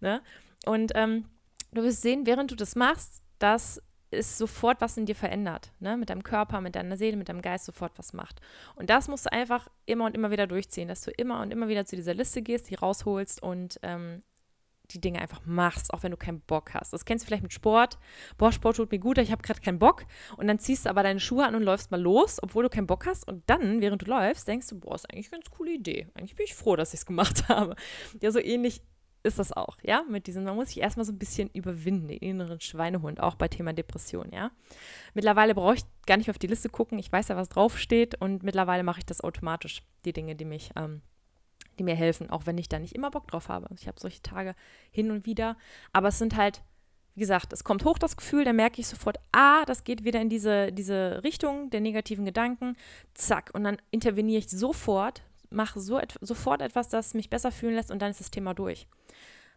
Ne? 0.00 0.22
Und 0.66 0.92
ähm, 0.94 1.26
du 1.72 1.82
wirst 1.82 2.02
sehen, 2.02 2.26
während 2.26 2.50
du 2.50 2.56
das 2.56 2.74
machst, 2.76 3.22
dass 3.38 3.82
es 4.10 4.38
sofort 4.38 4.80
was 4.80 4.96
in 4.96 5.06
dir 5.06 5.14
verändert, 5.14 5.72
ne? 5.80 5.96
mit 5.96 6.10
deinem 6.10 6.22
Körper, 6.22 6.60
mit 6.60 6.74
deiner 6.74 6.96
Seele, 6.96 7.16
mit 7.16 7.28
deinem 7.28 7.42
Geist 7.42 7.66
sofort 7.66 7.92
was 7.96 8.12
macht. 8.12 8.40
Und 8.74 8.90
das 8.90 9.08
musst 9.08 9.26
du 9.26 9.32
einfach 9.32 9.68
immer 9.86 10.06
und 10.06 10.14
immer 10.14 10.30
wieder 10.30 10.46
durchziehen, 10.46 10.88
dass 10.88 11.02
du 11.02 11.10
immer 11.10 11.40
und 11.42 11.52
immer 11.52 11.68
wieder 11.68 11.84
zu 11.84 11.96
dieser 11.96 12.14
Liste 12.14 12.42
gehst, 12.42 12.70
die 12.70 12.74
rausholst 12.74 13.42
und 13.42 13.78
ähm, 13.82 14.22
die 14.90 15.00
Dinge 15.00 15.20
einfach 15.20 15.40
machst, 15.44 15.92
auch 15.92 16.02
wenn 16.02 16.10
du 16.10 16.16
keinen 16.16 16.40
Bock 16.40 16.74
hast. 16.74 16.92
Das 16.92 17.04
kennst 17.04 17.24
du 17.24 17.26
vielleicht 17.26 17.42
mit 17.42 17.52
Sport. 17.52 17.98
Boah, 18.38 18.52
Sport 18.52 18.76
tut 18.76 18.90
mir 18.90 18.98
gut, 18.98 19.18
ich 19.18 19.30
habe 19.30 19.42
gerade 19.42 19.60
keinen 19.60 19.78
Bock. 19.78 20.04
Und 20.36 20.46
dann 20.46 20.58
ziehst 20.58 20.86
du 20.86 20.90
aber 20.90 21.02
deine 21.02 21.20
Schuhe 21.20 21.46
an 21.46 21.54
und 21.54 21.62
läufst 21.62 21.90
mal 21.90 22.00
los, 22.00 22.38
obwohl 22.42 22.62
du 22.64 22.70
keinen 22.70 22.86
Bock 22.86 23.06
hast. 23.06 23.26
Und 23.26 23.42
dann, 23.48 23.80
während 23.80 24.02
du 24.02 24.06
läufst, 24.06 24.48
denkst 24.48 24.68
du, 24.68 24.80
boah, 24.80 24.94
ist 24.94 25.10
eigentlich 25.10 25.32
eine 25.32 25.40
ganz 25.42 25.50
coole 25.50 25.72
Idee. 25.72 26.08
Eigentlich 26.14 26.36
bin 26.36 26.46
ich 26.46 26.54
froh, 26.54 26.76
dass 26.76 26.94
ich 26.94 27.00
es 27.00 27.06
gemacht 27.06 27.48
habe. 27.48 27.76
Ja, 28.20 28.30
so 28.30 28.38
ähnlich 28.38 28.82
ist 29.22 29.38
das 29.38 29.52
auch, 29.52 29.76
ja, 29.82 30.04
mit 30.08 30.26
diesem, 30.26 30.44
man 30.44 30.54
muss 30.54 30.68
sich 30.68 30.80
erstmal 30.80 31.04
so 31.04 31.12
ein 31.12 31.18
bisschen 31.18 31.50
überwinden, 31.52 32.08
den 32.08 32.18
inneren 32.18 32.60
Schweinehund, 32.60 33.20
auch 33.20 33.34
bei 33.34 33.48
Thema 33.48 33.72
Depression, 33.72 34.30
ja. 34.32 34.50
Mittlerweile 35.14 35.54
brauche 35.54 35.74
ich 35.74 35.82
gar 36.06 36.16
nicht 36.16 36.30
auf 36.30 36.38
die 36.38 36.46
Liste 36.46 36.68
gucken, 36.68 36.98
ich 36.98 37.10
weiß 37.10 37.28
ja, 37.28 37.36
was 37.36 37.48
draufsteht 37.48 38.20
und 38.20 38.42
mittlerweile 38.42 38.84
mache 38.84 39.00
ich 39.00 39.06
das 39.06 39.20
automatisch, 39.20 39.82
die 40.04 40.12
Dinge, 40.12 40.36
die 40.36 40.44
mich, 40.44 40.70
ähm, 40.76 41.02
die 41.78 41.84
mir 41.84 41.94
helfen, 41.94 42.30
auch 42.30 42.46
wenn 42.46 42.58
ich 42.58 42.68
da 42.68 42.78
nicht 42.78 42.94
immer 42.94 43.10
Bock 43.10 43.28
drauf 43.28 43.48
habe. 43.48 43.68
Ich 43.74 43.88
habe 43.88 44.00
solche 44.00 44.22
Tage 44.22 44.54
hin 44.90 45.10
und 45.10 45.26
wieder, 45.26 45.56
aber 45.92 46.08
es 46.08 46.18
sind 46.18 46.36
halt, 46.36 46.62
wie 47.14 47.20
gesagt, 47.20 47.52
es 47.52 47.64
kommt 47.64 47.84
hoch 47.84 47.98
das 47.98 48.16
Gefühl, 48.16 48.44
dann 48.44 48.56
merke 48.56 48.80
ich 48.80 48.86
sofort, 48.86 49.18
ah, 49.32 49.64
das 49.64 49.84
geht 49.84 50.04
wieder 50.04 50.20
in 50.20 50.28
diese, 50.28 50.72
diese 50.72 51.22
Richtung 51.24 51.70
der 51.70 51.80
negativen 51.80 52.24
Gedanken, 52.24 52.76
zack, 53.14 53.50
und 53.54 53.64
dann 53.64 53.78
interveniere 53.90 54.38
ich 54.38 54.50
sofort, 54.50 55.22
mache 55.50 55.80
so 55.80 55.98
et 55.98 56.18
sofort 56.20 56.60
etwas, 56.60 56.88
das 56.88 57.14
mich 57.14 57.30
besser 57.30 57.50
fühlen 57.52 57.74
lässt 57.74 57.90
und 57.90 58.02
dann 58.02 58.10
ist 58.10 58.20
das 58.20 58.30
Thema 58.30 58.54
durch. 58.54 58.86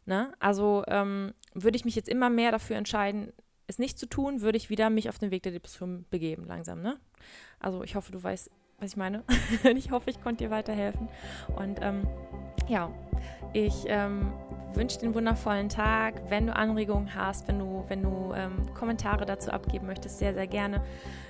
Ne? 0.05 0.34
Also 0.39 0.84
ähm, 0.88 1.34
würde 1.53 1.76
ich 1.76 1.86
mich 1.86 1.95
jetzt 1.95 2.09
immer 2.09 2.30
mehr 2.30 2.51
dafür 2.51 2.78
entscheiden, 2.78 3.34
es 3.67 3.80
nicht 3.80 3.99
zu 3.99 4.05
tun, 4.05 4.41
würde 4.41 4.57
ich 4.57 4.69
wieder 4.69 4.89
mich 4.89 5.09
auf 5.09 5.19
den 5.19 5.32
Weg 5.32 5.43
der 5.43 5.51
Depression 5.51 6.05
begeben, 6.09 6.45
langsam. 6.45 6.82
Ne? 6.82 6.99
Also 7.59 7.84
ich 7.84 7.95
hoffe, 7.95 8.11
du 8.11 8.22
weißt, 8.22 8.49
was 8.82 8.91
ich 8.91 8.97
meine. 8.97 9.23
ich 9.75 9.91
hoffe, 9.91 10.09
ich 10.09 10.21
konnte 10.21 10.43
dir 10.43 10.51
weiterhelfen. 10.51 11.07
Und 11.55 11.79
ähm, 11.82 12.07
ja, 12.67 12.89
ich 13.53 13.86
ähm, 13.88 14.34
wünsche 14.73 14.97
dir 14.97 15.05
einen 15.05 15.15
wundervollen 15.15 15.69
Tag. 15.69 16.21
Wenn 16.29 16.47
du 16.47 16.55
Anregungen 16.55 17.13
hast, 17.15 17.47
wenn 17.47 17.59
du, 17.59 17.86
wenn 17.88 18.01
du 18.01 18.34
ähm, 18.36 18.73
Kommentare 18.73 19.25
dazu 19.25 19.51
abgeben 19.51 19.86
möchtest, 19.86 20.17
sehr, 20.17 20.34
sehr 20.34 20.47
gerne. 20.47 20.82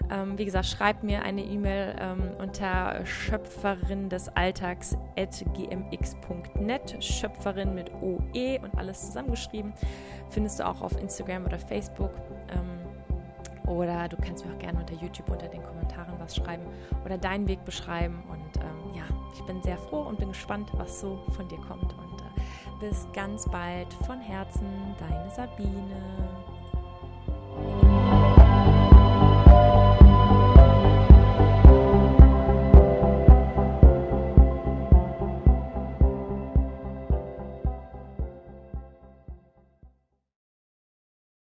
Ähm, 0.09 0.37
wie 0.37 0.45
gesagt, 0.45 0.67
schreib 0.67 1.03
mir 1.03 1.23
eine 1.23 1.43
E-Mail 1.43 1.95
ähm, 1.99 2.31
unter 2.39 3.05
schöpferin 3.05 4.09
des 4.09 4.29
Alltags 4.29 4.97
at 5.17 5.43
gmx.net. 5.53 7.03
Schöpferin 7.03 7.75
mit 7.75 7.91
OE 8.01 8.59
und 8.61 8.77
alles 8.77 9.07
zusammengeschrieben. 9.07 9.73
Findest 10.29 10.59
du 10.59 10.67
auch 10.67 10.81
auf 10.81 10.97
Instagram 10.97 11.45
oder 11.45 11.59
Facebook. 11.59 12.11
Ähm, 12.49 12.80
oder 13.67 14.07
du 14.09 14.17
kannst 14.17 14.45
mir 14.45 14.53
auch 14.53 14.59
gerne 14.59 14.79
unter 14.79 14.93
YouTube 14.95 15.29
unter 15.29 15.47
den 15.47 15.63
Kommentaren 15.63 16.13
was 16.19 16.35
schreiben 16.35 16.63
oder 17.05 17.17
deinen 17.17 17.47
Weg 17.47 17.63
beschreiben. 17.65 18.23
Und 18.29 18.61
ähm, 18.61 18.95
ja, 18.95 19.03
ich 19.33 19.41
bin 19.43 19.61
sehr 19.61 19.77
froh 19.77 20.01
und 20.01 20.19
bin 20.19 20.29
gespannt, 20.29 20.69
was 20.73 21.01
so 21.01 21.19
von 21.31 21.47
dir 21.47 21.59
kommt. 21.59 21.93
Und 21.93 22.21
äh, 22.21 22.41
bis 22.79 23.07
ganz 23.13 23.47
bald 23.49 23.93
von 24.05 24.19
Herzen, 24.19 24.95
deine 24.99 25.29
Sabine. 25.29 26.01